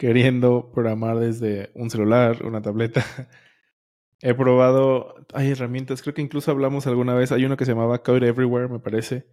queriendo 0.00 0.72
programar 0.72 1.18
desde 1.18 1.70
un 1.74 1.90
celular, 1.90 2.46
una 2.46 2.62
tableta. 2.62 3.04
He 4.22 4.32
probado, 4.32 5.14
hay 5.34 5.50
herramientas, 5.50 6.00
creo 6.00 6.14
que 6.14 6.22
incluso 6.22 6.50
hablamos 6.50 6.86
alguna 6.86 7.12
vez, 7.12 7.32
hay 7.32 7.44
uno 7.44 7.58
que 7.58 7.66
se 7.66 7.72
llamaba 7.72 8.02
Code 8.02 8.26
Everywhere, 8.26 8.68
me 8.68 8.78
parece. 8.78 9.26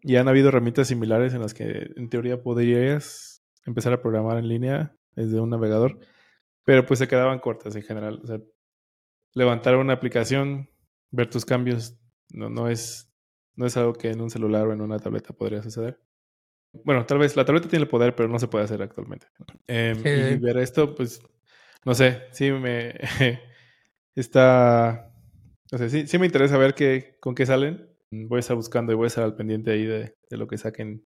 Y 0.00 0.16
han 0.16 0.26
habido 0.26 0.48
herramientas 0.48 0.88
similares 0.88 1.34
en 1.34 1.40
las 1.40 1.54
que 1.54 1.92
en 1.94 2.08
teoría 2.10 2.42
podrías 2.42 3.44
empezar 3.64 3.92
a 3.92 4.02
programar 4.02 4.38
en 4.38 4.48
línea 4.48 4.96
desde 5.14 5.38
un 5.38 5.50
navegador, 5.50 6.00
pero 6.64 6.84
pues 6.84 6.98
se 6.98 7.06
quedaban 7.06 7.38
cortas 7.38 7.76
en 7.76 7.82
general. 7.82 8.18
O 8.24 8.26
sea, 8.26 8.40
levantar 9.34 9.76
una 9.76 9.92
aplicación, 9.92 10.68
ver 11.12 11.30
tus 11.30 11.44
cambios, 11.44 11.96
no, 12.28 12.50
no, 12.50 12.68
es, 12.68 13.08
no 13.54 13.66
es 13.66 13.76
algo 13.76 13.92
que 13.92 14.10
en 14.10 14.20
un 14.20 14.30
celular 14.30 14.66
o 14.66 14.72
en 14.72 14.80
una 14.80 14.98
tableta 14.98 15.32
podría 15.32 15.62
suceder. 15.62 16.00
Bueno, 16.84 17.04
tal 17.06 17.18
vez 17.18 17.36
la 17.36 17.44
tableta 17.44 17.68
tiene 17.68 17.84
el 17.84 17.88
poder, 17.88 18.14
pero 18.14 18.28
no 18.28 18.38
se 18.38 18.48
puede 18.48 18.64
hacer 18.64 18.82
actualmente. 18.82 19.26
Em, 19.66 19.98
y 19.98 20.36
ver 20.36 20.58
esto, 20.58 20.94
pues, 20.94 21.20
no 21.84 21.94
sé, 21.94 22.22
sí 22.32 22.50
me 22.50 22.94
está, 24.14 25.12
no 25.70 25.78
sé, 25.78 25.90
sí, 25.90 26.06
sí 26.06 26.18
me 26.18 26.26
interesa 26.26 26.58
ver 26.58 26.74
qué, 26.74 27.16
con 27.20 27.34
qué 27.34 27.46
salen. 27.46 27.88
Voy 28.10 28.38
a 28.38 28.40
estar 28.40 28.56
buscando 28.56 28.92
y 28.92 28.94
voy 28.94 29.04
a 29.04 29.08
estar 29.08 29.24
al 29.24 29.36
pendiente 29.36 29.70
ahí 29.70 29.84
de, 29.84 30.14
de 30.28 30.36
lo 30.36 30.46
que 30.46 30.58
saquen 30.58 31.04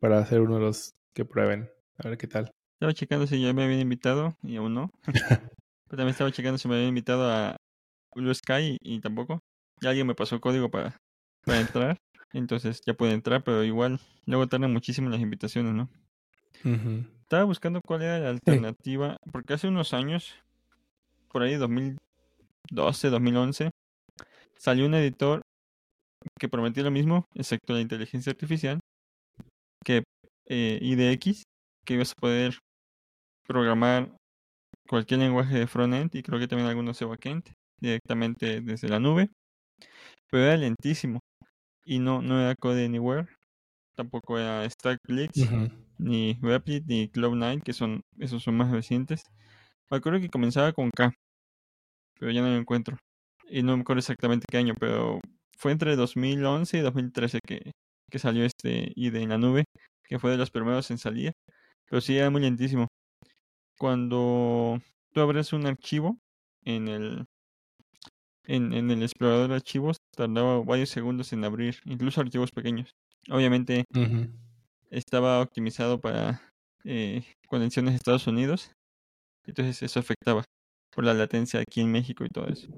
para 0.00 0.18
hacer 0.18 0.40
uno 0.40 0.54
de 0.54 0.62
los 0.62 0.94
que 1.14 1.24
prueben. 1.24 1.70
A 1.98 2.08
ver 2.08 2.18
qué 2.18 2.26
tal. 2.26 2.50
Estaba 2.80 2.94
checando 2.94 3.26
si 3.26 3.40
ya 3.42 3.52
me 3.52 3.64
habían 3.64 3.80
invitado 3.80 4.36
y 4.42 4.56
aún 4.56 4.72
no. 4.72 4.90
Pero 5.86 5.98
también 5.98 6.08
estaba 6.08 6.32
checando 6.32 6.56
si 6.56 6.66
me 6.66 6.76
habían 6.76 6.88
invitado 6.88 7.30
a 7.30 7.56
Blue 8.14 8.34
Sky 8.34 8.78
y, 8.80 9.00
tampoco. 9.00 9.40
Ya 9.82 9.90
alguien 9.90 10.06
me 10.06 10.14
pasó 10.14 10.34
el 10.34 10.40
código 10.40 10.70
para, 10.70 10.96
para 11.44 11.60
entrar. 11.60 11.96
Entonces 12.32 12.80
ya 12.86 12.94
puede 12.94 13.12
entrar, 13.12 13.42
pero 13.42 13.64
igual 13.64 14.00
luego 14.26 14.46
tardan 14.46 14.72
muchísimo 14.72 15.08
las 15.10 15.20
invitaciones, 15.20 15.74
¿no? 15.74 15.88
Estaba 17.22 17.44
buscando 17.44 17.80
cuál 17.80 18.02
era 18.02 18.18
la 18.18 18.30
alternativa, 18.30 19.16
porque 19.32 19.54
hace 19.54 19.68
unos 19.68 19.94
años, 19.94 20.34
por 21.30 21.42
ahí 21.42 21.54
2012, 21.54 23.10
2011, 23.10 23.70
salió 24.58 24.86
un 24.86 24.94
editor 24.94 25.42
que 26.38 26.48
prometía 26.48 26.82
lo 26.82 26.90
mismo, 26.90 27.24
excepto 27.34 27.72
la 27.72 27.80
inteligencia 27.80 28.30
artificial, 28.30 28.80
que 29.84 30.02
eh, 30.48 30.78
IDX, 30.82 31.44
que 31.86 31.94
ibas 31.94 32.12
a 32.12 32.20
poder 32.20 32.58
programar 33.46 34.14
cualquier 34.88 35.20
lenguaje 35.20 35.58
de 35.58 35.66
frontend 35.66 36.14
y 36.14 36.22
creo 36.22 36.38
que 36.38 36.48
también 36.48 36.68
algunos 36.68 36.98
de 36.98 37.06
backend 37.06 37.44
directamente 37.80 38.60
desde 38.60 38.88
la 38.88 39.00
nube, 39.00 39.30
pero 40.30 40.44
era 40.44 40.56
lentísimo 40.56 41.19
y 41.84 41.98
no, 41.98 42.22
no 42.22 42.40
era 42.40 42.54
Code 42.54 42.84
Anywhere, 42.84 43.28
tampoco 43.94 44.38
era 44.38 44.68
Stack 44.68 45.00
Blitz, 45.06 45.48
ni 45.98 46.34
Replit, 46.40 46.84
ni 46.86 47.08
Cloud9, 47.08 47.62
que 47.62 47.72
son, 47.72 48.02
esos 48.18 48.42
son 48.42 48.56
más 48.56 48.70
recientes. 48.70 49.24
Me 49.90 49.96
acuerdo 49.98 50.20
que 50.20 50.30
comenzaba 50.30 50.72
con 50.72 50.90
K, 50.90 51.12
pero 52.18 52.32
ya 52.32 52.42
no 52.42 52.48
lo 52.48 52.56
encuentro. 52.56 52.96
Y 53.48 53.62
no 53.62 53.76
me 53.76 53.82
acuerdo 53.82 54.00
exactamente 54.00 54.46
qué 54.48 54.58
año, 54.58 54.74
pero 54.78 55.20
fue 55.58 55.72
entre 55.72 55.96
2011 55.96 56.78
y 56.78 56.80
2013 56.80 57.40
que, 57.46 57.72
que 58.10 58.18
salió 58.18 58.44
este 58.44 58.92
IDE 58.94 59.22
en 59.22 59.30
la 59.30 59.38
nube, 59.38 59.64
que 60.04 60.18
fue 60.18 60.30
de 60.30 60.38
los 60.38 60.50
primeros 60.50 60.90
en 60.90 60.98
salir. 60.98 61.32
Pero 61.88 62.00
sí 62.00 62.16
era 62.16 62.30
muy 62.30 62.42
lentísimo. 62.42 62.86
Cuando 63.78 64.80
tú 65.12 65.20
abres 65.20 65.52
un 65.52 65.66
archivo 65.66 66.18
en 66.64 66.88
el, 66.88 67.26
en, 68.46 68.72
en 68.72 68.90
el 68.90 69.02
explorador 69.02 69.48
de 69.48 69.56
archivos, 69.56 69.96
tardaba 70.16 70.60
varios 70.62 70.90
segundos 70.90 71.32
en 71.32 71.44
abrir, 71.44 71.76
incluso 71.84 72.20
archivos 72.20 72.50
pequeños. 72.52 72.90
Obviamente 73.30 73.84
estaba 74.90 75.40
optimizado 75.40 76.00
para 76.00 76.52
eh, 76.84 77.24
conexiones 77.48 77.92
de 77.92 77.96
Estados 77.96 78.26
Unidos, 78.26 78.72
entonces 79.46 79.82
eso 79.82 80.00
afectaba 80.00 80.44
por 80.94 81.04
la 81.04 81.14
latencia 81.14 81.60
aquí 81.60 81.80
en 81.80 81.92
México 81.92 82.24
y 82.24 82.28
todo 82.28 82.48
eso. 82.48 82.68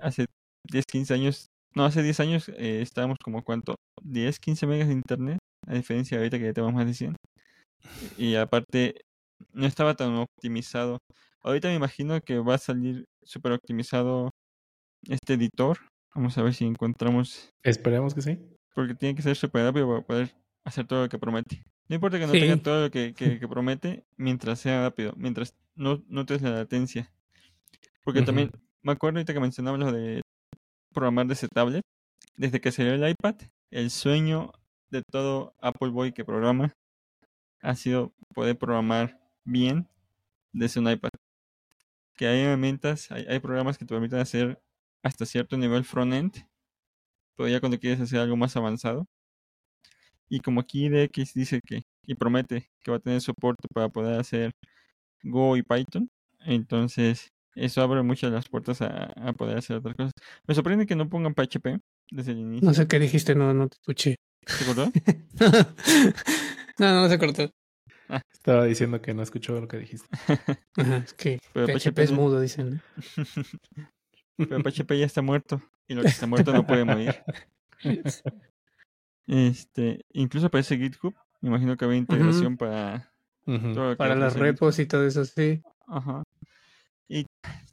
Hace 0.00 0.26
10, 0.70 0.84
15 0.86 1.14
años, 1.14 1.46
no, 1.74 1.84
hace 1.84 2.02
10 2.02 2.20
años 2.20 2.48
eh, 2.50 2.82
estábamos 2.82 3.18
como 3.22 3.42
cuánto, 3.42 3.76
10, 4.02 4.38
15 4.40 4.66
megas 4.66 4.88
de 4.88 4.94
internet, 4.94 5.38
a 5.66 5.74
diferencia 5.74 6.16
de 6.16 6.24
ahorita 6.24 6.38
que 6.38 6.44
ya 6.46 6.52
tenemos 6.52 6.74
más 6.74 6.86
de 6.86 6.94
100. 6.94 7.16
Y 8.16 8.34
aparte, 8.36 9.00
no 9.52 9.66
estaba 9.66 9.94
tan 9.94 10.14
optimizado. 10.16 10.98
Ahorita 11.42 11.68
me 11.68 11.74
imagino 11.74 12.20
que 12.20 12.38
va 12.38 12.54
a 12.54 12.58
salir 12.58 13.04
súper 13.24 13.52
optimizado 13.52 14.30
este 15.08 15.34
editor. 15.34 15.78
Vamos 16.14 16.36
a 16.38 16.42
ver 16.42 16.54
si 16.54 16.64
encontramos. 16.64 17.52
Esperemos 17.62 18.14
que 18.14 18.22
sí. 18.22 18.38
Porque 18.74 18.94
tiene 18.94 19.14
que 19.14 19.22
ser 19.22 19.36
súper 19.36 19.64
rápido 19.64 19.88
para 19.88 20.00
poder 20.02 20.34
hacer 20.64 20.86
todo 20.86 21.02
lo 21.02 21.08
que 21.08 21.18
promete. 21.18 21.64
No 21.88 21.94
importa 21.94 22.18
que 22.18 22.26
no 22.26 22.32
tenga 22.32 22.56
todo 22.56 22.84
lo 22.84 22.90
que, 22.90 23.14
que, 23.14 23.48
promete 23.48 24.04
mientras 24.16 24.60
sea 24.60 24.82
rápido, 24.82 25.12
mientras 25.16 25.54
no 25.74 26.02
notes 26.08 26.42
la 26.42 26.50
latencia. 26.50 27.12
Porque 28.02 28.22
también 28.22 28.50
me 28.82 28.92
acuerdo 28.92 29.18
ahorita 29.18 29.32
que 29.32 29.40
mencionaba 29.40 29.78
lo 29.78 29.92
de 29.92 30.22
programar 30.92 31.26
desde 31.26 31.48
tablet. 31.48 31.82
Desde 32.36 32.60
que 32.60 32.72
salió 32.72 32.92
el 32.92 33.08
iPad, 33.08 33.36
el 33.70 33.90
sueño 33.90 34.52
de 34.90 35.02
todo 35.02 35.54
Apple 35.60 35.88
Boy 35.88 36.12
que 36.12 36.24
programa 36.24 36.72
ha 37.62 37.74
sido 37.74 38.14
poder 38.34 38.56
programar 38.56 39.18
bien 39.44 39.88
desde 40.52 40.80
un 40.80 40.90
iPad. 40.90 41.10
Que 42.16 42.26
hay 42.26 42.40
herramientas, 42.40 43.10
hay, 43.10 43.38
programas 43.40 43.76
que 43.76 43.84
te 43.84 43.94
permiten 43.94 44.18
hacer 44.18 44.62
hasta 45.06 45.26
cierto 45.26 45.56
nivel 45.56 45.84
front-end, 45.84 46.32
pero 47.36 47.48
ya 47.48 47.60
cuando 47.60 47.78
quieres 47.78 48.00
hacer 48.00 48.20
algo 48.20 48.36
más 48.36 48.56
avanzado. 48.56 49.06
Y 50.28 50.40
como 50.40 50.60
aquí 50.60 50.88
DX 50.88 51.34
dice 51.34 51.60
que, 51.64 51.82
y 52.04 52.14
promete 52.14 52.68
que 52.82 52.90
va 52.90 52.96
a 52.96 53.00
tener 53.00 53.20
soporte 53.20 53.68
para 53.72 53.88
poder 53.88 54.18
hacer 54.20 54.52
Go 55.22 55.56
y 55.56 55.62
Python, 55.62 56.10
entonces 56.40 57.30
eso 57.54 57.82
abre 57.82 58.02
muchas 58.02 58.32
las 58.32 58.48
puertas 58.48 58.82
a, 58.82 59.32
poder 59.34 59.58
hacer 59.58 59.76
otras 59.76 59.94
cosas. 59.94 60.12
Me 60.46 60.54
sorprende 60.54 60.86
que 60.86 60.96
no 60.96 61.08
pongan 61.08 61.34
PHP 61.34 61.80
desde 62.10 62.32
el 62.32 62.38
inicio. 62.38 62.66
No 62.66 62.74
sé 62.74 62.86
qué 62.86 62.98
dijiste, 62.98 63.34
no, 63.34 63.54
no 63.54 63.68
te 63.68 63.76
escuché. 63.76 64.16
¿Se 64.46 64.64
cortó? 64.66 64.90
no, 66.78 66.94
no 66.94 67.08
se 67.08 67.18
cortó. 67.18 67.50
Ah. 68.08 68.22
Estaba 68.32 68.64
diciendo 68.64 69.00
que 69.02 69.14
no 69.14 69.22
escuchó 69.22 69.60
lo 69.60 69.66
que 69.66 69.78
dijiste. 69.78 70.06
es 70.76 71.14
que 71.14 71.38
PHP, 71.54 71.98
es 71.98 72.12
mudo, 72.12 72.40
dicen. 72.40 72.80
Pero 74.36 74.62
PHP 74.62 74.98
ya 74.98 75.06
está 75.06 75.22
muerto. 75.22 75.62
Y 75.88 75.94
lo 75.94 76.02
que 76.02 76.08
está 76.08 76.26
muerto 76.26 76.52
no 76.52 76.66
puede 76.66 76.84
morir. 76.84 77.14
Este, 79.28 80.04
incluso 80.12 80.46
aparece 80.46 80.78
GitHub. 80.78 81.12
Me 81.40 81.48
imagino 81.48 81.76
que 81.76 81.84
había 81.84 81.98
integración 81.98 82.56
para 82.56 83.10
para 83.96 84.16
las 84.16 84.34
repos 84.36 84.78
y 84.78 84.86
todo 84.86 85.06
eso, 85.06 85.24
sí. 85.24 85.62
Ajá. 85.86 86.22
Y 87.08 87.26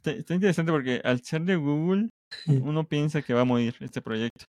está, 0.03 0.33
interesante 0.33 0.71
porque 0.71 1.01
al 1.03 1.21
ser 1.21 1.43
de 1.43 1.55
Google, 1.55 2.09
uno 2.47 2.87
piensa 2.87 3.21
que 3.21 3.33
va 3.33 3.41
a 3.41 3.45
morir 3.45 3.75
este 3.79 4.01
proyecto. 4.01 4.45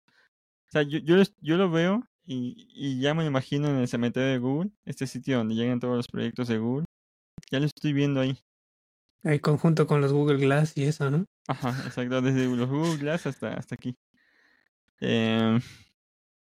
O 0.68 0.72
sea, 0.72 0.82
yo, 0.82 0.98
yo, 0.98 1.16
yo 1.40 1.56
lo 1.56 1.70
veo 1.70 2.02
y, 2.24 2.68
y, 2.74 3.00
ya 3.00 3.12
me 3.12 3.26
imagino 3.26 3.68
en 3.68 3.76
el 3.76 3.88
cementerio 3.88 4.28
de 4.30 4.38
Google, 4.38 4.70
este 4.84 5.06
sitio 5.06 5.38
donde 5.38 5.54
llegan 5.54 5.80
todos 5.80 5.96
los 5.96 6.08
proyectos 6.08 6.48
de 6.48 6.58
Google. 6.58 6.86
Ya 7.50 7.60
lo 7.60 7.66
estoy 7.66 7.92
viendo 7.92 8.20
ahí. 8.20 8.38
Ahí 9.22 9.38
conjunto 9.38 9.86
con 9.86 10.00
los 10.00 10.12
Google 10.12 10.38
Glass 10.38 10.76
y 10.76 10.84
eso, 10.84 11.10
¿no? 11.10 11.26
Ajá, 11.46 11.70
exacto, 11.86 12.22
desde 12.22 12.46
los 12.46 12.68
Google 12.68 12.96
Glass 12.96 13.26
hasta, 13.26 13.54
hasta 13.54 13.74
aquí. 13.74 13.94
Eh, 15.00 15.58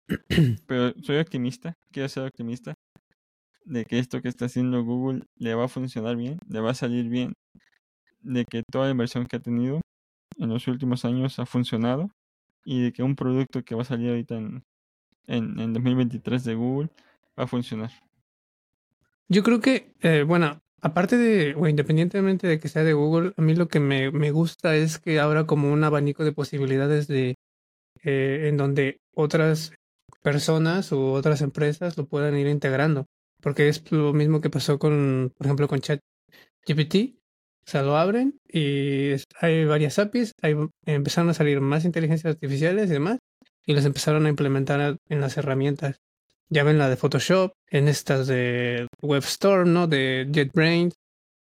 pero 0.67 0.93
soy 1.03 1.19
optimista, 1.19 1.75
quiero 1.91 2.09
ser 2.09 2.25
optimista 2.25 2.75
de 3.65 3.85
que 3.85 3.99
esto 3.99 4.23
que 4.23 4.29
está 4.29 4.47
haciendo 4.47 4.83
Google 4.83 5.25
le 5.37 5.55
va 5.55 5.65
a 5.65 5.69
funcionar 5.69 6.17
bien, 6.17 6.39
le 6.49 6.61
va 6.61 6.71
a 6.71 6.75
salir 6.75 7.09
bien, 7.09 7.35
de 8.21 8.45
que 8.45 8.63
toda 8.71 8.87
la 8.87 8.93
inversión 8.93 9.27
que 9.27 9.37
ha 9.37 9.41
tenido 9.41 9.81
en 10.39 10.49
los 10.49 10.67
últimos 10.69 11.05
años 11.05 11.39
ha 11.39 11.47
funcionado 11.47 12.11
y 12.65 12.83
de 12.83 12.93
que 12.93 13.03
un 13.03 13.17
producto 13.17 13.63
que 13.63 13.75
va 13.75 13.83
a 13.83 13.85
salir 13.85 14.11
ahorita 14.11 14.37
en, 14.37 14.65
en, 15.27 15.59
en 15.59 15.73
2023 15.73 16.45
de 16.45 16.55
Google 16.55 16.91
va 17.39 17.45
a 17.45 17.47
funcionar. 17.47 17.91
Yo 19.29 19.43
creo 19.43 19.61
que, 19.61 19.93
eh, 20.01 20.23
bueno, 20.23 20.61
aparte 20.81 21.17
de, 21.17 21.55
o 21.55 21.67
independientemente 21.67 22.47
de 22.47 22.59
que 22.59 22.69
sea 22.69 22.85
de 22.85 22.93
Google, 22.93 23.33
a 23.37 23.43
mí 23.43 23.55
lo 23.55 23.69
que 23.69 23.81
me, 23.81 24.11
me 24.11 24.31
gusta 24.31 24.77
es 24.77 24.99
que 24.99 25.21
ahora 25.21 25.47
como 25.47 25.73
un 25.73 25.85
abanico 25.85 26.25
de 26.25 26.33
posibilidades 26.33 27.09
de 27.09 27.37
eh, 28.05 28.49
en 28.49 28.57
donde 28.57 29.01
otras 29.15 29.73
personas 30.23 30.93
u 30.93 31.01
otras 31.01 31.43
empresas 31.43 31.97
lo 31.97 32.07
puedan 32.07 32.37
ir 32.37 32.47
integrando. 32.47 33.07
Porque 33.41 33.69
es 33.69 33.91
lo 33.93 34.13
mismo 34.13 34.41
que 34.41 34.51
pasó 34.51 34.79
con, 34.79 35.33
por 35.37 35.47
ejemplo, 35.47 35.69
con 35.69 35.81
ChatGPT. 35.81 37.19
O 37.67 37.71
sea, 37.71 37.83
lo 37.83 37.97
abren 37.97 38.41
y 38.49 39.13
hay 39.41 39.65
varias 39.67 39.99
APIs, 39.99 40.33
hay, 40.41 40.57
empezaron 40.87 41.31
a 41.31 41.35
salir 41.35 41.61
más 41.61 41.85
inteligencias 41.85 42.35
artificiales 42.35 42.89
y 42.89 42.95
demás, 42.95 43.19
y 43.67 43.75
las 43.75 43.85
empezaron 43.85 44.25
a 44.25 44.31
implementar 44.31 44.97
en 45.09 45.21
las 45.21 45.37
herramientas. 45.37 46.01
Ya 46.51 46.65
ven 46.65 46.79
la 46.79 46.89
de 46.89 46.97
Photoshop, 46.97 47.53
en 47.71 47.89
estas 47.89 48.27
de 48.27 48.87
WebStorm, 49.03 49.73
¿no? 49.73 49.87
De 49.87 50.27
JetBrains, 50.33 50.95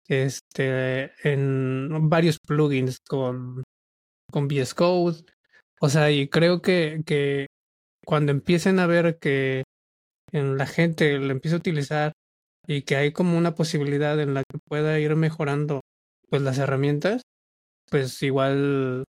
este, 0.07 1.11
en 1.23 2.09
varios 2.09 2.37
plugins 2.39 2.99
con, 3.07 3.63
con 4.31 4.47
VS 4.47 4.73
Code. 4.73 5.25
O 5.81 5.89
sea, 5.89 6.09
y 6.11 6.29
creo 6.29 6.61
que, 6.61 7.01
que 7.05 7.47
cuando 8.05 8.31
empiecen 8.31 8.79
a 8.79 8.87
ver 8.87 9.17
que 9.19 9.63
en 10.31 10.57
la 10.57 10.65
gente 10.65 11.19
lo 11.19 11.31
empieza 11.31 11.57
a 11.57 11.59
utilizar 11.59 12.13
y 12.65 12.83
que 12.83 12.95
hay 12.95 13.11
como 13.11 13.37
una 13.37 13.55
posibilidad 13.55 14.19
en 14.19 14.33
la 14.33 14.43
que 14.49 14.59
pueda 14.67 14.99
ir 14.99 15.15
mejorando 15.15 15.81
pues 16.29 16.41
las 16.41 16.57
herramientas, 16.57 17.21
pues 17.89 18.21
igual 18.23 19.03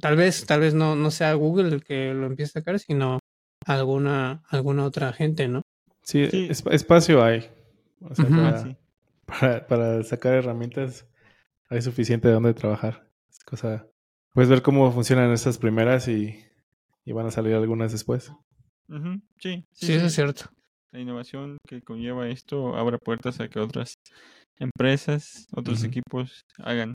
tal 0.00 0.16
vez, 0.16 0.46
tal 0.46 0.60
vez 0.60 0.74
no, 0.74 0.94
no 0.94 1.10
sea 1.10 1.34
Google 1.34 1.68
el 1.68 1.82
que 1.82 2.12
lo 2.14 2.26
empiece 2.26 2.58
a 2.58 2.60
sacar, 2.60 2.78
sino 2.78 3.18
alguna, 3.66 4.42
alguna 4.48 4.84
otra 4.84 5.12
gente, 5.12 5.48
¿no? 5.48 5.62
Sí, 6.02 6.28
espacio 6.50 7.22
hay. 7.22 7.50
O 8.00 8.14
sea, 8.14 8.76
para, 9.26 9.66
para, 9.66 10.02
sacar 10.02 10.34
herramientas 10.34 11.06
hay 11.68 11.80
suficiente 11.82 12.28
de 12.28 12.34
dónde 12.34 12.54
trabajar. 12.54 13.08
Es 13.30 13.44
cosa. 13.44 13.86
Puedes 14.34 14.50
ver 14.50 14.62
cómo 14.62 14.90
funcionan 14.92 15.30
esas 15.32 15.58
primeras 15.58 16.08
y 16.08 16.42
y 17.04 17.12
van 17.12 17.26
a 17.26 17.30
salir 17.30 17.54
algunas 17.54 17.92
después. 17.92 18.32
sí, 19.38 19.64
sí, 19.72 19.92
eso 19.92 20.06
es 20.06 20.14
cierto. 20.14 20.44
la 20.92 21.00
innovación 21.00 21.58
que 21.66 21.82
conlleva 21.82 22.28
esto 22.28 22.76
abra 22.76 22.98
puertas 22.98 23.40
a 23.40 23.48
que 23.48 23.58
otras 23.58 23.94
empresas, 24.58 25.46
otros 25.52 25.82
equipos 25.84 26.42
hagan 26.58 26.94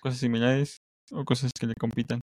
cosas 0.00 0.18
similares 0.18 0.78
o 1.12 1.24
cosas 1.24 1.50
que 1.58 1.66
le 1.66 1.74
compitan. 1.78 2.20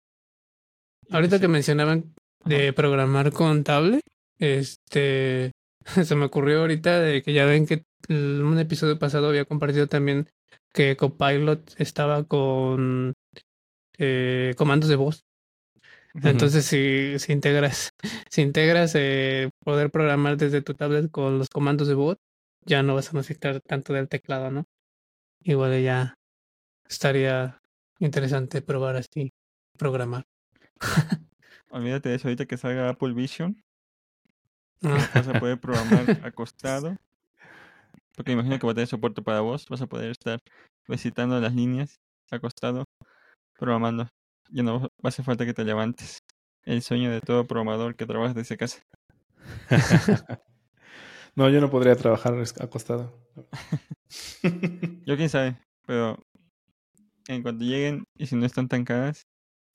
Ahorita 1.11 1.39
que 1.39 1.47
mencionaban 1.47 2.13
de 2.45 2.73
programar 2.73 3.31
con 3.31 3.63
tablet, 3.63 4.01
este 4.39 5.51
se 6.03 6.15
me 6.15 6.25
ocurrió 6.25 6.61
ahorita 6.61 6.99
de 6.99 7.21
que 7.21 7.33
ya 7.33 7.45
ven 7.45 7.65
que 7.65 7.85
en 8.07 8.43
un 8.43 8.59
episodio 8.59 8.99
pasado 8.99 9.29
había 9.29 9.45
compartido 9.45 9.87
también 9.87 10.29
que 10.73 10.95
Copilot 10.95 11.79
estaba 11.79 12.23
con 12.23 13.13
eh, 13.97 14.53
comandos 14.57 14.89
de 14.89 14.95
voz. 14.95 15.23
Entonces, 16.23 16.65
si, 16.65 17.19
si 17.19 17.33
integras, 17.33 17.91
si 18.29 18.41
integras 18.41 18.93
eh, 18.95 19.49
poder 19.63 19.89
programar 19.91 20.37
desde 20.37 20.61
tu 20.61 20.73
tablet 20.73 21.11
con 21.11 21.39
los 21.39 21.49
comandos 21.49 21.87
de 21.87 21.93
voz, 21.93 22.17
ya 22.65 22.83
no 22.83 22.95
vas 22.95 23.09
a 23.09 23.17
necesitar 23.17 23.59
tanto 23.61 23.93
del 23.93 24.07
teclado, 24.07 24.49
¿no? 24.49 24.65
Igual 25.41 25.81
ya 25.83 26.15
estaría 26.87 27.61
interesante 27.99 28.61
probar 28.61 28.95
así, 28.95 29.33
programar. 29.77 30.25
Olvídate 31.75 32.07
de 32.07 32.15
eso, 32.15 32.29
ahorita 32.29 32.45
que 32.45 32.55
salga 32.55 32.87
Apple 32.87 33.11
Vision, 33.11 33.61
ah. 34.83 35.09
vas 35.13 35.27
a 35.27 35.37
poder 35.41 35.59
programar 35.59 36.05
acostado. 36.23 36.95
Porque 38.15 38.31
imagino 38.31 38.57
que 38.57 38.65
va 38.65 38.71
a 38.71 38.75
tener 38.75 38.87
soporte 38.87 39.21
para 39.21 39.41
vos, 39.41 39.67
vas 39.67 39.81
a 39.81 39.85
poder 39.85 40.11
estar 40.11 40.39
visitando 40.87 41.37
las 41.41 41.53
líneas 41.53 41.99
acostado, 42.31 42.85
programando. 43.59 44.07
Ya 44.51 44.63
no 44.63 44.79
va 44.83 44.89
a 45.03 45.07
hacer 45.09 45.25
falta 45.25 45.45
que 45.45 45.53
te 45.53 45.65
levantes. 45.65 46.19
El 46.63 46.81
sueño 46.81 47.11
de 47.11 47.19
todo 47.19 47.45
programador 47.45 47.97
que 47.97 48.05
trabaja 48.05 48.33
desde 48.33 48.55
casa. 48.55 48.81
no, 51.35 51.49
yo 51.49 51.59
no 51.59 51.69
podría 51.69 51.97
trabajar 51.97 52.41
acostado. 52.61 53.13
yo 55.05 55.17
quién 55.17 55.29
sabe, 55.29 55.59
pero 55.85 56.17
en 57.27 57.43
cuanto 57.43 57.65
lleguen 57.65 58.05
y 58.17 58.27
si 58.27 58.37
no 58.37 58.45
están 58.45 58.69
tan 58.69 58.85
caras, 58.85 59.27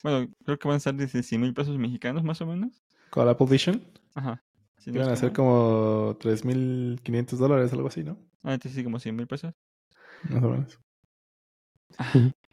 bueno, 0.03 0.31
creo 0.43 0.57
que 0.57 0.67
van 0.67 0.75
a 0.75 0.77
estar 0.77 0.93
desde 0.93 1.23
100 1.23 1.41
mil 1.41 1.53
pesos 1.53 1.77
mexicanos 1.77 2.23
más 2.23 2.41
o 2.41 2.45
menos. 2.45 2.83
¿Con 3.09 3.27
Apple 3.27 3.47
Vision? 3.49 3.83
Ajá. 4.15 4.43
Si 4.77 4.91
van 4.91 5.09
a 5.09 5.15
ser 5.15 5.31
como 5.31 6.17
3.500 6.19 7.37
dólares, 7.37 7.71
algo 7.73 7.87
así, 7.87 8.03
¿no? 8.03 8.17
Ah, 8.43 8.53
entonces 8.53 8.73
sí, 8.73 8.83
como 8.83 8.99
100 8.99 9.15
mil 9.15 9.27
pesos. 9.27 9.53
Más 10.29 10.43
o 10.43 10.49
menos. 10.49 10.79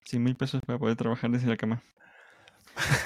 100 0.04 0.22
mil 0.22 0.36
pesos 0.36 0.60
para 0.66 0.78
poder 0.78 0.96
trabajar 0.96 1.30
desde 1.30 1.48
la 1.48 1.56
cama. 1.56 1.82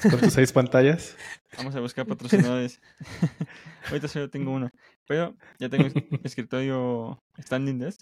Con 0.03 0.20
tus 0.20 0.32
seis 0.32 0.53
pantallas. 0.53 1.16
Vamos 1.57 1.74
a 1.74 1.80
buscar 1.80 2.07
patrocinadores. 2.07 2.80
Ahorita 3.88 4.09
solo 4.09 4.28
tengo 4.28 4.53
una. 4.53 4.72
Pero 5.07 5.34
ya 5.59 5.68
tengo 5.68 5.86
escritorio 6.24 7.22
standing 7.38 7.78
desk. 7.78 8.01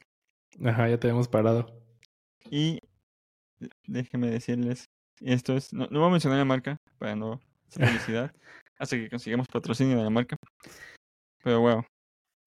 Ajá, 0.64 0.88
ya 0.88 0.98
tenemos 0.98 1.28
parado. 1.28 1.66
Y 2.50 2.80
déjenme 3.86 4.30
decirles, 4.30 4.90
esto 5.20 5.56
es, 5.56 5.72
no, 5.72 5.86
no 5.90 6.00
voy 6.00 6.08
a 6.08 6.12
mencionar 6.12 6.38
la 6.38 6.44
marca 6.44 6.76
para 6.98 7.14
no 7.16 7.40
hacer 7.68 7.86
publicidad, 7.86 8.32
hasta 8.78 8.96
que 8.96 9.10
consigamos 9.10 9.48
patrocinio 9.48 9.96
de 9.96 10.04
la 10.04 10.10
marca. 10.10 10.36
Pero 11.42 11.60
wow, 11.60 11.84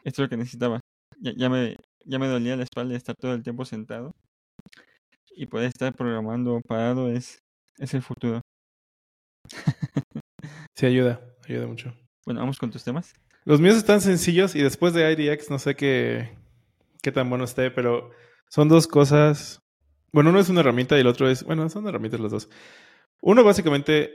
esto 0.04 0.22
es 0.22 0.26
lo 0.26 0.30
que 0.30 0.38
necesitaba. 0.38 0.80
Ya, 1.20 1.34
ya, 1.36 1.50
me, 1.50 1.76
ya 2.06 2.20
me 2.20 2.28
dolía 2.28 2.56
la 2.56 2.64
espalda 2.64 2.92
de 2.92 2.98
estar 2.98 3.16
todo 3.16 3.34
el 3.34 3.44
tiempo 3.44 3.66
sentado. 3.66 4.12
Y 5.36 5.48
poder 5.48 5.70
estar 5.70 5.94
programando 5.96 6.62
parado 6.68 7.10
es, 7.10 7.40
es 7.78 7.94
el 7.94 8.02
futuro. 8.02 8.42
Sí, 10.76 10.88
ayuda, 10.88 11.22
ayuda 11.48 11.68
mucho. 11.68 11.94
Bueno, 12.26 12.42
vamos 12.42 12.58
con 12.58 12.72
tus 12.72 12.84
temas. 12.84 13.14
Los 13.46 13.62
míos 13.62 13.76
están 13.76 14.02
sencillos 14.02 14.56
y 14.56 14.62
después 14.62 14.94
de 14.94 15.12
IDX 15.12 15.50
no 15.52 15.60
sé 15.60 15.76
qué, 15.76 16.36
qué 17.02 17.12
tan 17.12 17.30
bueno 17.30 17.44
esté, 17.44 17.70
pero 17.70 18.10
son 18.50 18.70
dos 18.70 18.88
cosas. 18.88 19.60
Bueno, 20.14 20.30
uno 20.30 20.40
es 20.40 20.48
una 20.50 20.60
herramienta 20.60 20.96
y 20.96 21.02
el 21.02 21.08
otro 21.08 21.28
es, 21.28 21.44
bueno, 21.44 21.68
son 21.70 21.88
herramientas 21.88 22.20
los 22.20 22.32
dos. 22.32 22.50
Uno 23.20 23.44
básicamente, 23.44 24.12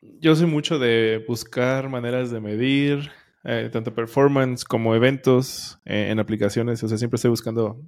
yo 0.00 0.34
soy 0.34 0.46
mucho 0.46 0.78
de 0.78 1.22
buscar 1.28 1.90
maneras 1.90 2.30
de 2.30 2.40
medir 2.40 3.10
eh, 3.44 3.68
tanto 3.70 3.94
performance 3.94 4.64
como 4.64 4.94
eventos 4.94 5.78
eh, 5.84 6.08
en 6.10 6.20
aplicaciones. 6.20 6.82
O 6.82 6.88
sea, 6.88 6.96
siempre 6.96 7.16
estoy 7.16 7.30
buscando, 7.30 7.82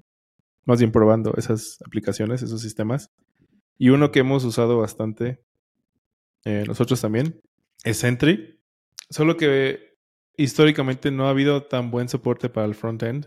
más 0.67 0.79
bien 0.79 0.93
probando 0.93 1.33
esas 1.39 1.79
aplicaciones, 1.87 2.43
esos 2.43 2.61
sistemas. 2.61 3.11
Y 3.79 3.89
uno 3.89 4.13
que 4.13 4.21
hemos 4.21 4.45
usado 4.45 4.79
bastante 4.79 5.43
eh, 6.45 6.65
nosotros 6.67 7.01
también, 7.01 7.41
es 7.83 7.97
Sentry. 7.97 8.61
Solo 9.09 9.39
que 9.39 9.97
históricamente 10.37 11.11
no 11.11 11.27
ha 11.27 11.31
habido 11.31 11.63
tan 11.63 11.91
buen 11.91 12.11
soporte 12.11 12.51
para 12.51 12.67
el 12.67 12.75
front-end. 12.75 13.27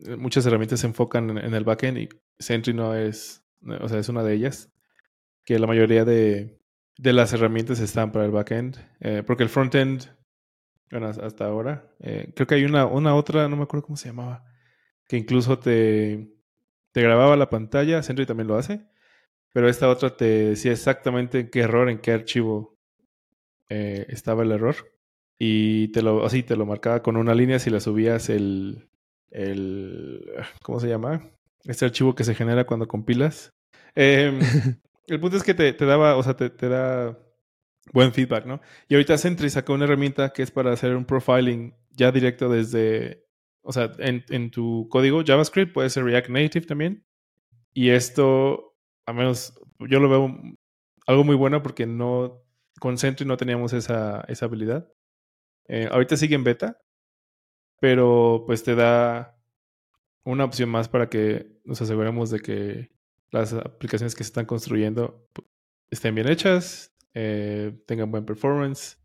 Eh, 0.00 0.16
muchas 0.16 0.46
herramientas 0.46 0.80
se 0.80 0.86
enfocan 0.86 1.38
en, 1.38 1.54
el 1.54 1.64
back-end 1.64 1.98
y 1.98 2.08
Sentry 2.38 2.74
no 2.74 2.94
es, 2.94 3.44
o 3.80 3.88
sea, 3.88 3.98
es 3.98 4.08
una 4.08 4.22
de 4.22 4.34
ellas. 4.34 4.70
Que 5.44 5.58
la 5.58 5.66
mayoría 5.66 6.04
de, 6.04 6.60
de 6.98 7.12
las 7.12 7.32
herramientas 7.32 7.80
están 7.80 8.12
para 8.12 8.26
el 8.26 8.30
back-end. 8.30 8.76
Eh, 9.00 9.22
porque 9.26 9.42
el 9.42 9.48
front-end, 9.48 10.06
bueno, 10.90 11.08
hasta 11.08 11.44
ahora, 11.46 11.90
creo 11.98 12.46
que 12.46 12.54
hay 12.54 12.64
una, 12.64 12.86
una 12.86 13.14
otra, 13.14 13.48
no 13.48 13.56
me 13.56 13.64
acuerdo 13.64 13.86
cómo 13.86 13.96
se 13.96 14.08
llamaba, 14.08 14.44
que 15.06 15.16
incluso 15.16 15.58
te, 15.58 16.30
te 16.92 17.02
grababa 17.02 17.36
la 17.36 17.50
pantalla, 17.50 18.02
Sentry 18.02 18.26
también 18.26 18.48
lo 18.48 18.56
hace, 18.56 18.86
pero 19.52 19.68
esta 19.68 19.88
otra 19.88 20.16
te 20.16 20.24
decía 20.24 20.72
exactamente 20.72 21.40
en 21.40 21.50
qué 21.50 21.60
error, 21.60 21.88
en 21.88 21.98
qué 21.98 22.12
archivo 22.12 22.78
eh, 23.68 24.06
estaba 24.08 24.42
el 24.42 24.52
error. 24.52 24.76
Y 25.38 25.88
te 25.88 26.02
lo, 26.02 26.24
así 26.24 26.42
te 26.42 26.56
lo 26.56 26.66
marcaba 26.66 27.02
con 27.02 27.16
una 27.16 27.34
línea 27.34 27.58
si 27.58 27.70
la 27.70 27.80
subías 27.80 28.28
el, 28.28 28.87
el 29.30 30.24
¿cómo 30.62 30.80
se 30.80 30.88
llama? 30.88 31.30
Este 31.64 31.84
archivo 31.84 32.14
que 32.14 32.24
se 32.24 32.34
genera 32.34 32.64
cuando 32.64 32.88
compilas. 32.88 33.50
Em, 33.94 34.38
el 35.06 35.20
punto 35.20 35.36
es 35.36 35.42
que 35.42 35.54
te, 35.54 35.72
te 35.72 35.84
daba, 35.84 36.16
o 36.16 36.22
sea, 36.22 36.36
te, 36.36 36.50
te, 36.50 36.68
da 36.68 37.18
buen 37.92 38.12
feedback, 38.12 38.46
¿no? 38.46 38.60
Y 38.88 38.94
ahorita 38.94 39.18
Sentry 39.18 39.50
sacó 39.50 39.74
una 39.74 39.84
herramienta 39.84 40.30
que 40.32 40.42
es 40.42 40.50
para 40.50 40.72
hacer 40.72 40.94
un 40.94 41.04
profiling 41.04 41.74
ya 41.90 42.12
directo 42.12 42.48
desde, 42.48 43.26
o 43.62 43.72
sea, 43.72 43.92
en, 43.98 44.24
en 44.30 44.50
tu 44.50 44.88
código 44.90 45.22
JavaScript, 45.24 45.72
puede 45.72 45.90
ser 45.90 46.04
React 46.04 46.28
Native 46.28 46.66
también. 46.66 47.04
Y 47.74 47.90
esto 47.90 48.68
a 49.08 49.12
menos 49.14 49.58
yo 49.78 50.00
lo 50.00 50.08
veo 50.10 50.36
algo 51.06 51.24
muy 51.24 51.34
bueno 51.34 51.62
porque 51.62 51.86
no 51.86 52.44
con 52.78 52.98
Sentry 52.98 53.26
no 53.26 53.38
teníamos 53.38 53.72
esa, 53.72 54.20
esa 54.28 54.44
habilidad. 54.44 54.92
Eh, 55.66 55.88
ahorita 55.90 56.16
sigue 56.16 56.34
en 56.34 56.44
beta, 56.44 56.78
pero 57.80 58.44
pues 58.46 58.62
te 58.64 58.74
da 58.74 59.36
una 60.24 60.44
opción 60.44 60.68
más 60.68 60.88
para 60.88 61.08
que 61.08 61.58
nos 61.64 61.80
aseguremos 61.80 62.30
de 62.30 62.40
que 62.40 62.90
las 63.30 63.52
aplicaciones 63.52 64.14
que 64.14 64.24
se 64.24 64.28
están 64.28 64.46
construyendo 64.46 65.28
estén 65.90 66.14
bien 66.14 66.28
hechas, 66.28 66.94
eh, 67.14 67.78
tengan 67.86 68.10
buen 68.10 68.24
performance 68.24 68.98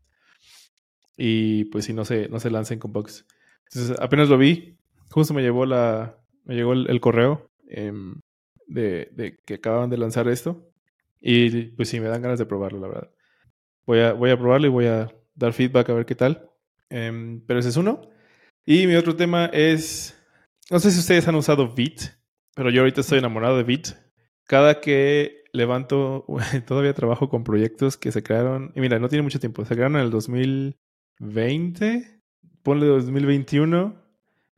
y 1.16 1.64
pues 1.66 1.84
si 1.84 1.92
no 1.92 2.04
se, 2.04 2.28
no 2.28 2.40
se 2.40 2.50
lancen 2.50 2.78
con 2.78 2.92
bugs. 2.92 3.26
Entonces 3.68 3.96
apenas 4.00 4.28
lo 4.28 4.38
vi, 4.38 4.76
justo 5.10 5.34
me 5.34 5.42
llevó 5.42 5.66
la, 5.66 6.18
me 6.44 6.54
llegó 6.54 6.72
el, 6.72 7.00
correo. 7.00 7.50
Em, 7.68 8.20
de, 8.66 9.38
que 9.44 9.54
acaban 9.54 9.90
de 9.90 9.98
lanzar 9.98 10.28
esto. 10.28 10.70
Y 11.20 11.68
pues 11.68 11.88
sí, 11.88 12.00
me 12.00 12.08
dan 12.08 12.22
ganas 12.22 12.38
de 12.38 12.46
probarlo, 12.46 12.80
la 12.80 12.88
verdad. 12.88 13.10
Voy 13.86 14.00
a, 14.00 14.12
voy 14.12 14.30
a 14.30 14.38
probarlo 14.38 14.66
y 14.66 14.70
voy 14.70 14.86
a 14.86 15.08
dar 15.34 15.52
feedback 15.52 15.88
a 15.88 15.94
ver 15.94 16.06
qué 16.06 16.14
tal. 16.14 16.50
Em, 16.90 17.40
pero 17.46 17.60
ese 17.60 17.70
es 17.70 17.76
uno. 17.76 18.02
Y 18.66 18.86
mi 18.86 18.94
otro 18.94 19.14
tema 19.14 19.46
es, 19.46 20.18
no 20.70 20.80
sé 20.80 20.90
si 20.90 21.00
ustedes 21.00 21.28
han 21.28 21.34
usado 21.34 21.74
Vit, 21.74 22.00
pero 22.54 22.70
yo 22.70 22.80
ahorita 22.80 23.02
estoy 23.02 23.18
enamorado 23.18 23.58
de 23.58 23.64
Vit. 23.64 23.88
Cada 24.44 24.80
que 24.80 25.42
levanto, 25.52 26.24
todavía 26.66 26.94
trabajo 26.94 27.28
con 27.28 27.44
proyectos 27.44 27.96
que 27.96 28.10
se 28.10 28.22
crearon, 28.22 28.72
y 28.74 28.80
mira, 28.80 28.98
no 28.98 29.08
tiene 29.08 29.22
mucho 29.22 29.40
tiempo, 29.40 29.64
se 29.64 29.74
crearon 29.74 29.96
en 29.96 30.02
el 30.02 30.10
2020, 30.10 32.20
ponle 32.62 32.86
2021, 32.86 34.02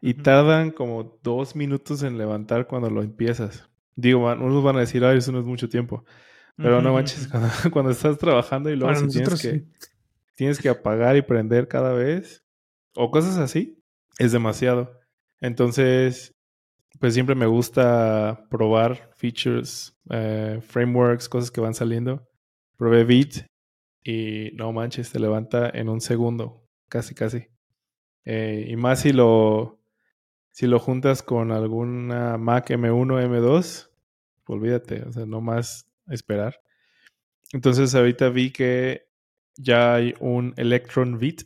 y 0.01 0.15
tardan 0.15 0.71
como 0.71 1.19
dos 1.23 1.57
minutos 1.57 2.05
en 2.05 2.17
levantar 2.17 2.69
cuando 2.69 2.91
lo 2.91 3.03
empiezas. 3.03 3.69
Digo, 3.97 4.21
unos 4.21 4.63
van 4.63 4.77
a 4.77 4.81
decir, 4.81 5.05
ay, 5.05 5.19
eso 5.19 5.33
no 5.33 5.41
es 5.41 5.47
mucho 5.47 5.69
tiempo. 5.69 6.05
Pero 6.57 6.81
no 6.81 6.93
manches, 6.93 7.29
cuando, 7.73 7.91
estás 7.91 8.19
trabajando 8.19 8.71
y 8.71 8.77
luego 8.77 8.95
tienes, 9.09 9.43
que, 9.43 9.65
tienes 10.37 10.61
que 10.61 10.69
apagar 10.69 11.17
y 11.17 11.23
prender 11.23 11.67
cada 11.67 11.93
vez, 11.93 12.45
o 12.95 13.11
cosas 13.11 13.37
así, 13.37 13.76
es 14.19 14.33
demasiado. 14.33 14.99
Entonces, 15.41 16.35
pues 17.01 17.15
siempre 17.15 17.35
me 17.35 17.47
gusta 17.47 18.47
probar 18.51 19.11
features, 19.17 19.97
eh, 20.11 20.61
frameworks, 20.63 21.29
cosas 21.29 21.51
que 21.51 21.61
van 21.61 21.75
saliendo. 21.75 22.27
Probé 22.77 23.05
Beat 23.05 23.47
y 24.03 24.51
no 24.55 24.73
manches, 24.73 25.11
te 25.11 25.19
levanta 25.19 25.71
en 25.71 25.89
un 25.89 26.01
segundo, 26.01 26.67
casi, 26.89 27.15
casi. 27.15 27.49
Eh, 28.25 28.67
y 28.69 28.77
más 28.77 29.01
si 29.01 29.13
lo, 29.13 29.81
si 30.53 30.67
lo 30.67 30.79
juntas 30.79 31.23
con 31.23 31.53
alguna 31.53 32.39
Mac 32.39 32.71
M1, 32.71 33.23
M2, 33.23 33.91
olvídate, 34.47 35.03
o 35.03 35.13
sea, 35.13 35.27
no 35.27 35.41
más 35.41 35.89
esperar. 36.09 36.61
Entonces 37.53 37.95
ahorita 37.95 38.29
vi 38.31 38.51
que 38.51 39.07
ya 39.57 39.95
hay 39.95 40.15
un 40.21 40.55
Electron 40.57 41.19
Vit. 41.19 41.43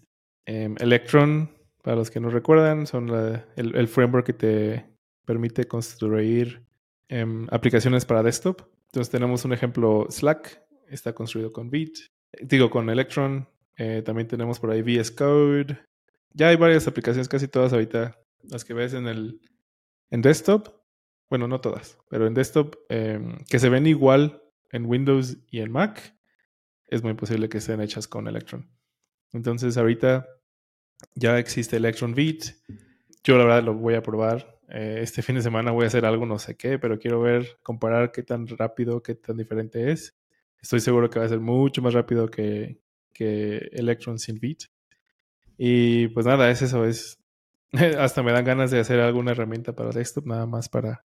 Em, 0.46 0.74
Electron 0.78 1.50
Para 1.82 1.96
los 1.96 2.10
que 2.10 2.20
no 2.20 2.30
recuerdan, 2.30 2.86
son 2.86 3.10
el, 3.56 3.88
framework 3.88 4.26
que 4.26 4.32
te 4.32 4.86
permite 5.24 5.66
construir 5.66 6.62
em, 7.08 7.46
aplicaciones 7.50 8.04
para 8.04 8.22
desktop. 8.22 8.62
Entonces 8.86 9.10
tenemos 9.10 9.44
un 9.44 9.52
ejemplo 9.52 10.06
Slack, 10.10 10.62
está 10.88 11.14
construido 11.14 11.52
con 11.52 11.70
Vite, 11.70 12.02
digo 12.42 12.70
con 12.70 12.90
Electron. 12.90 13.48
Eh, 13.76 14.02
también 14.04 14.28
tenemos 14.28 14.60
por 14.60 14.70
ahí 14.70 14.82
VS 14.82 15.12
Code. 15.12 15.78
Ya 16.32 16.48
hay 16.48 16.56
varias 16.56 16.86
aplicaciones, 16.86 17.28
casi 17.28 17.48
todas 17.48 17.72
ahorita, 17.72 18.18
las 18.42 18.64
que 18.64 18.74
ves 18.74 18.92
en 18.94 19.06
el 19.06 19.40
en 20.10 20.22
desktop. 20.22 20.68
Bueno, 21.30 21.46
no 21.48 21.60
todas, 21.60 21.96
pero 22.08 22.26
en 22.26 22.34
desktop 22.34 22.76
em, 22.88 23.38
que 23.48 23.58
se 23.58 23.68
ven 23.68 23.86
igual 23.86 24.42
en 24.70 24.84
Windows 24.86 25.38
y 25.50 25.60
en 25.60 25.70
Mac, 25.70 26.14
es 26.88 27.02
muy 27.02 27.14
posible 27.14 27.48
que 27.48 27.58
estén 27.58 27.80
hechas 27.80 28.08
con 28.08 28.26
Electron. 28.26 28.68
Entonces 29.32 29.76
ahorita 29.76 30.26
ya 31.14 31.38
existe 31.38 31.76
Electron 31.76 32.14
Beat. 32.14 32.54
Yo 33.24 33.36
la 33.36 33.44
verdad 33.44 33.62
lo 33.64 33.74
voy 33.74 33.94
a 33.94 34.02
probar. 34.02 34.58
Eh, 34.68 35.00
este 35.02 35.22
fin 35.22 35.34
de 35.34 35.42
semana 35.42 35.72
voy 35.72 35.84
a 35.84 35.88
hacer 35.88 36.04
algo, 36.04 36.26
no 36.26 36.38
sé 36.38 36.56
qué, 36.56 36.78
pero 36.78 36.98
quiero 36.98 37.20
ver, 37.20 37.58
comparar 37.62 38.12
qué 38.12 38.22
tan 38.22 38.46
rápido, 38.46 39.02
qué 39.02 39.14
tan 39.14 39.36
diferente 39.36 39.90
es. 39.90 40.16
Estoy 40.62 40.80
seguro 40.80 41.10
que 41.10 41.18
va 41.18 41.24
a 41.24 41.28
ser 41.28 41.40
mucho 41.40 41.82
más 41.82 41.94
rápido 41.94 42.28
que, 42.28 42.78
que 43.12 43.68
Electron 43.72 44.18
sin 44.18 44.38
Beat. 44.38 44.64
Y 45.58 46.08
pues 46.08 46.26
nada, 46.26 46.50
es 46.50 46.62
eso, 46.62 46.84
es... 46.84 47.18
Hasta 47.98 48.22
me 48.22 48.32
dan 48.32 48.44
ganas 48.44 48.70
de 48.70 48.80
hacer 48.80 49.00
alguna 49.00 49.32
herramienta 49.32 49.74
para 49.74 49.90
desktop, 49.90 50.26
nada 50.26 50.46
más 50.46 50.68
para, 50.68 51.04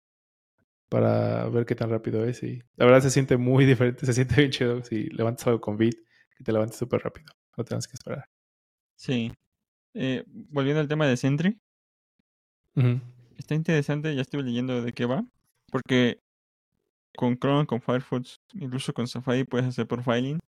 para 0.89 1.47
ver 1.49 1.65
qué 1.65 1.75
tan 1.75 1.89
rápido 1.89 2.25
es. 2.25 2.43
Y 2.43 2.61
la 2.75 2.85
verdad 2.85 3.01
se 3.01 3.11
siente 3.11 3.37
muy 3.37 3.65
diferente, 3.67 4.05
se 4.05 4.13
siente 4.13 4.35
bien 4.35 4.51
chido 4.51 4.83
si 4.83 5.05
levantas 5.09 5.47
algo 5.47 5.61
con 5.61 5.77
Beat, 5.77 5.95
que 6.35 6.43
te 6.43 6.51
levantes 6.51 6.77
súper 6.77 7.01
rápido, 7.01 7.31
no 7.57 7.63
tienes 7.63 7.87
que 7.87 7.93
esperar. 7.93 8.25
Sí, 8.95 9.31
eh, 9.93 10.23
volviendo 10.27 10.81
al 10.81 10.87
tema 10.87 11.07
de 11.07 11.17
Sentry. 11.17 11.57
Está 13.37 13.55
interesante, 13.55 14.15
ya 14.15 14.21
estuve 14.21 14.43
leyendo 14.43 14.81
de 14.81 14.93
qué 14.93 15.05
va. 15.05 15.25
Porque 15.71 16.19
con 17.15 17.37
Chrome, 17.37 17.65
con 17.65 17.81
Firefox, 17.81 18.37
incluso 18.53 18.93
con 18.93 19.07
Safari 19.07 19.43
puedes 19.43 19.67
hacer 19.67 19.87
profiling. 19.87 20.39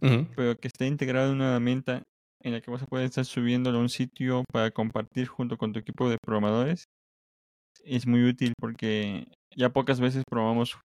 Pero 0.00 0.56
que 0.58 0.68
esté 0.68 0.86
integrado 0.86 1.28
en 1.30 1.36
una 1.36 1.50
herramienta 1.50 2.02
en 2.42 2.52
la 2.52 2.60
que 2.60 2.70
vas 2.70 2.82
a 2.82 2.86
poder 2.86 3.04
estar 3.06 3.24
subiéndolo 3.24 3.78
a 3.78 3.82
un 3.82 3.88
sitio 3.90 4.44
para 4.50 4.70
compartir 4.70 5.26
junto 5.26 5.58
con 5.58 5.72
tu 5.72 5.78
equipo 5.78 6.08
de 6.08 6.16
programadores. 6.24 6.84
Es 7.84 8.06
muy 8.06 8.24
útil 8.24 8.54
porque 8.58 9.26
ya 9.54 9.70
pocas 9.70 10.00
veces 10.00 10.24
probamos 10.28 10.78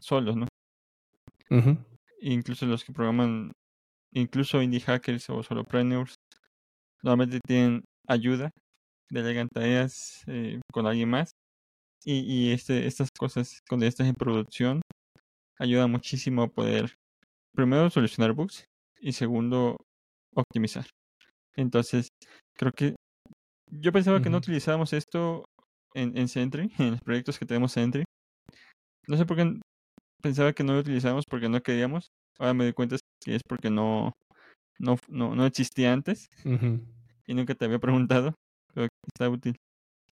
solos, 0.00 0.36
¿no? 0.36 0.46
Incluso 2.20 2.66
los 2.66 2.84
que 2.84 2.92
programan, 2.92 3.52
incluso 4.12 4.62
indie 4.62 4.80
hackers 4.80 5.30
o 5.30 5.42
solopreneurs, 5.42 6.14
Normalmente 7.02 7.40
tienen 7.46 7.84
ayuda, 8.06 8.50
delegan 9.10 9.48
tareas 9.48 10.22
eh, 10.26 10.60
con 10.72 10.86
alguien 10.86 11.10
más. 11.10 11.32
Y, 12.04 12.20
y 12.20 12.52
este, 12.52 12.86
estas 12.86 13.10
cosas, 13.18 13.60
cuando 13.68 13.86
estás 13.86 14.06
en 14.06 14.14
producción, 14.14 14.80
ayuda 15.58 15.86
muchísimo 15.86 16.42
a 16.42 16.48
poder, 16.48 16.94
primero, 17.54 17.90
solucionar 17.90 18.32
bugs 18.32 18.64
y 19.00 19.12
segundo, 19.12 19.76
optimizar. 20.34 20.86
Entonces, 21.56 22.08
creo 22.56 22.72
que 22.72 22.96
yo 23.70 23.92
pensaba 23.92 24.20
que 24.22 24.30
no 24.30 24.38
utilizábamos 24.38 24.92
esto 24.92 25.44
en, 25.94 26.16
en 26.16 26.28
Sentry, 26.28 26.72
en 26.78 26.92
los 26.92 27.00
proyectos 27.00 27.38
que 27.38 27.46
tenemos 27.46 27.72
Sentry. 27.72 28.04
No 29.06 29.16
sé 29.16 29.26
por 29.26 29.36
qué 29.36 29.60
pensaba 30.22 30.52
que 30.52 30.64
no 30.64 30.74
lo 30.74 30.80
utilizábamos 30.80 31.24
porque 31.28 31.48
no 31.48 31.60
queríamos. 31.60 32.08
Ahora 32.38 32.54
me 32.54 32.64
doy 32.64 32.72
cuenta 32.72 32.96
que 33.22 33.34
es 33.34 33.42
porque 33.46 33.70
no, 33.70 34.12
no, 34.80 34.98
no, 35.08 35.34
no 35.36 35.46
existía 35.46 35.92
antes 35.92 36.30
y 37.26 37.34
nunca 37.34 37.54
te 37.54 37.66
había 37.66 37.78
preguntado, 37.78 38.34
pero 38.74 38.88
está 39.06 39.28
útil. 39.28 39.56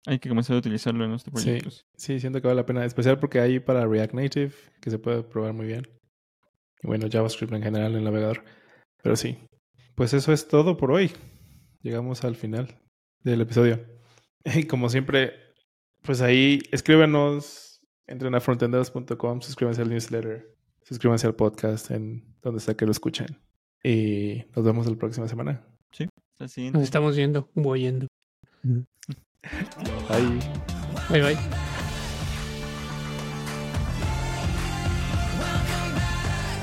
Hay 0.07 0.19
que 0.19 0.29
comenzar 0.29 0.57
a 0.57 0.59
utilizarlo 0.59 1.05
en 1.05 1.11
nuestros 1.11 1.33
proyectos. 1.33 1.85
Sí, 1.97 2.15
sí, 2.15 2.21
siento 2.21 2.41
que 2.41 2.47
vale 2.47 2.61
la 2.61 2.67
pena, 2.67 2.85
especial 2.85 3.19
porque 3.19 3.41
hay 3.41 3.61
para 3.61 3.87
React 3.87 4.15
Native, 4.15 4.53
que 4.81 4.91
se 4.91 4.99
puede 4.99 5.23
probar 5.23 5.53
muy 5.53 5.67
bien. 5.67 5.87
Y 6.83 6.87
bueno, 6.87 7.07
JavaScript 7.11 7.53
en 7.53 7.63
general 7.63 7.93
en 7.93 7.99
el 7.99 8.05
navegador. 8.05 8.45
Pero 9.03 9.17
sí, 9.17 9.39
pues 9.95 10.15
eso 10.15 10.33
es 10.33 10.49
todo 10.49 10.77
por 10.77 10.93
hoy. 10.93 11.11
Llegamos 11.83 12.25
al 12.25 12.37
final 12.37 12.79
del 13.23 13.41
episodio. 13.41 13.81
Y 14.43 14.65
como 14.65 14.89
siempre, 14.89 15.35
pues 16.01 16.23
ahí 16.23 16.63
escríbanos, 16.73 17.83
entren 18.07 18.35
a 18.35 18.41
frontenders.com, 18.41 19.43
suscríbanse 19.43 19.83
al 19.83 19.91
newsletter, 19.91 20.57
suscríbanse 20.83 21.27
al 21.27 21.35
podcast 21.35 21.91
en 21.91 22.25
donde 22.41 22.61
sea 22.61 22.75
que 22.75 22.87
lo 22.87 22.91
escuchen. 22.91 23.39
Y 23.83 24.45
nos 24.55 24.65
vemos 24.65 24.87
la 24.87 24.97
próxima 24.97 25.29
semana. 25.29 25.63
Sí, 25.93 26.07
Nos 26.71 26.83
estamos 26.83 27.17
viendo, 27.17 27.49
voy 27.55 27.83
yendo. 27.83 28.07
Bye. 28.63 28.87
Bye 31.11 31.23
bye. 31.23 31.70